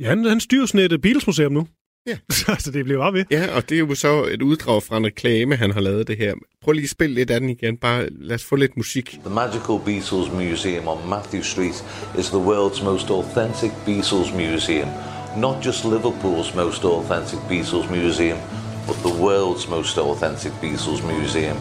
ja, 0.00 0.08
han, 0.08 0.24
han 0.24 0.40
styrer 0.40 0.66
sådan 0.66 0.80
et 0.80 0.92
øh, 0.92 0.98
Beatles-museum 0.98 1.52
nu. 1.52 1.66
Ja. 2.06 2.18
altså, 2.54 2.70
det 2.70 2.84
bliver 2.84 3.00
bare 3.00 3.12
ved. 3.12 3.24
Ja, 3.30 3.56
og 3.56 3.68
det 3.68 3.74
er 3.74 3.78
jo 3.78 3.94
så 3.94 4.24
et 4.24 4.42
uddrag 4.42 4.82
fra 4.82 4.96
en 4.96 5.06
reklame, 5.06 5.56
han 5.56 5.70
har 5.70 5.80
lavet 5.80 6.08
det 6.08 6.16
her. 6.16 6.34
Prøv 6.62 6.72
lige 6.72 6.84
at 6.84 6.90
spille 6.90 7.14
lidt 7.14 7.30
af 7.30 7.40
den 7.40 7.48
igen. 7.48 7.76
Bare 7.76 8.08
lad 8.10 8.34
os 8.34 8.44
få 8.44 8.56
lidt 8.56 8.76
musik. 8.76 9.18
The 9.24 9.34
Magical 9.34 9.78
Beatles 9.84 10.32
Museum 10.32 10.88
on 10.88 11.08
Matthew 11.08 11.42
Street 11.42 11.84
is 12.18 12.26
the 12.26 12.42
world's 12.50 12.84
most 12.84 13.10
authentic 13.10 13.72
Beatles 13.86 14.32
museum. 14.34 14.88
Not 15.36 15.66
just 15.66 15.84
Liverpool's 15.84 16.56
most 16.56 16.84
authentic 16.84 17.38
Beatles 17.50 17.90
museum, 17.90 18.38
but 18.86 18.96
the 19.08 19.14
world's 19.24 19.68
most 19.70 19.98
authentic 19.98 20.52
Beatles 20.62 21.02
museum. 21.14 21.56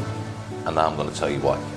And 0.66 0.76
now 0.76 0.88
I'm 0.90 0.96
going 0.96 1.12
to 1.14 1.20
tell 1.20 1.32
you 1.36 1.42
why. 1.48 1.77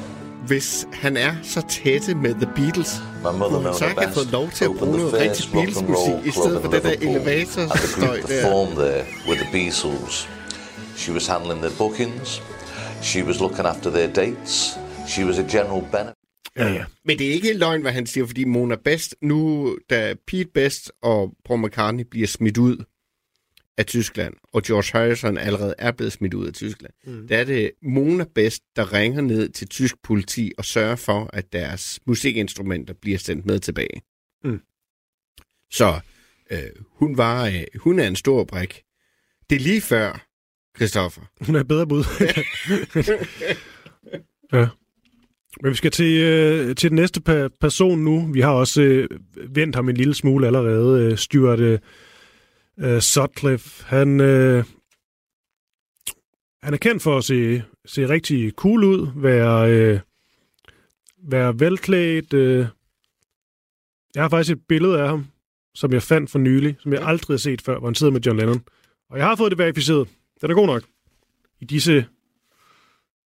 Hvis 0.51 0.87
han 0.93 1.17
er 1.17 1.35
så 1.43 1.63
tætte 1.69 2.15
med 2.15 2.35
The 2.35 2.49
Beatles, 2.57 3.03
kunne 3.23 3.63
han 3.63 3.75
så 3.75 3.85
fået 4.15 4.17
Best, 4.17 4.33
lov 4.33 4.51
til 4.51 4.65
at 4.65 4.71
bruge 4.79 4.97
noget 4.99 5.13
rigtig 5.13 5.53
Beatles-musik, 5.53 6.27
i 6.27 6.31
stedet 6.31 6.63
for 6.63 6.71
den 6.71 6.83
der 6.83 6.91
elevatorstøj 6.91 8.21
der. 8.21 9.05
were 9.27 9.37
the 9.37 9.49
Beatles. 9.53 10.29
She 10.97 11.13
was 11.13 11.27
handling 11.27 11.61
their 11.61 11.77
bookings. 11.79 12.43
She 13.03 13.25
was 13.25 13.41
looking 13.41 13.67
after 13.67 13.91
their 13.91 14.13
dates. 14.13 14.79
She 15.09 15.27
was 15.27 15.39
a 15.39 15.43
general 15.43 15.83
benefit. 15.93 16.15
Ja, 16.57 16.69
ja. 16.73 16.85
Men 17.05 17.19
det 17.19 17.27
er 17.27 17.33
ikke 17.33 17.53
løgn, 17.53 17.83
hvad 17.83 17.93
han 17.93 18.07
siger, 18.07 18.27
fordi 18.27 18.45
Mona 18.45 18.77
Best, 18.85 19.15
nu 19.23 19.77
da 19.91 20.15
Pete 20.27 20.51
Best 20.55 20.93
og 21.03 21.33
Paul 21.45 21.61
McCartney 21.61 22.05
bliver 22.11 22.27
smidt 22.27 22.59
ud 22.59 22.77
af 23.81 23.87
Tyskland, 23.87 24.35
og 24.53 24.63
George 24.63 24.99
Harrison 24.99 25.39
allerede 25.39 25.75
er 25.79 25.93
blevet 25.93 26.13
smidt 26.13 26.35
ud 26.35 26.47
af 26.47 26.53
Tyskland, 26.53 26.93
mm. 27.07 27.29
der 27.29 27.39
er 27.39 27.45
det 27.45 27.71
Mona 27.83 28.25
Best, 28.35 28.63
der 28.77 28.93
ringer 28.93 29.21
ned 29.21 29.49
til 29.49 29.69
tysk 29.69 29.97
politi 30.03 30.53
og 30.59 30.65
sørger 30.65 30.97
for, 30.97 31.31
at 31.33 31.53
deres 31.53 32.01
musikinstrumenter 32.07 32.95
bliver 32.95 33.19
sendt 33.19 33.47
med 33.47 33.59
tilbage. 33.59 34.03
Mm. 34.45 34.61
Så 35.71 36.01
øh, 36.51 36.59
hun, 36.87 37.17
var, 37.17 37.47
øh, 37.47 37.65
hun 37.81 37.99
er 37.99 38.07
en 38.07 38.17
stor 38.17 38.45
brik. 38.45 38.83
Det 39.51 39.57
er 39.57 39.61
lige 39.61 39.81
før, 39.81 40.27
Christoffer. 40.77 41.23
Hun 41.41 41.57
er 41.57 41.63
bedre 41.63 41.87
bud. 41.87 42.05
ja. 44.53 44.69
Men 45.63 45.71
vi 45.71 45.77
skal 45.77 45.91
til, 45.91 46.21
øh, 46.21 46.75
til 46.77 46.91
den 46.91 46.97
næste 46.97 47.21
pa- 47.29 47.57
person 47.61 47.99
nu. 47.99 48.33
Vi 48.33 48.41
har 48.41 48.53
også 48.53 48.83
øh, 48.83 49.09
vendt 49.49 49.77
ham 49.77 49.89
en 49.89 49.97
lille 49.97 50.15
smule 50.15 50.47
allerede. 50.47 51.05
Øh, 51.05 51.19
Stuart 51.19 51.61
øh, 51.61 51.79
øh, 52.81 53.01
Sutcliffe. 53.01 53.85
Han, 53.85 54.21
øh, 54.21 54.65
han 56.63 56.75
er 56.75 56.79
kendt 56.79 57.03
for 57.03 57.19
at 57.19 57.25
se, 57.25 57.63
se 57.87 58.09
rigtig 58.09 58.53
cool 58.53 58.85
ud. 58.85 59.09
Være, 59.17 59.71
øh, 59.73 60.01
være 61.23 61.61
velklædt. 61.61 62.33
Øh. 62.33 62.67
Jeg 64.15 64.23
har 64.23 64.29
faktisk 64.29 64.57
et 64.57 64.67
billede 64.69 65.01
af 65.03 65.09
ham, 65.09 65.27
som 65.75 65.93
jeg 65.93 66.03
fandt 66.03 66.31
for 66.31 66.39
nylig, 66.39 66.77
som 66.81 66.93
jeg 66.93 67.03
aldrig 67.03 67.35
har 67.35 67.39
set 67.39 67.63
før, 67.63 67.79
hvor 67.79 67.89
han 67.89 67.95
sidder 67.95 68.13
med 68.13 68.21
John 68.21 68.39
Lennon. 68.39 68.65
Og 69.11 69.19
jeg 69.19 69.27
har 69.27 69.37
fået 69.37 69.51
det 69.51 69.59
verificeret. 69.59 70.09
Den 70.41 70.51
er 70.51 70.55
god 70.55 70.67
nok. 70.67 70.83
I 71.61 71.65
disse 71.65 72.07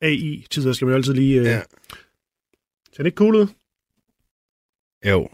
AI-tider 0.02 0.74
skal 0.74 0.86
man 0.86 0.92
jo 0.92 0.96
altid 0.98 1.14
lige... 1.14 1.40
Øh, 1.40 1.46
Ja. 1.46 1.62
Ser 2.94 2.98
den 2.98 3.06
ikke 3.06 3.18
cool 3.18 3.36
ud? 3.36 3.48
Jo, 5.10 5.30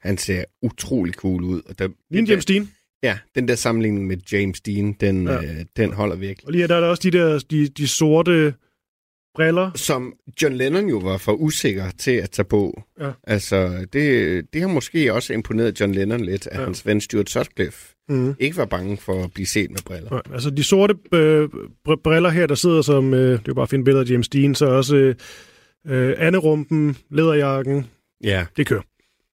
han 0.00 0.18
ser 0.18 0.44
utrolig 0.62 1.14
cool 1.14 1.42
ud. 1.44 1.62
Og 1.62 1.78
der, 1.78 1.88
Lige 2.10 2.20
en 2.20 2.26
James 2.26 2.44
Dean. 2.44 2.70
Ja, 3.02 3.18
den 3.34 3.48
der 3.48 3.54
sammenligning 3.54 4.06
med 4.06 4.16
James 4.32 4.60
Dean, 4.60 4.92
den, 5.00 5.26
ja. 5.26 5.36
Øh, 5.36 5.64
den 5.76 5.92
holder 5.92 6.16
virkelig. 6.16 6.46
Og 6.46 6.52
lige 6.52 6.68
der 6.68 6.74
er 6.76 6.80
der 6.80 6.88
også 6.88 7.02
de 7.02 7.10
der 7.18 7.38
de, 7.50 7.68
de 7.68 7.88
sorte 7.88 8.54
briller. 9.34 9.70
Som 9.74 10.14
John 10.42 10.54
Lennon 10.54 10.88
jo 10.88 10.96
var 10.98 11.16
for 11.18 11.32
usikker 11.32 11.84
til 11.98 12.10
at 12.10 12.30
tage 12.30 12.46
på. 12.46 12.82
Ja. 13.00 13.10
Altså, 13.24 13.86
det, 13.92 14.46
det 14.52 14.60
har 14.60 14.68
måske 14.68 15.12
også 15.14 15.32
imponeret 15.32 15.80
John 15.80 15.92
Lennon 15.94 16.20
lidt, 16.20 16.46
at 16.46 16.58
ja. 16.58 16.64
Hans 16.64 16.86
ven 16.86 17.00
Stuart 17.00 17.30
Sutcliffe 17.30 17.94
Mm. 18.08 18.34
ikke 18.38 18.56
var 18.56 18.64
bange 18.64 18.96
for 18.96 19.24
at 19.24 19.32
blive 19.32 19.46
set 19.46 19.70
med 19.70 19.78
briller. 19.84 20.08
Ja, 20.26 20.32
altså 20.34 20.50
de 20.50 20.62
sorte 20.64 20.94
øh, 21.12 21.48
br- 21.88 22.00
briller 22.04 22.30
her, 22.30 22.46
der 22.46 22.54
sidder 22.54 22.82
som... 22.82 23.14
Øh, 23.14 23.20
det 23.30 23.38
er 23.38 23.42
jo 23.48 23.54
bare 23.54 23.62
at 23.62 23.68
finde 23.70 23.84
billeder 23.84 24.04
af 24.04 24.10
James 24.10 24.28
Dean, 24.28 24.54
så 24.54 24.66
også 24.66 24.96
øh, 24.96 25.14
Øh, 25.86 26.14
Annerumpen, 26.18 26.96
læderjakken, 27.10 27.86
Ja, 28.24 28.46
det 28.56 28.66
kører. 28.66 28.82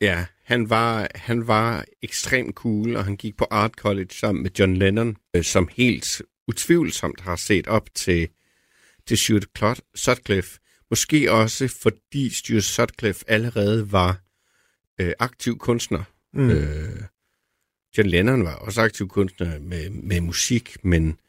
Ja. 0.01 0.25
Han 0.43 0.69
var, 0.69 1.07
han 1.15 1.47
var 1.47 1.85
ekstremt 2.01 2.55
cool, 2.55 2.95
og 2.95 3.05
han 3.05 3.17
gik 3.17 3.37
på 3.37 3.47
Art 3.51 3.71
College 3.71 4.09
sammen 4.11 4.43
med 4.43 4.51
John 4.59 4.77
Lennon, 4.77 5.17
øh, 5.35 5.43
som 5.43 5.69
helt 5.71 6.21
utvivlsomt 6.47 7.21
har 7.21 7.35
set 7.35 7.67
op 7.67 7.89
til, 7.95 8.29
til 9.07 9.17
Stuart 9.17 9.81
Sutcliffe. 9.95 10.59
Måske 10.89 11.31
også 11.31 11.67
fordi 11.67 12.29
Stuart 12.29 12.63
Sutcliffe 12.63 13.23
allerede 13.27 13.91
var 13.91 14.21
øh, 15.01 15.13
aktiv 15.19 15.57
kunstner. 15.57 16.03
Mm. 16.33 16.49
Øh, 16.49 17.01
John 17.97 18.09
Lennon 18.09 18.43
var 18.43 18.55
også 18.55 18.81
aktiv 18.81 19.07
kunstner 19.07 19.59
med, 19.59 19.89
med 19.89 20.21
musik, 20.21 20.77
men, 20.83 21.19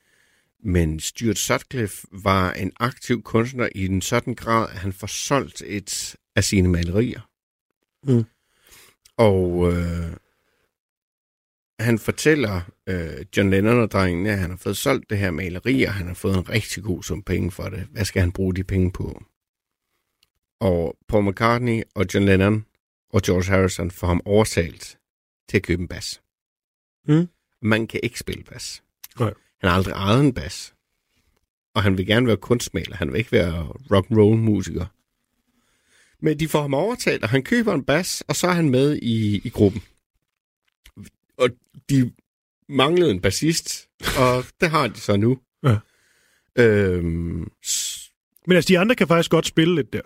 men 0.65 1.01
Stuart 1.01 1.39
Sutcliffe 1.39 2.07
var 2.13 2.53
en 2.53 2.73
aktiv 2.81 3.23
kunstner 3.23 3.69
i 3.75 3.87
en 3.87 4.03
sådan 4.03 4.35
grad, 4.35 4.69
at 4.71 4.79
han 4.79 4.93
får 4.93 5.07
solgt 5.07 5.63
et 5.67 6.17
af 6.37 6.45
sine 6.45 6.69
malerier. 6.69 7.21
Mm. 8.03 8.25
Og 9.19 9.73
øh, 9.73 10.17
han 11.81 11.99
fortæller 11.99 12.61
øh, 12.87 13.27
John 13.37 13.51
Lennon 13.51 13.81
og 13.81 13.91
drengene, 13.91 14.31
at 14.31 14.39
han 14.39 14.51
har 14.51 14.57
fået 14.57 14.77
solgt 14.77 15.11
det 15.11 15.19
her 15.19 15.31
maleri, 15.31 15.83
og 15.83 15.95
han 15.95 16.07
har 16.07 16.15
fået 16.15 16.37
en 16.37 16.49
rigtig 16.49 16.83
god 16.83 17.03
sum 17.03 17.23
penge 17.23 17.51
for 17.51 17.69
det. 17.69 17.81
Hvad 17.91 18.05
skal 18.05 18.21
han 18.21 18.33
bruge 18.33 18.55
de 18.55 18.65
penge 18.65 18.93
på? 18.93 19.23
Og 20.61 20.97
Paul 21.09 21.31
McCartney 21.31 21.83
og 21.95 22.07
John 22.15 22.27
Lennon 22.27 22.65
og 23.11 23.23
George 23.23 23.51
Harrison 23.51 23.91
får 23.91 24.07
ham 24.07 24.21
overtalt 24.25 24.99
til 25.49 25.57
at 25.57 25.63
købe 25.63 25.83
en 25.83 25.89
bas. 25.89 26.23
Mm. 27.09 27.29
Man 27.63 27.87
kan 27.87 28.01
ikke 28.03 28.19
spille 28.19 28.45
bas. 28.45 28.83
Nej. 29.19 29.35
Han 29.61 29.71
har 29.71 29.77
aldrig 29.77 29.93
ejet 29.93 30.21
en 30.21 30.35
bas. 30.35 30.75
Og 31.75 31.83
han 31.83 31.99
vil 31.99 32.07
gerne 32.07 32.27
være 32.27 32.37
kunstmaler. 32.37 32.97
Han 32.97 33.13
vil 33.13 33.19
ikke 33.19 33.33
være 33.33 33.63
rock 33.67 34.11
and 34.11 34.19
roll 34.19 34.39
musiker. 34.39 34.87
Men 36.23 36.41
de 36.41 36.49
får 36.49 36.61
ham 36.61 36.75
overtalt, 36.75 37.23
og 37.23 37.29
han 37.29 37.43
køber 37.43 37.75
en 37.75 37.85
bas, 37.85 38.23
og 38.29 38.37
så 38.37 38.47
er 38.47 38.53
han 38.53 38.71
med 38.71 38.97
i, 39.03 39.41
i 39.45 39.49
gruppen. 39.49 39.83
Og 41.39 41.49
de 41.91 42.13
manglede 42.69 43.11
en 43.11 43.21
bassist, 43.21 43.89
og 44.19 44.45
det 44.61 44.71
har 44.71 44.87
de 44.89 45.01
så 45.01 45.17
nu. 45.17 45.39
Ja. 45.65 45.77
Øhm, 46.59 47.49
s- 47.67 48.13
Men 48.47 48.57
altså, 48.57 48.69
de 48.69 48.79
andre 48.79 48.95
kan 48.95 49.09
faktisk 49.09 49.31
godt 49.31 49.47
spille 49.47 49.75
lidt 49.75 49.93
der. 49.93 50.01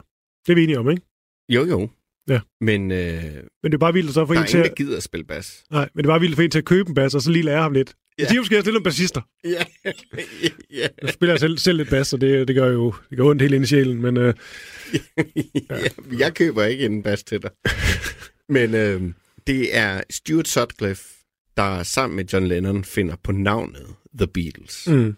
Det 0.47 0.53
er 0.53 0.55
vi 0.55 0.63
enige 0.65 0.79
om, 0.79 0.91
ikke? 0.91 1.03
jo, 1.49 1.65
jo. 1.65 1.91
Ja. 2.29 2.41
Men 2.61 2.91
øh, 2.91 3.23
Men 3.63 3.73
det 3.73 3.75
er 3.75 3.79
bare 3.79 3.93
vildt 3.93 4.09
at 4.09 4.15
så 4.15 4.27
få 4.27 4.35
der 4.35 4.41
en 4.41 4.45
er 4.45 4.49
til 4.49 4.57
ingen, 4.59 4.71
at... 4.73 4.79
der 4.79 4.85
gider 4.85 4.97
at 4.97 5.03
spille 5.03 5.25
bas. 5.25 5.65
Nej, 5.71 5.89
men 5.95 6.05
det 6.05 6.09
er 6.11 6.13
bare 6.13 6.21
vildt 6.21 6.37
få 6.37 6.43
en 6.43 6.51
til 6.51 6.59
at 6.59 6.65
købe 6.65 6.89
en 6.89 6.95
bas, 6.95 7.15
og 7.15 7.23
så 7.23 7.31
lige 7.31 7.43
lære 7.43 7.63
ham 7.63 7.73
lidt. 7.73 7.97
Ja. 8.19 8.25
Ja. 8.25 8.29
De 8.29 8.39
måske 8.39 8.61
stille 8.61 8.73
nogle 8.75 8.85
bassister. 8.85 9.21
Ja, 9.45 9.65
ja. 10.81 10.89
Jeg 11.03 11.13
spiller 11.13 11.37
selv, 11.37 11.59
selv 11.59 11.77
lidt 11.79 11.91
bas, 11.91 12.13
og 12.13 12.21
det, 12.21 12.49
det 12.49 12.57
gør 12.57 12.67
jo 12.73 12.95
det 13.11 13.19
gør 13.19 13.25
ondt 13.25 13.43
helt 13.43 13.55
ind 13.55 13.65
i 13.65 13.67
sjælen, 13.67 14.03
men 14.03 14.17
øh, 14.17 14.35
ja. 15.71 15.79
Jeg 16.19 16.35
køber 16.35 16.65
ikke 16.65 16.85
en 16.85 17.03
bas 17.03 17.23
til 17.25 17.43
dig. 17.43 17.51
Men 18.49 18.75
øh, 18.75 19.03
det 19.47 19.77
er 19.77 20.03
Stuart 20.11 20.49
Sutcliffe, 20.49 21.05
der 21.57 21.83
sammen 21.83 22.17
med 22.17 22.25
John 22.25 22.47
Lennon 22.47 22.85
finder 22.85 23.17
på 23.25 23.33
navnet 23.33 23.87
The 24.19 24.27
Beatles. 24.27 24.87
mm, 24.89 25.15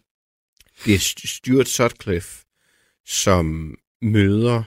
Det 0.84 0.94
er 0.94 0.98
St- 0.98 1.36
Stuart 1.36 1.68
Sutcliffe, 1.68 2.44
som 3.06 3.74
møder 4.02 4.62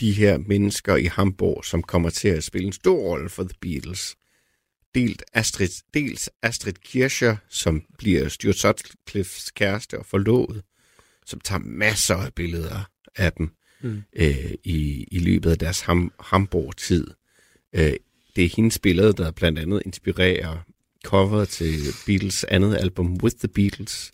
de 0.00 0.12
her 0.12 0.38
mennesker 0.38 0.96
i 0.96 1.04
Hamburg, 1.04 1.64
som 1.64 1.82
kommer 1.82 2.10
til 2.10 2.28
at 2.28 2.44
spille 2.44 2.66
en 2.66 2.72
stor 2.72 2.96
rolle 2.98 3.28
for 3.28 3.42
The 3.42 3.54
Beatles. 3.60 4.16
Delt 4.96 5.22
Astrid, 5.32 5.82
dels 5.94 6.30
Astrid 6.42 6.72
Kircher, 6.72 7.36
som 7.48 7.84
bliver 7.98 8.28
Stuart 8.28 8.56
Sutcliffes 8.56 9.50
kæreste 9.50 9.98
og 9.98 10.06
forlovet, 10.06 10.62
som 11.26 11.40
tager 11.40 11.58
masser 11.58 12.16
af 12.16 12.34
billeder 12.34 12.90
af 13.16 13.32
dem 13.32 13.50
Mm. 13.80 14.02
øh, 14.16 14.54
i, 14.64 15.06
i 15.12 15.18
løbet 15.18 15.50
af 15.50 15.58
deres 15.58 15.80
ham, 15.80 16.12
Hamburg-tid. 16.20 17.06
Øh, 17.72 17.92
det 18.36 18.44
er 18.44 18.48
hendes 18.56 18.78
billeder, 18.78 19.12
der 19.12 19.30
blandt 19.30 19.58
andet 19.58 19.82
inspirerer 19.86 20.58
coveret 21.04 21.48
til 21.48 21.80
Beatles 22.06 22.44
andet 22.44 22.76
album 22.76 23.18
With 23.22 23.36
the 23.36 23.48
Beatles. 23.48 24.12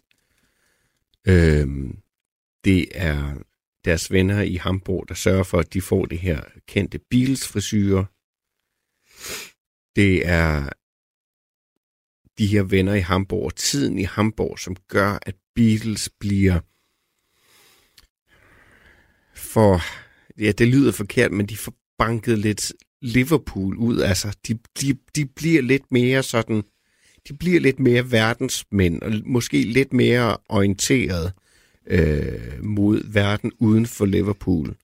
Øh, 1.29 1.67
det 2.65 2.87
er 2.95 3.35
deres 3.85 4.13
venner 4.13 4.41
i 4.41 4.55
Hamburg, 4.55 5.09
der 5.09 5.15
sørger 5.15 5.43
for, 5.43 5.59
at 5.59 5.75
de 5.75 5.81
får 5.81 6.05
det 6.05 6.19
her 6.19 6.43
kendte 6.67 6.99
Beatles-frisyrer. 6.99 8.05
Det 9.97 10.29
er 10.29 10.69
de 12.39 12.47
her 12.47 12.63
venner 12.63 12.95
i 12.95 13.01
Hamburg 13.01 13.45
og 13.45 13.57
tiden 13.57 13.99
i 13.99 14.03
Hamburg, 14.03 14.59
som 14.59 14.77
gør, 14.89 15.19
at 15.23 15.35
Beatles 15.55 16.09
bliver 16.21 16.61
for, 19.35 19.81
ja, 20.39 20.53
det 20.53 20.69
lyder 20.69 20.93
forkert, 20.93 21.33
men 21.33 21.47
de 21.47 21.57
får 21.57 21.75
banket 21.99 22.39
lidt 22.39 22.73
Liverpool 23.01 23.77
ud. 23.77 24.01
Altså, 24.01 24.37
de, 24.49 24.59
de, 24.81 24.99
de 25.17 25.27
bliver 25.27 25.63
lidt 25.63 25.93
mere 25.93 26.23
sådan, 26.23 26.63
de 27.29 27.35
bliver 27.35 27.61
lidt 27.61 27.81
mere 27.81 28.11
verdensmænd, 28.11 29.03
og 29.03 29.13
måske 29.25 29.63
lidt 29.63 29.93
mere 29.93 30.37
orienteret 30.49 31.33
øh, 31.87 32.65
mod 32.65 33.13
verden 33.13 33.53
uden 33.59 33.87
for 33.87 34.07
Liverpool. 34.07 34.77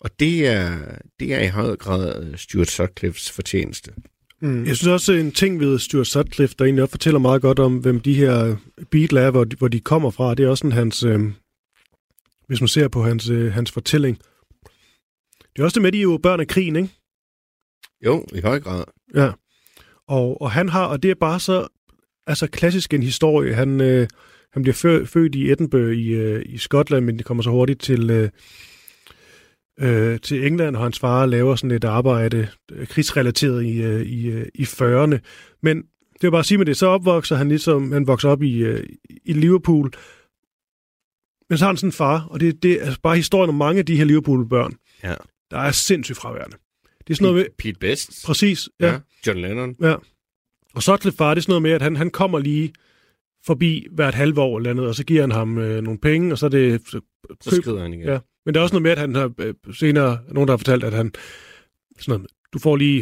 Og 0.00 0.20
det 0.20 0.46
er, 0.46 0.78
det 1.20 1.34
er 1.34 1.40
i 1.40 1.48
høj 1.48 1.76
grad 1.76 2.36
Stuart 2.36 2.70
Sutcliffes 2.70 3.30
fortjeneste 3.30 3.92
mm. 4.40 4.64
Jeg 4.64 4.76
synes 4.76 4.86
også, 4.86 5.12
en 5.12 5.32
ting 5.32 5.60
ved 5.60 5.78
Stuart 5.78 6.06
Sutcliffe, 6.06 6.54
der 6.58 6.64
egentlig 6.64 6.82
også 6.82 6.90
fortæller 6.90 7.18
meget 7.18 7.42
godt 7.42 7.58
om, 7.58 7.76
hvem 7.76 8.00
de 8.00 8.14
her 8.14 8.56
Beatles 8.90 9.20
er, 9.20 9.30
hvor 9.30 9.44
de, 9.44 9.56
hvor 9.56 9.68
de 9.68 9.80
kommer 9.80 10.10
fra, 10.10 10.34
det 10.34 10.44
er 10.44 10.48
også 10.48 10.62
sådan 10.62 10.72
hans... 10.72 11.02
Øh, 11.02 11.20
hvis 12.46 12.60
man 12.60 12.68
ser 12.68 12.88
på 12.88 13.02
hans, 13.02 13.28
øh, 13.28 13.52
hans 13.52 13.72
fortælling. 13.72 14.18
Det 15.52 15.62
er 15.62 15.64
også 15.64 15.74
det 15.74 15.82
med, 15.82 15.92
de 15.92 15.98
er 15.98 16.02
jo 16.02 16.18
børn 16.22 16.40
af 16.40 16.48
krigen, 16.48 16.76
ikke? 16.76 16.88
Jo, 18.04 18.24
i 18.34 18.40
høj 18.40 18.60
grad. 18.60 18.84
Ja. 19.14 19.30
Og, 20.08 20.42
og 20.42 20.50
han 20.50 20.68
har, 20.68 20.86
og 20.86 21.02
det 21.02 21.10
er 21.10 21.14
bare 21.14 21.40
så 21.40 21.68
altså 22.26 22.46
klassisk 22.46 22.94
en 22.94 23.02
historie. 23.02 23.54
Han, 23.54 23.80
øh, 23.80 24.08
han 24.52 24.62
bliver 24.62 24.74
fø, 24.74 25.04
født 25.04 25.34
i 25.34 25.50
Edinburgh 25.50 25.92
i, 25.92 26.08
øh, 26.08 26.42
i 26.46 26.58
Skotland, 26.58 27.04
men 27.04 27.18
det 27.18 27.26
kommer 27.26 27.42
så 27.42 27.50
hurtigt 27.50 27.80
til, 27.80 28.10
øh, 28.10 28.30
øh, 29.80 30.20
til 30.20 30.46
England, 30.46 30.76
og 30.76 30.82
hans 30.82 30.98
far 30.98 31.26
laver 31.26 31.56
sådan 31.56 31.70
et 31.76 31.84
arbejde, 31.84 32.48
øh, 32.72 32.86
krigsrelateret 32.86 33.64
i, 33.64 33.82
øh, 33.82 34.02
i, 34.02 34.26
øh, 34.30 34.46
i 34.54 34.62
40'erne. 34.62 35.18
Men 35.62 35.76
det 36.12 36.22
vil 36.22 36.30
bare 36.30 36.44
sige 36.44 36.58
med 36.58 36.66
det, 36.66 36.76
så 36.76 36.86
opvokser 36.86 37.36
han 37.36 37.48
ligesom, 37.48 37.92
han 37.92 38.06
vokser 38.06 38.28
op 38.28 38.42
i, 38.42 38.58
øh, 38.58 38.84
i 39.24 39.32
Liverpool, 39.32 39.92
men 41.50 41.58
så 41.58 41.64
har 41.64 41.70
han 41.70 41.76
sådan 41.76 41.88
en 41.88 41.92
far, 41.92 42.24
og 42.30 42.40
det, 42.40 42.62
det 42.62 42.72
er 42.72 42.84
altså 42.84 43.00
bare 43.02 43.16
historien 43.16 43.48
om 43.48 43.54
mange 43.54 43.78
af 43.78 43.86
de 43.86 43.96
her 43.96 44.04
Liverpool-børn, 44.04 44.72
Ja. 45.04 45.14
der 45.50 45.58
er 45.58 45.70
sindssygt 45.70 46.18
fraværende. 46.18 46.56
Det 46.98 47.10
er 47.10 47.14
sådan 47.14 47.24
noget 47.32 47.36
med, 47.36 47.46
Pete 47.58 47.78
Best. 47.78 48.26
præcis, 48.26 48.68
ja, 48.80 48.86
Ja. 48.92 48.98
John 49.26 49.38
Lennon. 49.40 49.74
Ja. 49.80 49.94
Og 50.74 50.82
Sutcliffe 50.82 51.16
far, 51.16 51.34
det 51.34 51.40
er 51.40 51.42
sådan 51.42 51.50
noget 51.50 51.62
med, 51.62 51.70
at 51.70 51.82
han, 51.82 51.96
han 51.96 52.10
kommer 52.10 52.38
lige 52.38 52.72
forbi 53.46 53.86
hvert 53.92 54.14
halve 54.14 54.40
år 54.40 54.56
eller 54.58 54.70
andet, 54.70 54.86
og 54.86 54.94
så 54.94 55.04
giver 55.04 55.20
han 55.20 55.30
ham 55.32 55.58
øh, 55.58 55.82
nogle 55.82 55.98
penge, 55.98 56.32
og 56.32 56.38
så 56.38 56.46
er 56.46 56.50
det... 56.50 56.80
Så, 56.88 57.00
Så 57.40 57.50
køb, 57.50 57.62
skrider 57.62 57.82
han 57.82 57.92
igen. 57.92 58.06
ja. 58.06 58.18
Men 58.46 58.54
der 58.54 58.60
er 58.60 58.62
også 58.62 58.74
noget 58.74 58.82
med, 58.82 58.90
at 58.90 58.98
han 58.98 59.14
har 59.14 59.32
øh, 59.38 59.54
senere, 59.74 60.18
nogen 60.28 60.48
der 60.48 60.52
har 60.52 60.58
fortalt, 60.58 60.84
at 60.84 60.92
han 60.92 61.12
sådan 62.00 62.12
noget, 62.12 62.26
du 62.52 62.58
får 62.58 62.76
lige 62.76 63.00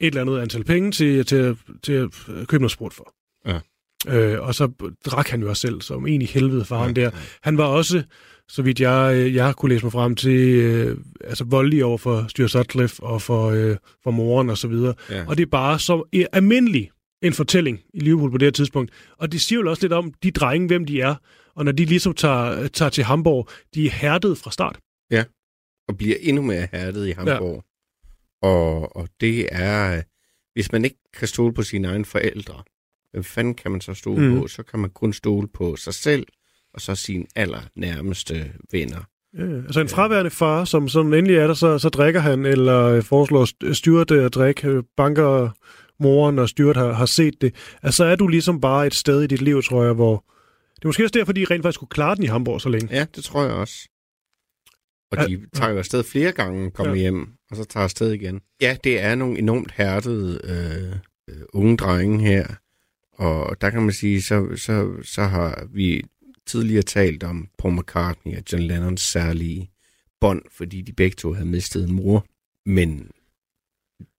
et 0.00 0.06
eller 0.06 0.20
andet 0.20 0.38
antal 0.38 0.64
penge 0.64 0.90
til, 0.92 1.26
til, 1.26 1.56
til 1.82 1.92
at 1.92 2.08
købe 2.48 2.62
noget 2.62 2.70
sprut 2.70 2.94
for. 2.94 3.14
Ja. 3.46 3.58
Øh, 4.08 4.40
og 4.46 4.54
så 4.54 4.70
drak 5.06 5.28
han 5.28 5.40
jo 5.42 5.48
også 5.48 5.60
selv, 5.60 5.80
som 5.80 6.06
en 6.06 6.22
i 6.22 6.24
helvede 6.24 6.64
for 6.64 6.76
Ja, 6.76 6.82
ham 6.82 6.94
der. 6.94 7.02
ja. 7.02 7.10
Han 7.42 7.58
var 7.58 7.64
også, 7.64 8.02
så 8.48 8.62
vidt 8.62 8.80
jeg, 8.80 9.12
øh, 9.16 9.34
jeg 9.34 9.54
kunne 9.56 9.68
læse 9.74 9.84
mig 9.84 9.92
frem 9.92 10.14
til, 10.14 10.38
øh, 10.48 10.96
altså 11.24 11.44
voldelig 11.44 11.84
over 11.84 11.98
for 11.98 12.24
Stuart 12.28 12.50
Sutcliffe 12.50 13.02
og 13.02 13.22
for, 13.22 13.50
øh, 13.50 13.76
for 14.04 14.10
moren 14.10 14.50
og 14.50 14.58
så 14.58 14.68
videre. 14.68 14.94
Ja. 15.10 15.24
Og 15.28 15.36
det 15.36 15.42
er 15.42 15.50
bare 15.50 15.78
så 15.78 16.08
øh, 16.14 16.24
almindelig 16.32 16.90
en 17.22 17.32
fortælling 17.32 17.80
i 17.94 18.00
Liverpool 18.00 18.30
på 18.30 18.38
det 18.38 18.46
her 18.46 18.50
tidspunkt. 18.52 18.92
Og 19.18 19.32
det 19.32 19.40
siger 19.40 19.60
jo 19.60 19.70
også 19.70 19.82
lidt 19.82 19.92
om 19.92 20.12
de 20.22 20.30
drenge, 20.30 20.66
hvem 20.66 20.84
de 20.84 21.00
er. 21.00 21.14
Og 21.56 21.64
når 21.64 21.72
de 21.72 21.84
ligesom 21.84 22.14
tager, 22.14 22.68
tager 22.68 22.88
til 22.88 23.04
Hamburg, 23.04 23.48
de 23.74 23.86
er 23.86 23.90
hærdet 23.90 24.38
fra 24.38 24.50
start. 24.50 24.78
og 25.88 25.96
bliver 25.98 26.16
endnu 26.20 26.42
mere 26.42 26.68
hærdet 26.72 27.06
i 27.08 27.10
Hamburg. 27.10 27.64
Ja. 28.44 28.48
Og, 28.48 28.96
og 28.96 29.08
det 29.20 29.48
er, 29.52 30.02
hvis 30.54 30.72
man 30.72 30.84
ikke 30.84 30.96
kan 31.18 31.28
stole 31.28 31.54
på 31.54 31.62
sine 31.62 31.88
egne 31.88 32.04
forældre, 32.04 32.62
hvem 33.10 33.24
fanden 33.24 33.54
kan 33.54 33.70
man 33.70 33.80
så 33.80 33.94
stole 33.94 34.28
Mm. 34.28 34.38
på? 34.40 34.46
Så 34.48 34.62
kan 34.62 34.78
man 34.80 34.90
kun 34.90 35.12
stole 35.12 35.48
på 35.48 35.76
sig 35.76 35.94
selv, 35.94 36.26
og 36.74 36.80
så 36.80 36.94
sine 36.94 37.24
allernærmeste 37.36 38.52
venner. 38.72 39.00
Ja, 39.38 39.56
altså 39.56 39.80
en 39.80 39.88
fraværende 39.88 40.30
far, 40.30 40.64
som, 40.64 40.88
som 40.88 41.12
endelig 41.14 41.36
er 41.36 41.46
der, 41.46 41.54
så, 41.54 41.78
så 41.78 41.88
drikker 41.88 42.20
han, 42.20 42.46
eller 42.46 42.82
øh, 42.84 43.02
foreslår 43.02 43.44
St- 43.44 43.72
Stuart 43.72 44.10
øh, 44.10 44.24
at 44.24 44.34
drikke, 44.34 44.68
øh, 44.68 44.82
banker 44.96 45.50
moren, 46.02 46.38
og 46.38 46.48
Stuart 46.48 46.76
har, 46.76 46.92
har 46.92 47.06
set 47.06 47.40
det. 47.40 47.54
Altså 47.82 48.04
er 48.04 48.16
du 48.16 48.28
ligesom 48.28 48.60
bare 48.60 48.86
et 48.86 48.94
sted 48.94 49.22
i 49.22 49.26
dit 49.26 49.42
liv, 49.42 49.62
tror 49.62 49.84
jeg, 49.84 49.92
hvor... 49.92 50.24
Det 50.76 50.84
er 50.84 50.88
måske 50.88 51.04
også 51.04 51.18
derfor, 51.18 51.32
de 51.32 51.44
rent 51.50 51.62
faktisk 51.62 51.78
kunne 51.78 51.88
klare 51.88 52.14
den 52.16 52.24
i 52.24 52.26
Hamburg 52.26 52.60
så 52.60 52.68
længe. 52.68 52.88
Ja, 52.94 53.06
det 53.16 53.24
tror 53.24 53.42
jeg 53.42 53.52
også. 53.52 53.88
Og 55.10 55.18
Ja, 55.18 55.24
de 55.26 55.46
tager 55.54 55.70
jo 55.70 55.78
afsted 55.78 56.04
flere 56.04 56.32
gange, 56.32 56.70
kommer 56.70 56.94
Ja. 56.94 56.96
ja. 56.96 57.02
hjem, 57.02 57.28
og 57.50 57.56
så 57.56 57.64
tager 57.64 57.84
afsted 57.84 58.12
igen. 58.12 58.40
Ja, 58.60 58.76
det 58.84 59.00
er 59.00 59.14
nogle 59.14 59.38
enormt 59.38 59.72
hærdede 59.72 60.40
øh, 60.44 60.96
øh, 61.36 61.42
unge 61.52 61.76
drenge 61.76 62.20
her. 62.20 62.46
Og 63.12 63.60
der 63.60 63.70
kan 63.70 63.82
man 63.82 63.92
sige, 63.92 64.22
så, 64.22 64.56
så, 64.56 65.02
så 65.02 65.22
har 65.22 65.66
vi 65.70 66.04
tidligere 66.46 66.82
talt 66.82 67.22
om 67.22 67.48
Paul 67.58 67.74
McCartney 67.74 68.36
og 68.36 68.42
John 68.52 68.62
Lennons 68.62 69.00
særlige 69.00 69.70
bånd, 70.20 70.42
fordi 70.50 70.82
de 70.82 70.92
begge 70.92 71.14
to 71.14 71.32
havde 71.32 71.48
mistet 71.48 71.88
en 71.88 71.92
mor. 71.94 72.26
Men 72.66 73.10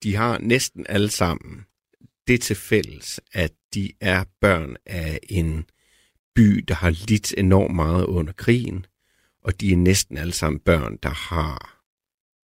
de 0.04 0.16
har 0.16 0.38
næsten 0.38 0.86
alle 0.90 1.10
sammen 1.10 1.66
det 2.28 2.42
til 2.42 2.56
fælles, 2.56 3.20
at 3.32 3.52
de 3.74 3.92
er 4.02 4.24
børn 4.42 4.76
af 4.86 5.20
en 5.30 5.66
by, 6.36 6.66
der 6.68 6.74
har 6.74 6.90
lidt 7.08 7.34
enormt 7.38 7.76
meget 7.76 8.06
under 8.06 8.34
krigen, 8.34 8.86
og 9.44 9.62
de 9.62 9.72
er 9.72 9.78
næsten 9.78 10.18
alle 10.18 10.34
sammen 10.34 10.60
børn, 10.60 10.98
der 11.04 11.10
har 11.10 11.84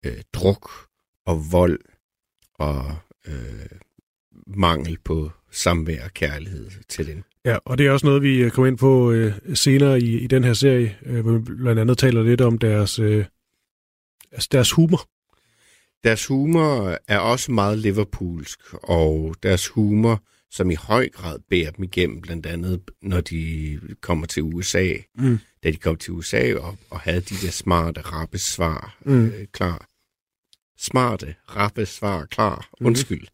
øh, 0.05 0.21
druk 0.33 0.71
og 1.25 1.51
vold 1.51 1.79
og 2.53 2.95
øh, 3.27 3.69
mangel 4.47 4.97
på 5.03 5.31
samvær 5.51 6.03
og 6.03 6.13
kærlighed 6.13 6.69
til 6.89 7.07
den. 7.07 7.23
Ja, 7.45 7.57
og 7.65 7.77
det 7.77 7.87
er 7.87 7.91
også 7.91 8.05
noget, 8.05 8.21
vi 8.21 8.37
øh, 8.37 8.51
kommer 8.51 8.67
ind 8.67 8.77
på 8.77 9.11
øh, 9.11 9.33
senere 9.53 10.01
i, 10.01 10.19
i 10.19 10.27
den 10.27 10.43
her 10.43 10.53
serie, 10.53 10.97
øh, 11.05 11.21
hvor 11.21 11.31
vi 11.31 11.39
blandt 11.39 11.79
andet 11.79 11.97
taler 11.97 12.23
lidt 12.23 12.41
om 12.41 12.57
deres, 12.57 12.99
øh, 12.99 13.25
altså 14.31 14.49
deres 14.51 14.71
humor. 14.71 15.09
Deres 16.03 16.27
humor 16.27 16.97
er 17.07 17.19
også 17.19 17.51
meget 17.51 17.77
liverpoolsk, 17.77 18.59
og 18.73 19.35
deres 19.43 19.67
humor, 19.67 20.23
som 20.51 20.71
i 20.71 20.75
høj 20.75 21.09
grad 21.09 21.39
bærer 21.49 21.71
dem 21.71 21.83
igennem, 21.83 22.21
blandt 22.21 22.45
andet 22.45 22.81
når 23.01 23.21
de 23.21 23.79
kommer 24.01 24.25
til 24.27 24.43
USA, 24.43 24.93
Mm. 25.17 25.37
da 25.63 25.71
de 25.71 25.77
kom 25.77 25.95
til 25.95 26.13
USA 26.13 26.55
og, 26.55 26.77
og 26.89 26.99
havde 26.99 27.21
de 27.21 27.35
der 27.45 27.51
smarte, 27.51 28.01
rappe 28.01 28.37
svar 28.37 28.97
Mm. 29.05 29.25
øh, 29.25 29.45
klar. 29.51 29.85
Smarte, 30.77 31.35
rappe 31.55 31.85
svar 31.85 32.25
klar. 32.25 32.69
Mhm. 32.79 32.87
Undskyld. 32.87 33.27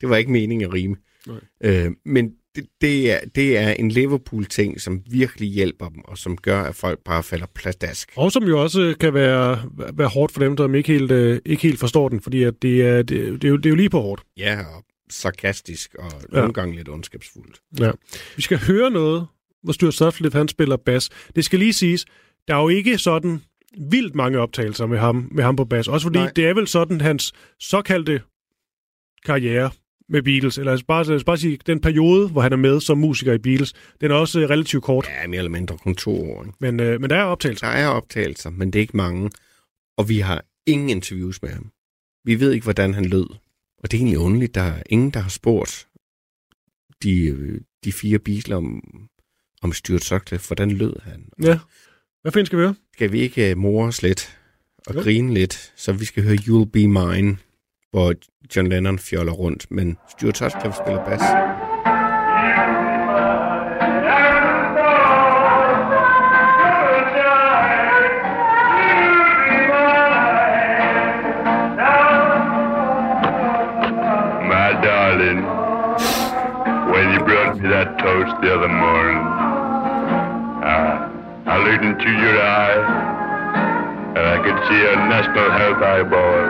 Det 0.00 0.08
var 0.08 0.16
ikke 0.16 0.30
meningen 0.32 0.68
at 0.68 0.72
rime. 0.74 0.96
Nej. 1.26 1.36
Øh, 1.64 1.90
men 2.04 2.32
det, 2.54 2.66
det, 2.80 3.10
er, 3.12 3.20
det 3.34 3.58
er 3.58 3.70
en 3.70 3.90
Liverpool-ting, 3.90 4.80
som 4.80 5.02
virkelig 5.10 5.48
hjælper 5.48 5.88
dem, 5.88 6.00
og 6.04 6.18
som 6.18 6.36
gør, 6.36 6.62
at 6.62 6.74
folk 6.74 6.98
bare 7.04 7.22
falder 7.22 7.46
pladask. 7.54 8.12
Og 8.16 8.32
som 8.32 8.42
jo 8.44 8.62
også 8.62 8.94
kan 9.00 9.14
være, 9.14 9.70
være 9.94 10.08
hårdt 10.08 10.32
for 10.32 10.40
dem, 10.40 10.56
der 10.56 10.74
ikke 10.74 10.92
helt, 10.92 11.10
øh, 11.10 11.40
ikke 11.44 11.62
helt 11.62 11.78
forstår 11.80 12.08
den, 12.08 12.20
fordi 12.20 12.42
at 12.42 12.54
det, 12.62 12.82
er, 12.82 12.96
det, 13.02 13.08
det, 13.42 13.44
er 13.44 13.48
jo, 13.48 13.56
det 13.56 13.66
er 13.66 13.70
jo 13.70 13.76
lige 13.76 13.90
på 13.90 14.00
hårdt. 14.00 14.22
Ja, 14.36 14.64
og 14.76 14.84
sarkastisk, 15.10 15.94
og 15.98 16.12
Ja. 16.32 16.36
nogle 16.38 16.52
gange 16.52 16.76
lidt 16.76 16.88
ondskabsfuldt. 16.88 17.60
Ja. 17.80 17.90
Vi 18.36 18.42
skal 18.42 18.58
høre 18.58 18.90
noget, 18.90 19.26
hvor 19.62 19.72
Stuart 19.72 19.94
Sutcliffe 19.94 20.38
han 20.38 20.48
spiller 20.48 20.76
bas. 20.76 21.08
Det 21.36 21.44
skal 21.44 21.58
lige 21.58 21.72
siges, 21.72 22.04
der 22.48 22.54
er 22.56 22.60
jo 22.62 22.68
ikke 22.68 22.98
sådan 22.98 23.42
vildt 23.90 24.14
mange 24.14 24.38
optagelser 24.38 24.86
med 24.86 24.98
ham, 24.98 25.28
med 25.32 25.44
ham 25.44 25.56
på 25.56 25.64
bas. 25.64 25.88
Også 25.88 26.04
fordi 26.06 26.18
Nej. 26.18 26.32
det 26.36 26.46
er 26.46 26.54
vel 26.54 26.68
sådan 26.68 27.00
hans 27.00 27.32
såkaldte 27.60 28.22
karriere 29.26 29.70
med 30.08 30.22
Beatles, 30.22 30.58
eller 30.58 30.72
altså 30.72 30.86
bare, 30.86 30.98
altså 31.12 31.24
bare 31.26 31.38
sige, 31.38 31.58
den 31.66 31.80
periode, 31.80 32.28
hvor 32.28 32.40
han 32.40 32.52
er 32.52 32.56
med 32.56 32.80
som 32.80 32.98
musiker 32.98 33.32
i 33.32 33.38
Beatles, 33.38 33.72
den 34.00 34.10
er 34.10 34.14
også 34.14 34.40
øh, 34.40 34.50
relativt 34.50 34.84
kort. 34.84 35.08
Ja, 35.22 35.26
mere 35.26 35.38
eller 35.38 35.50
mindre 35.50 35.78
kun 35.78 35.94
to 35.94 36.30
år. 36.32 36.42
ikke? 36.44 36.56
Men, 36.60 36.80
øh, 36.80 37.00
men 37.00 37.10
der 37.10 37.16
er 37.16 37.22
optagelser. 37.24 37.66
Der 37.66 37.72
er 37.74 37.88
optagelser, 37.88 38.50
men 38.50 38.70
det 38.72 38.78
er 38.78 38.80
ikke 38.80 38.96
mange. 38.96 39.30
Og 39.98 40.08
vi 40.08 40.18
har 40.18 40.44
ingen 40.66 40.88
interviews 40.90 41.42
med 41.42 41.50
ham. 41.50 41.70
Vi 42.24 42.40
ved 42.40 42.52
ikke, 42.52 42.64
hvordan 42.64 42.94
han 42.94 43.04
lød. 43.04 43.26
Og 43.82 43.90
det 43.90 43.96
er 43.96 44.00
egentlig 44.00 44.18
underligt, 44.18 44.54
der 44.54 44.62
er 44.62 44.82
ingen, 44.86 45.10
der 45.10 45.20
har 45.20 45.28
spurgt 45.30 45.88
de, 47.02 47.24
øh, 47.24 47.60
de 47.84 47.92
fire 47.92 48.18
Beatles 48.18 48.54
om, 48.56 48.82
om 49.62 49.72
Stuart 49.72 50.04
Sutcliffe, 50.04 50.46
hvordan 50.46 50.70
lød 50.70 50.94
han. 51.02 51.28
Ja. 51.42 51.58
Hvad 52.22 52.32
fanden 52.32 52.46
skal 52.46 52.58
vi 52.58 52.62
høre? 52.62 52.74
Skal 52.92 53.12
vi 53.12 53.20
ikke 53.20 53.52
uh, 53.52 53.58
more 53.58 53.88
os 53.88 54.02
lidt 54.02 54.38
og 54.86 54.94
Jo. 54.94 55.00
grine 55.00 55.34
lidt, 55.34 55.72
så 55.76 55.92
vi 55.92 56.04
skal 56.04 56.22
høre 56.22 56.34
You'll 56.34 56.70
Be 56.70 56.86
Mine, 56.86 57.38
hvor 57.90 58.14
John 58.56 58.68
Lennon 58.68 58.98
fjoller 58.98 59.32
rundt, 59.32 59.70
men 59.70 59.96
Stuart 60.10 60.38
Sutcliffe 60.38 60.78
spiller 60.84 61.04
bas. 61.04 61.69
That 77.70 77.98
toast 78.02 78.34
the 78.42 78.50
other 78.50 78.66
morning, 78.66 79.22
uh, 80.66 81.06
I 81.46 81.54
looked 81.62 81.84
into 81.86 82.10
your 82.10 82.34
eye 82.34 82.82
and 84.10 84.26
I 84.26 84.42
could 84.42 84.58
see 84.66 84.80
a 84.90 84.96
national 85.06 85.50
health 85.54 85.78
eyeball. 85.78 86.42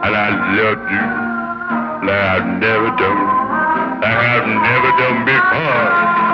And 0.00 0.16
I 0.16 0.28
loved 0.56 0.88
you 0.88 1.04
like 2.08 2.24
I've 2.24 2.48
never 2.56 2.88
done, 2.96 3.20
like 4.00 4.16
I've 4.16 4.48
never 4.48 4.90
done 4.96 5.24
before. 5.28 6.29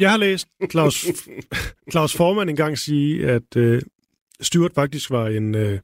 Jeg 0.00 0.10
har 0.10 0.16
læst 0.16 0.48
Claus, 0.70 1.06
Claus 1.92 2.16
Forman 2.16 2.48
engang 2.48 2.78
sige, 2.78 3.30
at 3.30 3.56
øh, 3.56 3.82
Stuart 4.40 4.72
faktisk 4.74 5.10
var 5.10 5.26
en, 5.26 5.54
øh, 5.54 5.78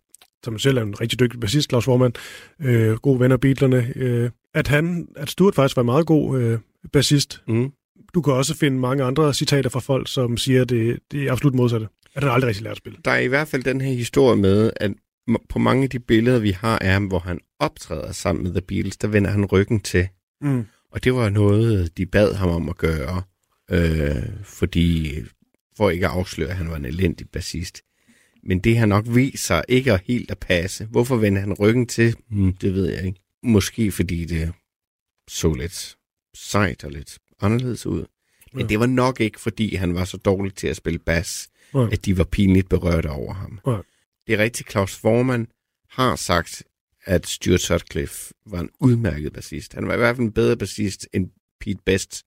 som 0.45 0.59
selv 0.59 0.79
er 0.79 0.83
en 0.83 1.01
rigtig 1.01 1.21
dygtig 1.21 1.41
bassist, 1.41 1.71
Claus 1.71 1.85
Forman, 1.85 2.13
øh, 2.61 2.97
god 2.97 3.19
ven 3.19 3.33
af 3.33 3.41
Beatlerne, 3.41 3.93
øh, 3.97 4.31
at, 4.55 4.69
han, 4.69 5.09
at 5.17 5.31
Stuart 5.31 5.55
faktisk 5.55 5.77
var 5.77 5.83
en 5.83 5.87
meget 5.87 6.07
god 6.07 6.41
øh, 6.41 6.59
bassist. 6.93 7.43
Mm. 7.49 7.73
Du 8.15 8.23
kan 8.23 8.33
også 8.33 8.57
finde 8.57 8.79
mange 8.79 9.05
andre 9.05 9.35
citater 9.35 9.71
fra 9.71 9.81
folk, 9.81 10.09
som 10.09 10.37
siger, 10.37 10.63
at 10.63 10.69
det, 10.69 10.99
det 11.13 11.23
er 11.23 11.33
absolut 11.33 11.55
modsatte. 11.55 11.89
At 12.15 12.23
han 12.23 12.33
aldrig 12.33 12.49
rigtig 12.49 12.63
lært 12.63 12.71
at 12.71 12.77
spille. 12.79 12.99
Der 13.05 13.11
er 13.11 13.19
i 13.19 13.27
hvert 13.27 13.49
fald 13.49 13.63
den 13.63 13.81
her 13.81 13.93
historie 13.93 14.37
med, 14.37 14.71
at 14.77 14.93
på 15.49 15.59
mange 15.59 15.83
af 15.83 15.91
de 15.91 15.99
billeder, 15.99 16.39
vi 16.39 16.51
har 16.51 16.79
af 16.79 16.93
ham, 16.93 17.05
hvor 17.05 17.19
han 17.19 17.41
optræder 17.61 18.13
sammen 18.13 18.45
med 18.45 18.53
The 18.53 18.61
Beatles, 18.61 18.97
der 18.97 19.09
vender 19.09 19.31
han 19.31 19.45
ryggen 19.45 19.81
til. 19.81 20.09
Mm. 20.41 20.67
Og 20.93 21.05
det 21.05 21.15
var 21.15 21.29
noget, 21.29 21.99
de 21.99 22.07
bad 22.07 22.35
ham 22.35 22.49
om 22.49 22.69
at 22.69 22.77
gøre, 22.77 23.23
øh, 23.71 24.23
fordi 24.45 25.15
for 25.77 25.91
ikke 25.91 26.07
at 26.07 26.13
afsløre, 26.13 26.51
at 26.51 26.57
han 26.57 26.71
var 26.71 26.77
en 26.77 26.85
elendig 26.85 27.29
bassist. 27.31 27.83
Men 28.43 28.59
det 28.59 28.79
har 28.79 28.87
nok 28.87 29.05
vist 29.09 29.45
sig 29.47 29.65
ikke 29.69 29.93
at 29.93 30.01
helt 30.05 30.31
at 30.31 30.39
passe. 30.39 30.85
Hvorfor 30.85 31.17
vender 31.17 31.41
han 31.41 31.53
ryggen 31.53 31.87
til? 31.87 32.17
Hmm, 32.29 32.53
det 32.57 32.75
ved 32.75 32.91
jeg 32.93 33.07
ikke. 33.07 33.21
Måske 33.43 33.93
fordi 33.93 34.25
det 34.25 34.53
så 35.29 35.53
lidt 35.55 35.97
sejt 36.37 36.85
og 36.85 36.91
lidt 36.91 37.19
anderledes 37.41 37.87
ud. 37.87 38.05
Men 38.53 38.61
Ja. 38.63 38.67
det 38.67 38.81
var 38.81 38.87
nok 38.87 39.21
ikke, 39.21 39.41
fordi 39.41 39.75
han 39.75 39.95
var 39.95 40.05
så 40.05 40.17
dårlig 40.17 40.55
til 40.55 40.67
at 40.67 40.77
spille 40.77 40.99
bas, 40.99 41.49
Ja. 41.75 41.89
at 41.93 42.05
de 42.05 42.19
var 42.19 42.25
pinligt 42.25 42.69
berørte 42.69 43.11
over 43.11 43.35
ham. 43.35 43.61
Ja. 43.67 43.79
Det 44.27 44.35
er 44.35 44.39
rigtigt, 44.39 44.71
Claus 44.71 44.97
Forman 44.97 45.47
har 45.91 46.17
sagt, 46.17 46.63
at 47.05 47.27
Stuart 47.27 47.61
Sutcliffe 47.61 48.35
var 48.47 48.61
en 48.61 48.71
udmærket 48.81 49.33
bassist. 49.33 49.73
Han 49.75 49.87
var 49.89 49.95
i 49.95 49.97
hvert 49.97 50.17
fald 50.17 50.27
en 50.27 50.33
bedre 50.33 50.57
bassist, 50.57 51.09
end 51.13 51.31
Pete 51.61 51.79
Best 51.87 52.25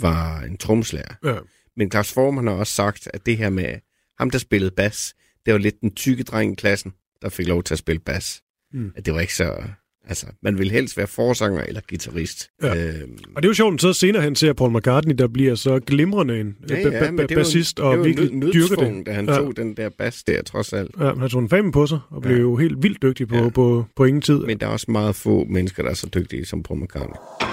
var 0.00 0.40
en 0.40 0.56
tromslærer. 0.56 1.14
Ja. 1.24 1.34
Men 1.76 1.90
Claus 1.90 2.12
Forman 2.12 2.46
har 2.46 2.54
også 2.54 2.74
sagt, 2.74 3.08
at 3.14 3.26
det 3.26 3.36
her 3.36 3.50
med 3.50 3.74
ham, 4.18 4.30
der 4.30 4.38
spillede 4.38 4.70
bas, 4.76 5.14
det 5.46 5.52
var 5.52 5.58
lidt 5.58 5.80
den 5.80 5.90
tykke 5.94 6.22
dreng 6.22 6.52
i 6.52 6.54
klassen, 6.54 6.92
der 7.22 7.28
fik 7.28 7.48
lov 7.48 7.62
til 7.62 7.74
at 7.74 7.78
spille 7.78 8.00
bas. 8.00 8.42
Mm. 8.72 8.92
At 8.96 9.06
det 9.06 9.14
var 9.14 9.20
ikke 9.20 9.34
så... 9.34 9.62
Altså, 10.08 10.26
man 10.42 10.58
ville 10.58 10.72
helst 10.72 10.96
være 10.96 11.06
forsanger 11.06 11.62
eller 11.62 11.80
guitarist. 11.88 12.50
Ja. 12.62 12.86
Øhm, 12.86 13.18
Og 13.36 13.42
det 13.42 13.48
er 13.48 13.50
jo 13.50 13.54
sjovt, 13.54 13.74
at 13.74 13.80
så 13.80 13.92
senere 13.92 14.22
hen 14.22 14.36
ser 14.36 14.52
Paul 14.52 14.76
McCartney, 14.76 15.14
der 15.18 15.26
bliver 15.28 15.54
så 15.54 15.80
glimrende 15.80 16.40
en 16.40 16.56
ja, 16.70 16.78
ja, 16.78 17.10
men 17.10 17.18
det 17.28 17.36
var, 17.36 17.40
bassist, 17.42 17.80
og 17.80 18.04
virkelig 18.04 18.32
nød- 18.34 18.52
dyrker 18.52 18.76
det. 18.76 19.06
da 19.06 19.12
han 19.12 19.28
Ja. 19.28 19.34
tog 19.36 19.56
den 19.56 19.76
der 19.76 19.88
bas 19.98 20.22
der, 20.24 20.42
trods 20.42 20.72
alt. 20.72 20.90
Ja, 20.98 21.04
han 21.04 21.18
har 21.20 21.28
taget 21.28 21.42
en 21.42 21.48
fame 21.48 21.72
på 21.72 21.86
sig, 21.86 21.98
og 22.10 22.22
blev 22.22 22.34
Ja. 22.36 22.40
jo 22.40 22.56
helt 22.56 22.82
vildt 22.82 23.02
dygtig 23.02 23.28
på, 23.28 23.34
Ja. 23.36 23.42
ja. 23.42 23.48
på, 23.48 23.84
på 23.96 24.04
ingen 24.04 24.22
tid. 24.22 24.38
Men 24.38 24.60
der 24.60 24.66
er 24.66 24.70
også 24.70 24.90
meget 24.90 25.16
få 25.16 25.44
mennesker, 25.44 25.82
der 25.82 25.90
er 25.90 25.94
så 25.94 26.08
dygtige 26.14 26.44
som 26.46 26.62
Paul 26.62 26.82
McCartney. 26.82 27.51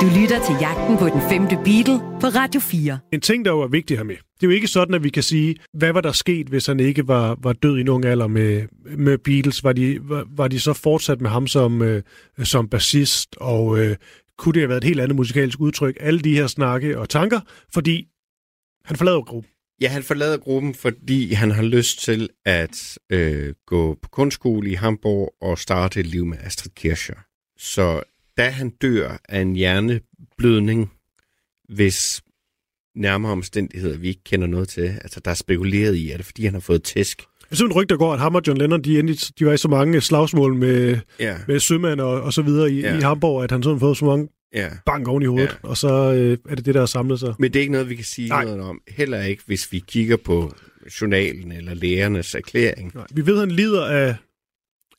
Du 0.00 0.06
lytter 0.20 0.44
til 0.46 0.54
Jagten 0.60 0.96
på 0.98 1.06
den 1.08 1.20
femte 1.30 1.56
Beatle 1.64 1.98
på 2.20 2.26
Radio 2.26 2.60
4. 2.60 2.98
En 3.12 3.20
ting, 3.20 3.44
der 3.44 3.50
jo 3.50 3.60
er 3.60 3.68
vigtig 3.68 3.96
her 3.96 4.04
med, 4.04 4.14
det 4.14 4.42
er 4.42 4.46
jo 4.46 4.50
ikke 4.50 4.66
sådan, 4.66 4.94
at 4.94 5.04
vi 5.04 5.08
kan 5.08 5.22
sige, 5.22 5.56
hvad 5.72 5.92
var 5.92 6.00
der 6.00 6.12
sket, 6.12 6.46
hvis 6.46 6.66
han 6.66 6.80
ikke 6.80 7.08
var, 7.08 7.38
var 7.42 7.52
død 7.52 7.78
i 7.78 7.80
en 7.80 7.88
ung 7.88 8.04
alder 8.04 8.26
med, 8.26 8.66
med 8.96 9.18
Beatles? 9.18 9.64
Var 9.64 9.72
de, 9.72 9.98
var, 10.02 10.26
var 10.36 10.48
de 10.48 10.60
så 10.60 10.72
fortsat 10.72 11.20
med 11.20 11.30
ham 11.30 11.46
som, 11.46 11.82
øh, 11.82 12.02
som 12.42 12.68
bassist, 12.68 13.36
og 13.36 13.78
øh, 13.78 13.96
kunne 14.38 14.52
det 14.52 14.60
have 14.62 14.68
været 14.68 14.84
et 14.84 14.88
helt 14.88 15.00
andet 15.00 15.16
musikalsk 15.16 15.60
udtryk? 15.60 15.96
Alle 16.00 16.20
de 16.20 16.34
her 16.34 16.46
snakke 16.46 16.98
og 16.98 17.08
tanker, 17.08 17.40
fordi 17.74 18.06
han 18.84 18.96
forlader 18.96 19.22
gruppen. 19.22 19.50
Ja, 19.80 19.88
han 19.88 20.02
forlader 20.02 20.36
gruppen, 20.36 20.74
fordi 20.74 21.32
han 21.32 21.50
har 21.50 21.62
lyst 21.62 22.00
til 22.04 22.28
at 22.44 22.98
øh, 23.10 23.54
gå 23.66 23.98
på 24.02 24.08
kunstskole 24.08 24.70
i 24.70 24.74
Hamburg 24.74 25.34
og 25.40 25.58
starte 25.58 26.00
et 26.00 26.06
liv 26.06 26.26
med 26.26 26.38
Astrid 26.40 26.72
Kircher. 26.76 27.16
Så 27.58 28.02
da 28.38 28.48
han 28.48 28.70
dør 28.70 29.20
af 29.28 29.40
en 29.40 29.56
hjerneblødning, 29.56 30.90
hvis 31.68 32.22
nærmere 32.96 33.32
omstændigheder, 33.32 33.98
vi 33.98 34.08
ikke 34.08 34.24
kender 34.24 34.46
noget 34.46 34.68
til, 34.68 34.80
altså 34.82 35.20
der 35.24 35.30
er 35.30 35.34
spekuleret 35.34 35.94
i, 35.96 36.10
er 36.10 36.16
det 36.16 36.26
fordi 36.26 36.44
han 36.44 36.52
har 36.54 36.60
fået 36.60 36.82
tæsk 36.82 37.22
Sådan 37.52 37.70
et 37.70 37.76
rygte, 37.76 37.92
der 37.94 37.98
går, 37.98 38.12
at 38.12 38.20
ham 38.20 38.34
og 38.34 38.42
John 38.46 38.58
Lennon, 38.58 38.82
de, 38.82 38.98
endelig, 38.98 39.20
de 39.38 39.46
var 39.46 39.52
i 39.52 39.56
så 39.56 39.68
mange 39.68 40.00
slagsmål 40.00 40.54
med, 40.54 40.98
Ja. 41.20 41.36
med 41.48 41.60
sømand 41.60 42.00
og, 42.00 42.20
og 42.22 42.32
så 42.32 42.42
videre 42.42 42.70
i, 42.72 42.80
Ja. 42.80 42.98
i 42.98 43.00
Hamburg, 43.00 43.44
at 43.44 43.50
han 43.50 43.62
sådan 43.62 43.80
fået 43.80 43.96
så 43.96 44.04
mange 44.04 44.28
Ja. 44.54 44.68
bank 44.86 45.08
oven 45.08 45.22
i 45.22 45.26
hovedet, 45.26 45.58
ja. 45.62 45.68
og 45.68 45.76
så 45.76 46.12
øh, 46.14 46.38
er 46.48 46.54
det 46.54 46.66
det, 46.66 46.74
der 46.74 46.80
har 46.80 46.86
samlet 46.86 47.20
sig. 47.20 47.34
Men 47.38 47.52
det 47.52 47.58
er 47.58 47.60
ikke 47.60 47.72
noget, 47.72 47.88
vi 47.88 47.94
kan 47.94 48.04
sige 48.04 48.28
Nej. 48.28 48.44
noget 48.44 48.60
om. 48.60 48.80
Heller 48.88 49.22
ikke, 49.22 49.42
hvis 49.46 49.72
vi 49.72 49.78
kigger 49.88 50.16
på 50.16 50.52
journalen 51.00 51.52
eller 51.52 51.74
lægernes 51.74 52.34
erklæring. 52.34 52.92
Nej. 52.94 53.06
Vi 53.14 53.26
ved, 53.26 53.34
at 53.34 53.40
han 53.40 53.50
lider 53.50 53.86
af, 53.86 54.14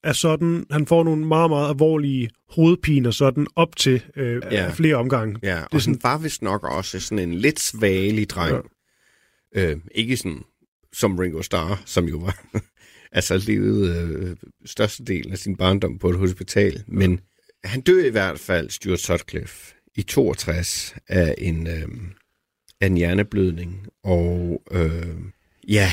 af 0.04 0.16
sådan, 0.16 0.66
han 0.72 0.86
får 0.86 1.04
nogle 1.04 1.26
meget, 1.26 1.50
meget 1.50 1.70
alvorlige 1.70 2.30
hovedpiner 2.50 3.12
sådan 3.12 3.48
op 3.56 3.76
til 3.76 4.04
øh, 4.16 4.42
Ja. 4.52 4.64
ja. 4.64 4.72
flere 4.72 4.96
omgange. 4.96 5.40
Ja, 5.44 5.64
og 5.72 5.82
han 5.84 6.00
var 6.04 6.18
vist 6.18 6.42
nok 6.42 6.64
også 6.64 7.00
sådan 7.00 7.30
en 7.30 7.34
lidt 7.34 7.60
svagelig 7.60 8.30
dreng. 8.30 8.66
Ja. 9.56 9.72
Øh, 9.72 9.78
ikke 9.96 10.18
sådan 10.18 10.44
som 10.94 11.18
Ringo 11.18 11.42
Starr, 11.42 11.82
som 11.86 12.06
jo 12.06 12.18
var 12.18 12.44
altså 13.12 13.38
levede 13.38 14.02
øh, 14.02 14.36
størstedelen 14.66 15.32
af 15.32 15.38
sin 15.38 15.56
barndom 15.56 16.00
på 16.00 16.10
et 16.10 16.18
hospital. 16.18 16.84
Men 16.88 17.20
han 17.64 17.82
døde 17.82 18.08
i 18.08 18.12
hvert 18.12 18.40
fald, 18.40 18.70
Stuart 18.70 19.00
Sutcliffe, 19.00 19.76
i 19.96 20.02
62 20.02 20.96
af 21.08 21.36
en, 21.38 21.68
øh, 21.68 21.88
af 22.82 22.88
en 22.88 22.98
hjerneblødning. 22.98 23.88
Og 24.04 24.62
øh, 24.72 25.16
ja, 25.68 25.92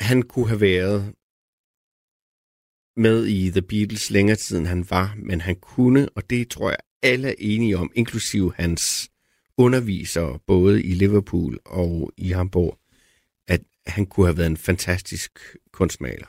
han 0.00 0.22
kunne 0.22 0.48
have 0.48 0.60
været 0.60 1.12
med 2.96 3.26
i 3.26 3.50
The 3.50 3.62
Beatles 3.62 4.10
længere 4.10 4.36
tid, 4.36 4.58
end 4.58 4.66
han 4.66 4.90
var, 4.90 5.14
men 5.16 5.40
han 5.40 5.56
kunne, 5.56 6.08
og 6.08 6.30
det 6.30 6.48
tror 6.48 6.70
jeg 6.70 6.78
alle 7.02 7.28
er 7.28 7.34
enige 7.38 7.78
om, 7.78 7.90
inklusive 7.94 8.52
hans 8.56 9.10
undervisere, 9.58 10.38
både 10.46 10.82
i 10.82 10.94
Liverpool 10.94 11.58
og 11.64 12.12
i 12.16 12.30
Hamburg, 12.30 12.78
at 13.48 13.60
han 13.86 14.06
kunne 14.06 14.26
have 14.26 14.36
været 14.36 14.46
en 14.46 14.56
fantastisk 14.56 15.56
kunstmaler. 15.72 16.26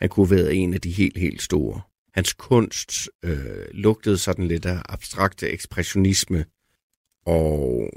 Han 0.00 0.08
kunne 0.08 0.26
have 0.26 0.36
været 0.36 0.54
en 0.54 0.74
af 0.74 0.80
de 0.80 0.90
helt, 0.90 1.18
helt 1.18 1.42
store. 1.42 1.80
Hans 2.14 2.32
kunst 2.32 3.08
øh, 3.24 3.66
lugtede 3.72 4.18
sådan 4.18 4.48
lidt 4.48 4.66
af 4.66 4.82
abstrakte 4.88 5.48
ekspressionisme, 5.48 6.44
og 7.26 7.90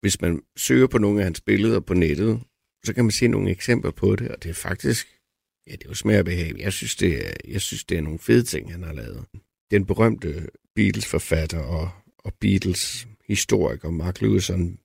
hvis 0.00 0.20
man 0.20 0.42
søger 0.56 0.86
på 0.86 0.98
nogle 0.98 1.20
af 1.20 1.24
hans 1.24 1.40
billeder 1.40 1.80
på 1.80 1.94
nettet, 1.94 2.40
så 2.84 2.94
kan 2.94 3.04
man 3.04 3.10
se 3.10 3.28
nogle 3.28 3.50
eksempler 3.50 3.90
på 3.90 4.16
det, 4.16 4.28
og 4.28 4.42
det 4.42 4.48
er 4.48 4.54
faktisk, 4.54 5.06
ja, 5.66 5.72
det 5.72 5.84
er 5.84 5.88
jo 5.88 5.94
smag 5.94 6.18
og 6.18 6.24
behag. 6.24 6.58
Jeg 6.58 6.72
synes, 6.72 6.96
det 6.96 7.26
er, 7.26 7.32
jeg 7.48 7.60
synes, 7.60 7.84
det 7.84 7.98
er 7.98 8.02
nogle 8.02 8.18
fede 8.18 8.42
ting, 8.42 8.72
han 8.72 8.82
har 8.82 8.92
lavet. 8.92 9.24
Den 9.70 9.86
berømte 9.86 10.48
Beatles-forfatter 10.74 11.58
og, 11.58 11.90
og 12.18 12.34
Beatles-historiker 12.34 13.90
Mark 13.90 14.20
Lewison, 14.20 14.78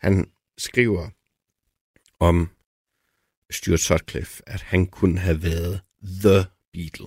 han 0.00 0.30
skriver 0.58 1.10
om 2.18 2.50
Stuart 3.50 3.80
Sutcliffe, 3.80 4.42
at 4.46 4.60
han 4.62 4.86
kunne 4.86 5.18
have 5.18 5.42
været 5.42 5.80
The 6.02 6.44
Beatle. 6.72 7.06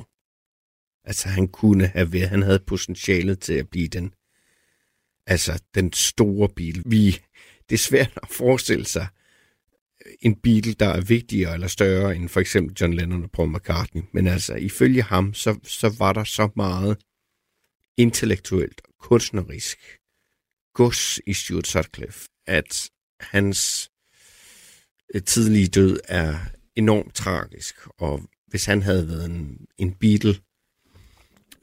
Altså 1.03 1.29
han 1.29 1.47
kunne 1.47 1.87
have 1.87 2.13
været, 2.13 2.29
han 2.29 2.41
havde 2.41 2.59
potentialet 2.59 3.39
til 3.39 3.53
at 3.53 3.69
blive 3.69 3.87
den, 3.87 4.13
altså 5.27 5.63
den 5.75 5.93
store 5.93 6.49
Beatle. 6.49 6.83
Vi, 6.85 7.21
det 7.69 7.75
er 7.75 7.79
svært 7.79 8.19
at 8.23 8.29
forestille 8.29 8.85
sig 8.85 9.07
en 10.21 10.35
Beatle, 10.35 10.73
der 10.73 10.87
er 10.87 11.01
vigtigere 11.01 11.53
eller 11.53 11.67
større 11.67 12.15
end 12.15 12.29
for 12.29 12.39
eksempel 12.39 12.77
John 12.81 12.93
Lennon 12.93 13.23
og 13.23 13.31
Paul 13.31 13.55
McCartney. 13.55 14.01
Men 14.13 14.27
altså 14.27 14.55
ifølge 14.55 15.01
ham, 15.01 15.33
så, 15.33 15.59
så 15.63 15.95
var 15.99 16.13
der 16.13 16.23
så 16.23 16.49
meget 16.55 16.97
intellektuelt 17.97 18.81
og 18.85 18.93
kunstnerisk 18.99 19.77
gods 20.73 21.19
i 21.27 21.33
Stuart 21.33 21.67
Sutcliffe, 21.67 22.29
at 22.47 22.89
hans 23.19 23.91
øh, 25.15 25.21
tidlige 25.23 25.67
død 25.67 25.99
er 26.07 26.35
enormt 26.75 27.15
tragisk, 27.15 27.75
og 27.97 28.21
hvis 28.47 28.65
han 28.65 28.81
havde 28.81 29.07
været 29.07 29.25
en, 29.25 29.67
en 29.77 29.93
Beatle, 29.93 30.35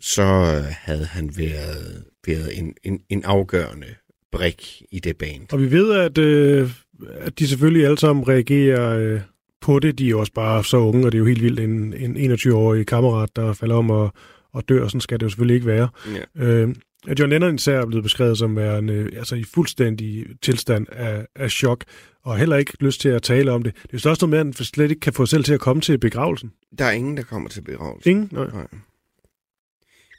så 0.00 0.22
øh, 0.22 0.74
havde 0.78 1.04
han 1.04 1.36
været, 1.36 2.04
været 2.26 2.58
en, 2.58 2.74
en, 2.82 3.02
en 3.08 3.24
afgørende 3.24 3.94
brik 4.32 4.82
i 4.90 5.00
det 5.00 5.18
band. 5.18 5.52
Og 5.52 5.60
vi 5.60 5.70
ved, 5.70 5.92
at, 5.94 6.18
øh, 6.18 6.70
at 7.10 7.38
de 7.38 7.48
selvfølgelig 7.48 7.84
alle 7.84 7.98
sammen 7.98 8.28
reagerer 8.28 8.98
øh, 8.98 9.20
på 9.60 9.78
det. 9.78 9.98
De 9.98 10.06
er 10.06 10.10
jo 10.10 10.20
også 10.20 10.32
bare 10.32 10.64
så 10.64 10.76
unge, 10.76 11.06
og 11.06 11.12
det 11.12 11.18
er 11.18 11.20
jo 11.20 11.26
helt 11.26 11.42
vildt 11.42 11.60
en, 11.60 11.94
en 11.94 12.32
21-årig 12.32 12.86
kammerat, 12.86 13.36
der 13.36 13.52
falder 13.52 13.76
om 13.76 13.90
og, 13.90 14.12
og 14.52 14.68
dør. 14.68 14.88
Sådan 14.88 15.00
skal 15.00 15.20
det 15.20 15.24
jo 15.24 15.30
selvfølgelig 15.30 15.54
ikke 15.54 15.66
være. 15.66 15.88
Ja. 16.36 16.44
Øh, 16.44 16.74
John 17.18 17.30
Lennon 17.30 17.54
især 17.54 17.80
er 17.80 17.86
blevet 17.86 18.02
beskrevet 18.02 18.38
som 18.38 18.56
værende 18.56 18.94
øh, 18.94 19.12
altså 19.16 19.34
i 19.34 19.44
fuldstændig 19.44 20.26
tilstand 20.42 20.86
af, 20.92 21.26
af 21.36 21.50
chok, 21.50 21.84
og 22.24 22.38
heller 22.38 22.56
ikke 22.56 22.72
lyst 22.80 23.00
til 23.00 23.08
at 23.08 23.22
tale 23.22 23.52
om 23.52 23.62
det. 23.62 23.74
Det 23.74 23.82
er 23.82 23.88
jo 23.92 23.98
så 23.98 24.10
også 24.10 24.26
noget 24.26 24.30
med, 24.30 24.52
at 24.52 24.58
han 24.58 24.64
slet 24.64 24.90
ikke 24.90 25.00
kan 25.00 25.12
få 25.12 25.26
sig 25.26 25.30
selv 25.30 25.44
til 25.44 25.54
at 25.54 25.60
komme 25.60 25.82
til 25.82 25.98
begravelsen. 25.98 26.52
Der 26.78 26.84
er 26.84 26.90
ingen, 26.90 27.16
der 27.16 27.22
kommer 27.22 27.48
til 27.48 27.62
begravelsen. 27.62 28.10
Ingen? 28.10 28.28
Nej. 28.32 28.50
Nej. 28.52 28.66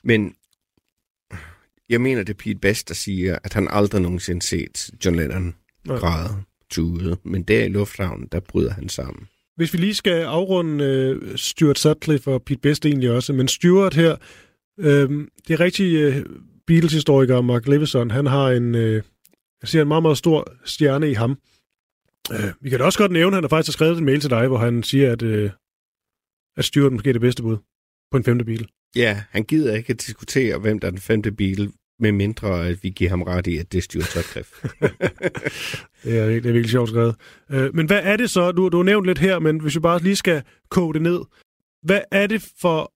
Men 0.03 0.35
jeg 1.89 2.01
mener, 2.01 2.23
det 2.23 2.33
er 2.33 2.37
Pete 2.37 2.59
Best, 2.59 2.87
der 2.87 2.95
siger, 2.95 3.37
at 3.43 3.53
han 3.53 3.67
aldrig 3.71 4.01
nogensinde 4.01 4.41
set 4.41 4.89
John 5.05 5.15
Lennon 5.15 5.55
græde 5.87 6.43
tude. 6.73 7.17
Men 7.23 7.43
der 7.43 7.63
i 7.63 7.69
lufthavnen, 7.69 8.27
der 8.31 8.39
bryder 8.39 8.73
han 8.73 8.89
sammen. 8.89 9.27
Hvis 9.55 9.73
vi 9.73 9.77
lige 9.77 9.93
skal 9.93 10.21
afrunde 10.23 10.85
øh, 10.85 11.37
Stuart 11.37 11.79
Sutcliffe 11.79 12.31
og 12.31 12.43
Pete 12.43 12.59
Best 12.59 12.85
egentlig 12.85 13.11
også, 13.11 13.33
men 13.33 13.47
Stuart 13.47 13.93
her, 13.93 14.15
øh, 14.79 15.09
det 15.47 15.53
er 15.53 15.59
rigtig 15.59 15.95
øh, 15.95 16.25
Beatles-historiker 16.67 17.41
Mark 17.41 17.67
Levison, 17.67 18.11
han 18.11 18.25
har 18.25 18.49
en, 18.49 18.75
øh, 18.75 19.03
jeg 19.61 19.69
siger, 19.69 19.81
en 19.81 19.87
meget, 19.87 20.03
meget 20.03 20.17
stor 20.17 20.53
stjerne 20.65 21.11
i 21.11 21.13
ham. 21.13 21.37
Øh, 22.31 22.51
vi 22.61 22.69
kan 22.69 22.79
da 22.79 22.85
også 22.85 22.99
godt 22.99 23.11
nævne, 23.11 23.27
at 23.27 23.37
han 23.37 23.43
har 23.43 23.49
faktisk 23.49 23.73
skrevet 23.75 23.97
en 23.97 24.05
mail 24.05 24.19
til 24.19 24.29
dig, 24.29 24.47
hvor 24.47 24.57
han 24.57 24.83
siger, 24.83 25.11
at, 25.11 25.21
øh, 25.21 25.51
at 26.57 26.65
Stuart 26.65 26.93
måske 26.93 27.09
er 27.09 27.13
det 27.13 27.21
bedste 27.21 27.43
bud 27.43 27.57
på 28.11 28.17
en 28.17 28.23
femte 28.23 28.45
bil. 28.45 28.67
Ja, 28.95 29.23
han 29.29 29.43
gider 29.43 29.75
ikke 29.75 29.93
at 29.93 30.01
diskutere, 30.07 30.59
hvem 30.59 30.79
der 30.79 30.87
er 30.87 30.91
den 30.91 30.99
femte 30.99 31.31
bil, 31.31 31.71
med 31.99 32.11
mindre 32.11 32.67
at 32.67 32.83
vi 32.83 32.89
giver 32.89 33.09
ham 33.09 33.21
ret 33.21 33.47
i, 33.47 33.57
at 33.57 33.71
det 33.71 33.77
er 33.77 33.81
Stuart 33.81 34.07
Sutcliffe. 34.07 34.69
Det 36.03 36.19
er, 36.19 36.25
det 36.25 36.37
er 36.37 36.41
virkelig 36.41 36.69
sjovt 36.69 36.89
skrevet. 36.89 37.15
Øh, 37.51 37.75
men 37.75 37.85
hvad 37.85 37.99
er 38.03 38.17
det 38.17 38.29
så? 38.29 38.51
Du, 38.51 38.69
du 38.69 38.77
har 38.77 38.83
nævnt 38.83 39.05
lidt 39.05 39.19
her, 39.19 39.39
men 39.39 39.61
hvis 39.61 39.75
vi 39.75 39.79
bare 39.79 40.03
lige 40.03 40.15
skal 40.15 40.43
koge 40.69 40.93
det 40.93 41.01
ned. 41.01 41.19
Hvad 41.83 42.01
er 42.11 42.27
det 42.27 42.53
for 42.61 42.93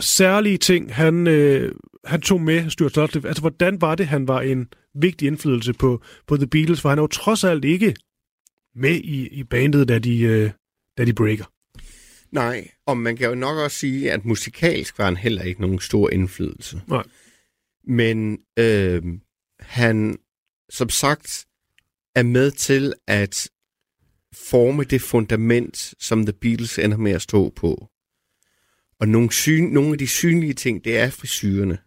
særlige 0.00 0.58
ting, 0.58 0.94
han, 0.94 1.26
øh, 1.26 1.74
han 2.04 2.20
tog 2.20 2.40
med, 2.40 2.70
Stuart 2.70 2.94
Sutcliffe? 2.94 3.28
Altså, 3.28 3.40
hvordan 3.40 3.80
var 3.80 3.94
det, 3.94 4.06
han 4.06 4.28
var 4.28 4.40
en 4.40 4.68
vigtig 4.94 5.26
indflydelse 5.26 5.72
på, 5.72 6.02
på 6.26 6.36
The 6.36 6.46
Beatles? 6.46 6.80
For 6.80 6.88
han 6.88 6.98
er 6.98 7.02
jo 7.02 7.06
trods 7.06 7.44
alt 7.44 7.64
ikke 7.64 7.94
med 8.74 8.96
i, 8.96 9.28
i 9.28 9.44
bandet, 9.44 9.88
da 9.88 9.98
de, 9.98 10.20
øh, 10.20 10.50
da 10.98 11.04
de 11.04 11.12
breaker. 11.12 11.44
Nej, 12.32 12.68
og 12.86 12.96
man 12.96 13.16
kan 13.16 13.28
jo 13.28 13.34
nok 13.34 13.58
også 13.58 13.76
sige, 13.76 14.12
at 14.12 14.24
musikalsk 14.24 14.98
var 14.98 15.04
han 15.04 15.16
heller 15.16 15.42
ikke 15.42 15.60
nogen 15.60 15.80
stor 15.80 16.10
indflydelse. 16.10 16.82
Nej. 16.86 17.02
Men 17.84 18.38
øh, 18.58 19.02
han, 19.60 20.18
som 20.70 20.88
sagt, 20.88 21.46
er 22.14 22.22
med 22.22 22.50
til 22.50 22.94
at 23.06 23.48
forme 24.34 24.84
det 24.84 25.02
fundament, 25.02 25.94
som 25.98 26.26
The 26.26 26.32
Beatles 26.32 26.78
ender 26.78 26.96
med 26.96 27.12
at 27.12 27.22
stå 27.22 27.52
på. 27.56 27.86
Og 29.00 29.08
nogle, 29.08 29.32
syn, 29.32 29.64
nogle 29.64 29.92
af 29.92 29.98
de 29.98 30.06
synlige 30.06 30.54
ting, 30.54 30.84
det 30.84 30.98
er 30.98 31.10
frisyrene. 31.10 31.78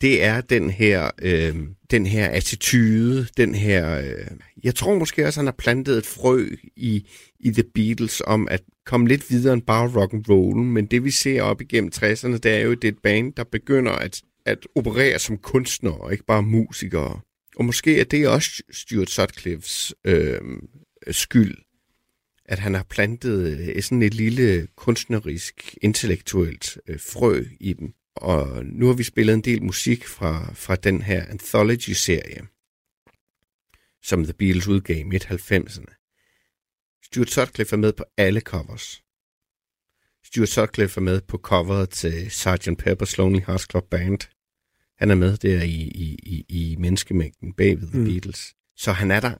Det 0.00 0.24
er 0.24 0.40
den 0.40 0.70
her, 0.70 1.10
øh, 1.22 1.56
den 1.90 2.06
her 2.06 2.28
attitude, 2.28 3.28
den 3.36 3.54
her... 3.54 4.00
Øh, 4.00 4.26
jeg 4.62 4.74
tror 4.74 4.98
måske 4.98 5.26
også, 5.26 5.40
han 5.40 5.46
har 5.46 5.54
plantet 5.58 5.98
et 5.98 6.06
frø 6.06 6.46
i, 6.76 7.08
i 7.40 7.50
The 7.50 7.64
Beatles 7.74 8.22
om 8.26 8.48
at 8.50 8.62
komme 8.86 9.08
lidt 9.08 9.30
videre 9.30 9.54
end 9.54 9.62
bare 9.62 10.00
rock 10.00 10.14
and 10.14 10.24
roll, 10.28 10.56
men 10.56 10.86
det 10.86 11.04
vi 11.04 11.10
ser 11.10 11.42
op 11.42 11.60
igennem 11.60 11.90
60'erne, 11.94 12.38
det 12.38 12.46
er 12.46 12.60
jo, 12.60 12.74
det 12.74 12.84
er 12.84 12.92
et 12.92 13.02
band, 13.02 13.32
der 13.32 13.44
begynder 13.44 13.92
at, 13.92 14.22
at 14.46 14.58
operere 14.76 15.18
som 15.18 15.38
kunstnere, 15.38 15.94
og 15.94 16.12
ikke 16.12 16.24
bare 16.24 16.42
musikere. 16.42 17.20
Og 17.60 17.66
måske 17.66 18.00
er 18.00 18.04
det 18.04 18.28
også 18.28 18.62
Stuart 18.70 19.10
Sutcliffes 19.10 19.94
øh, 20.04 20.40
skyld, 21.10 21.56
at 22.44 22.58
han 22.58 22.74
har 22.74 22.82
plantet 22.82 23.60
øh, 23.60 23.82
sådan 23.82 24.02
et 24.02 24.14
lille 24.14 24.66
kunstnerisk, 24.76 25.78
intellektuelt 25.82 26.78
øh, 26.86 27.00
frø 27.00 27.44
i 27.60 27.72
dem. 27.72 27.94
Og 28.14 28.66
nu 28.66 28.86
har 28.86 28.94
vi 28.94 29.02
spillet 29.02 29.34
en 29.34 29.40
del 29.40 29.62
musik 29.62 30.06
fra, 30.06 30.52
fra 30.54 30.76
den 30.76 31.02
her 31.02 31.26
anthology-serie, 31.26 32.46
som 34.02 34.24
The 34.24 34.32
Beatles 34.32 34.68
udgav 34.68 34.96
i 34.96 35.02
midt-90'erne. 35.02 35.94
Stuart 37.04 37.30
Sutcliffe 37.30 37.76
er 37.76 37.80
med 37.80 37.92
på 37.92 38.04
alle 38.16 38.40
covers. 38.40 39.02
Stuart 40.24 40.48
Sutcliffe 40.48 41.00
er 41.00 41.04
med 41.04 41.20
på 41.20 41.38
coveret 41.38 41.90
til 41.90 42.30
Sgt. 42.30 42.68
Pepper's 42.68 43.14
Lonely 43.18 43.40
Hearts 43.46 43.66
Club 43.70 43.90
Band. 43.90 44.39
Han 45.00 45.10
er 45.10 45.14
med 45.14 45.36
der 45.36 45.62
i, 45.62 45.90
i, 45.94 46.18
i, 46.22 46.44
i 46.48 46.76
menneskemængden 46.76 47.52
bag 47.52 47.80
ved 47.80 47.88
The 47.88 47.98
Mm. 47.98 48.04
Beatles. 48.04 48.54
Så 48.76 48.92
han 48.92 49.10
er 49.10 49.20
der 49.20 49.34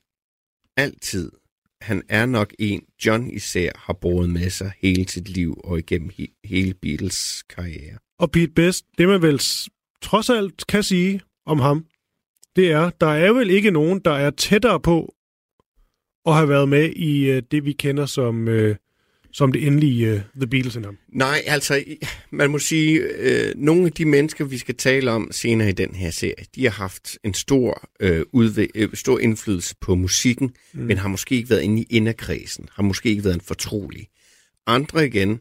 altid. 0.76 1.32
Han 1.80 2.02
er 2.08 2.26
nok 2.26 2.54
en, 2.58 2.82
John 3.06 3.30
især 3.30 3.72
har 3.76 3.92
båret 3.92 4.30
med 4.30 4.50
sig 4.50 4.72
hele 4.78 5.08
sit 5.08 5.28
liv 5.28 5.60
og 5.64 5.78
igennem 5.78 6.10
he, 6.18 6.26
hele 6.44 6.74
Beatles 6.74 7.42
karriere. 7.42 7.98
Og 8.18 8.30
Pete 8.30 8.52
Best, 8.52 8.86
det 8.98 9.08
man 9.08 9.22
vel 9.22 9.40
trods 10.02 10.30
alt 10.30 10.66
kan 10.66 10.82
sige 10.82 11.20
om 11.46 11.58
ham, 11.58 11.86
det 12.56 12.72
er, 12.72 12.90
der 12.90 13.06
er 13.06 13.32
vel 13.32 13.50
ikke 13.50 13.70
nogen, 13.70 14.00
der 14.00 14.10
er 14.12 14.30
tættere 14.30 14.80
på 14.80 15.14
at 16.26 16.34
have 16.34 16.48
været 16.48 16.68
med 16.68 16.90
i 16.96 17.30
øh, 17.30 17.42
det, 17.50 17.64
vi 17.64 17.72
kender 17.72 18.06
som 18.06 18.48
øh, 18.48 18.76
som 19.32 19.52
det 19.52 19.66
endelige 19.66 20.14
uh, 20.14 20.20
The 20.36 20.46
Beatles 20.46 20.76
endnu. 20.76 20.90
Nej, 21.08 21.42
altså, 21.46 21.84
man 22.30 22.50
må 22.50 22.58
sige, 22.58 23.00
øh, 23.00 23.54
nogle 23.56 23.86
af 23.86 23.92
de 23.92 24.04
mennesker, 24.04 24.44
vi 24.44 24.58
skal 24.58 24.74
tale 24.76 25.10
om 25.10 25.28
senere 25.32 25.68
i 25.68 25.72
den 25.72 25.94
her 25.94 26.10
serie, 26.10 26.44
de 26.54 26.64
har 26.64 26.70
haft 26.70 27.18
en 27.24 27.34
stor, 27.34 27.88
øh, 28.00 28.24
udve- 28.32 28.68
øh, 28.74 28.88
stor 28.94 29.18
indflydelse 29.18 29.74
på 29.80 29.94
musikken, 29.94 30.54
mm. 30.72 30.80
men 30.80 30.96
har 30.96 31.08
måske 31.08 31.34
ikke 31.34 31.50
været 31.50 31.62
inde 31.62 31.82
i 31.82 31.86
inderkredsen, 31.90 32.68
har 32.72 32.82
måske 32.82 33.08
ikke 33.08 33.24
været 33.24 33.34
en 33.34 33.40
fortrolig. 33.40 34.08
Andre 34.66 35.06
igen, 35.06 35.40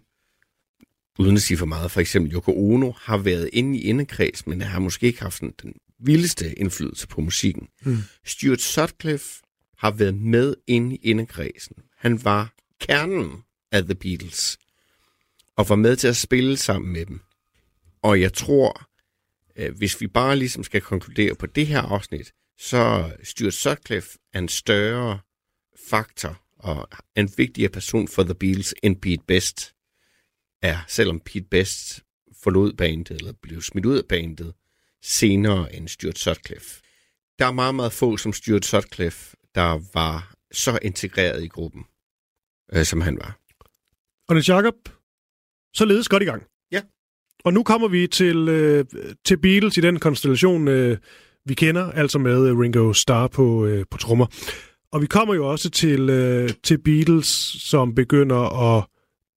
uden 1.20 1.36
at 1.36 1.42
sige 1.42 1.58
for 1.58 1.66
meget, 1.66 1.92
for 1.92 2.02
eksempel 2.02 2.34
Yoko 2.34 2.52
Ono, 2.52 2.92
har 2.98 3.18
været 3.18 3.50
inde 3.54 3.78
i 3.78 3.82
inderkreds, 3.82 4.48
men 4.48 4.62
har 4.62 4.80
måske 4.80 5.08
ikke 5.08 5.22
haft 5.22 5.42
den, 5.42 5.54
den 5.62 5.74
vildeste 6.00 6.60
indflydelse 6.60 7.08
på 7.08 7.22
musikken. 7.22 7.68
Mm. 7.86 7.98
Stuart 8.26 8.62
Sutcliffe 8.62 9.42
har 9.78 9.92
været 9.92 10.16
med 10.16 10.56
inde 10.68 10.96
i 10.96 11.00
inderkredsen. 11.04 11.76
Han 11.98 12.24
var 12.24 12.54
kernen 12.82 13.32
af 13.72 13.84
The 13.84 13.96
Beatles, 13.96 14.60
og 15.56 15.70
var 15.70 15.76
med 15.76 15.96
til 15.96 16.08
at 16.08 16.18
spille 16.18 16.58
sammen 16.58 16.94
med 16.94 17.06
dem. 17.06 17.22
Og 18.02 18.22
jeg 18.22 18.34
tror, 18.34 18.90
øh, 19.56 19.78
hvis 19.78 20.02
vi 20.02 20.08
bare 20.08 20.36
ligesom 20.36 20.64
skal 20.64 20.82
konkludere 20.82 21.36
på 21.36 21.46
det 21.46 21.68
her 21.68 21.82
afsnit, 21.82 22.34
så 22.58 23.12
Stuart 23.24 23.54
Sutcliffe 23.54 24.10
er 24.34 24.40
en 24.40 24.50
større 24.50 25.20
faktor 25.90 26.42
og 26.58 26.90
en 27.16 27.32
vigtigere 27.38 27.70
person 27.70 28.08
for 28.08 28.24
The 28.24 28.36
Beatles 28.36 28.76
end 28.84 29.02
Pete 29.02 29.24
Best 29.28 29.76
er, 30.62 30.78
selvom 30.88 31.20
Pete 31.20 31.48
Best 31.52 32.04
forlod 32.44 32.74
bandet, 32.74 33.12
eller 33.12 33.34
blev 33.42 33.62
smidt 33.62 33.86
ud 33.86 33.98
af 33.98 34.06
bandet, 34.10 34.54
senere 35.02 35.76
end 35.76 35.88
Stuart 35.88 36.20
Sutcliffe. 36.20 36.82
Der 37.40 37.46
er 37.46 37.52
meget, 37.52 37.76
meget 37.76 37.94
få 37.94 38.18
som 38.18 38.34
Stuart 38.34 38.66
Sutcliffe, 38.66 39.36
der 39.56 39.82
var 39.94 40.34
så 40.52 40.80
integreret 40.82 41.44
i 41.44 41.48
gruppen, 41.48 41.86
øh, 42.74 42.86
som 42.86 43.02
han 43.02 43.18
var. 43.18 43.40
Og 44.30 44.36
Niels 44.36 44.50
Jacob, 44.50 44.76
så 45.74 45.86
ledes 45.86 46.10
godt 46.10 46.24
i 46.24 46.26
gang. 46.26 46.44
Ja. 46.72 46.82
Og 47.46 47.54
nu 47.54 47.64
kommer 47.64 47.88
vi 47.88 48.08
til, 48.08 48.50
øh, 48.50 48.86
til 49.26 49.38
Beatles 49.38 49.78
i 49.78 49.82
den 49.82 50.00
konstellation, 50.00 50.68
øh, 50.68 50.98
vi 51.46 51.54
kender, 51.54 51.92
altså 51.92 52.20
med 52.20 52.48
øh, 52.48 52.58
Ringo 52.58 52.94
Starr 52.94 53.28
på, 53.28 53.66
øh, 53.66 53.86
på 53.92 53.98
trommer. 53.98 54.26
Og 54.92 55.02
vi 55.02 55.08
kommer 55.08 55.36
jo 55.36 55.50
også 55.50 55.70
til, 55.70 56.10
øh, 56.10 56.50
til 56.64 56.78
Beatles, 56.78 57.28
som 57.60 57.96
begynder 57.96 58.76
at 58.76 58.86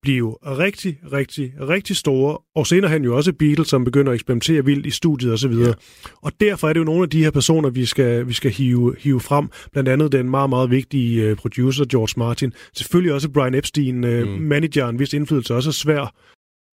blive 0.03 0.35
rigtig, 0.43 0.99
rigtig, 1.11 1.53
rigtig 1.69 1.95
store, 1.95 2.37
og 2.55 2.67
senere 2.67 2.91
hen 2.91 3.03
jo 3.03 3.15
også 3.15 3.33
Beatles, 3.33 3.67
som 3.67 3.85
begynder 3.85 4.11
at 4.11 4.15
eksperimentere 4.15 4.65
vildt 4.65 4.85
i 4.85 4.89
studiet 4.89 5.33
osv. 5.33 5.51
Ja. 5.51 5.73
Og 6.21 6.31
derfor 6.39 6.69
er 6.69 6.73
det 6.73 6.79
jo 6.79 6.85
nogle 6.85 7.03
af 7.03 7.09
de 7.09 7.23
her 7.23 7.31
personer, 7.31 7.69
vi 7.69 7.85
skal, 7.85 8.27
vi 8.27 8.33
skal 8.33 8.51
hive, 8.51 8.95
hive 8.99 9.19
frem. 9.19 9.49
Blandt 9.71 9.89
andet 9.89 10.11
den 10.11 10.29
meget, 10.29 10.49
meget 10.49 10.69
vigtige 10.71 11.31
uh, 11.31 11.37
producer, 11.37 11.85
George 11.85 12.13
Martin. 12.17 12.53
Selvfølgelig 12.73 13.13
også 13.13 13.29
Brian 13.29 13.55
Epstein, 13.55 14.03
uh, 14.03 14.09
mm. 14.09 14.27
manageren, 14.27 14.95
hvis 14.95 15.13
indflydelse 15.13 15.55
også 15.55 15.69
er 15.69 15.73
svær 15.73 16.01
at 16.01 16.11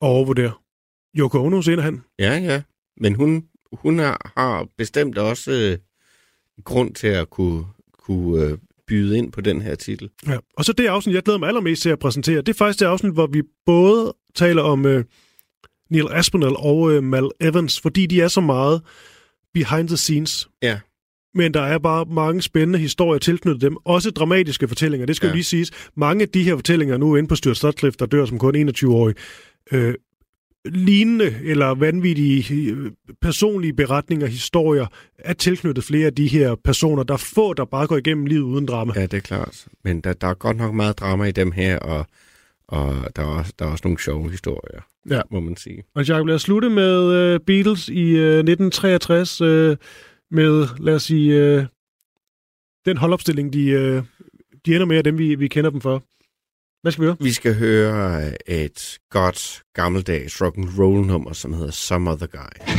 overvurdere. 0.02 0.52
Yoko 1.18 1.46
Ono 1.46 1.62
senere 1.62 1.86
hen. 1.86 2.02
Ja, 2.20 2.38
ja. 2.38 2.62
Men 3.02 3.16
hun, 3.16 3.44
hun 3.74 4.00
har, 4.00 4.32
har 4.38 4.68
bestemt 4.78 5.18
også 5.18 5.52
øh, 5.52 5.78
grund 6.64 6.94
til 6.94 7.08
at 7.08 7.30
kunne, 7.30 7.66
kunne 8.00 8.44
øh, 8.44 8.58
byde 8.90 9.18
ind 9.18 9.32
på 9.32 9.42
den 9.42 9.62
her 9.62 9.76
titel. 9.76 10.10
Ja. 10.28 10.38
Og 10.58 10.66
så 10.66 10.74
det 10.74 10.88
afsnit, 10.88 11.16
jeg 11.16 11.24
glæder 11.24 11.40
mig 11.40 11.48
allermest 11.48 11.82
til 11.82 11.90
at 11.90 12.00
præsentere, 12.00 12.38
det 12.38 12.50
er 12.50 12.58
faktisk 12.58 12.80
det 12.80 12.86
afsnit, 12.86 13.14
hvor 13.14 13.28
vi 13.28 13.42
både 13.66 14.14
taler 14.36 14.62
om 14.62 14.86
øh, 14.86 15.04
Neil 15.90 16.08
Aspinall 16.12 16.56
og 16.58 16.92
øh, 16.92 17.04
Mal 17.04 17.30
Evans, 17.42 17.80
fordi 17.82 18.06
de 18.06 18.22
er 18.22 18.28
så 18.28 18.42
meget 18.42 18.82
behind 19.54 19.88
the 19.88 19.98
scenes. 19.98 20.50
Ja. 20.62 20.80
Men 21.34 21.54
der 21.54 21.62
er 21.62 21.78
bare 21.78 22.06
mange 22.06 22.42
spændende 22.42 22.80
historier 22.80 23.20
tilknyttet 23.20 23.62
dem. 23.62 23.78
Også 23.86 24.12
dramatiske 24.12 24.68
fortællinger, 24.68 25.06
det 25.06 25.16
skal 25.16 25.28
ja. 25.28 25.32
jo 25.32 25.36
lige 25.36 25.44
siges. 25.44 25.72
Mange 25.96 26.22
af 26.22 26.30
de 26.30 26.44
her 26.44 26.56
fortællinger 26.56 26.98
nu 26.98 27.16
inde 27.16 27.28
på 27.30 27.36
Stuart 27.36 27.58
Sutcliffe, 27.58 27.98
der 28.00 28.06
dør 28.06 28.26
som 28.26 28.40
kun 28.40 28.70
21-årig, 28.70 29.16
øh, 29.72 29.94
lignende 30.70 31.36
eller 31.44 31.68
vanvittige 31.76 32.72
øh, 32.72 32.92
personlige 33.22 33.74
beretninger, 33.74 34.28
historier, 34.28 34.86
er 35.20 35.34
tilknyttet 35.34 35.84
flere 35.84 36.06
af 36.06 36.14
de 36.16 36.28
her 36.28 36.56
personer. 36.64 37.04
Der 37.04 37.14
er 37.14 37.18
få, 37.36 37.54
der 37.54 37.66
bare 37.66 37.88
går 37.88 37.98
igennem 37.98 38.26
livet 38.26 38.42
uden 38.42 38.66
drama. 38.66 38.94
Ja, 38.96 39.02
det 39.02 39.14
er 39.14 39.20
klart. 39.20 39.66
Men 39.84 40.02
der, 40.02 40.14
der 40.14 40.28
er 40.28 40.34
godt 40.34 40.58
nok 40.58 40.74
meget 40.74 41.00
drama 41.00 41.24
i 41.26 41.32
dem 41.32 41.52
her, 41.52 41.80
og, 41.80 42.06
og 42.68 42.96
der, 43.16 43.22
er 43.22 43.26
også, 43.28 43.54
der 43.60 43.66
er 43.66 43.70
også 43.70 43.82
nogle 43.86 44.00
sjove 44.00 44.32
historier, 44.32 44.82
Ja. 45.10 45.22
må 45.32 45.40
man 45.40 45.56
sige. 45.58 45.84
Og 45.96 46.08
Jacob, 46.08 46.26
lad 46.28 46.36
os 46.36 46.42
slutte 46.42 46.70
med 46.70 47.34
uh, 47.36 47.40
Beatles 47.46 47.90
i 47.90 48.14
uh, 48.14 48.20
1963 48.20 49.42
uh, 49.42 49.48
med, 50.32 50.68
lad 50.80 50.96
os 50.96 51.04
sige, 51.04 51.58
uh, 51.58 51.64
den 52.86 52.98
holdopstilling, 52.98 53.54
de, 53.54 53.60
uh, 53.98 54.04
de 54.66 54.76
ender 54.76 54.86
med, 54.86 54.98
af 54.98 55.04
dem 55.04 55.18
vi, 55.18 55.36
vi 55.36 55.48
kender 55.48 55.70
dem 55.70 55.82
for. 55.82 56.04
Hvad 56.82 56.92
skal 56.92 57.02
vi 57.02 57.06
høre? 57.08 57.18
Vi 57.20 57.34
skal 57.34 57.56
høre 57.56 58.32
et 58.50 58.98
godt 59.12 59.62
gammeldags 59.74 60.42
rock 60.42 60.58
and 60.58 60.80
roll 60.80 61.08
nummer, 61.08 61.34
som 61.34 61.54
hedder 61.54 61.72
Some 61.72 62.12
Other 62.12 62.28
Guy. 62.28 62.79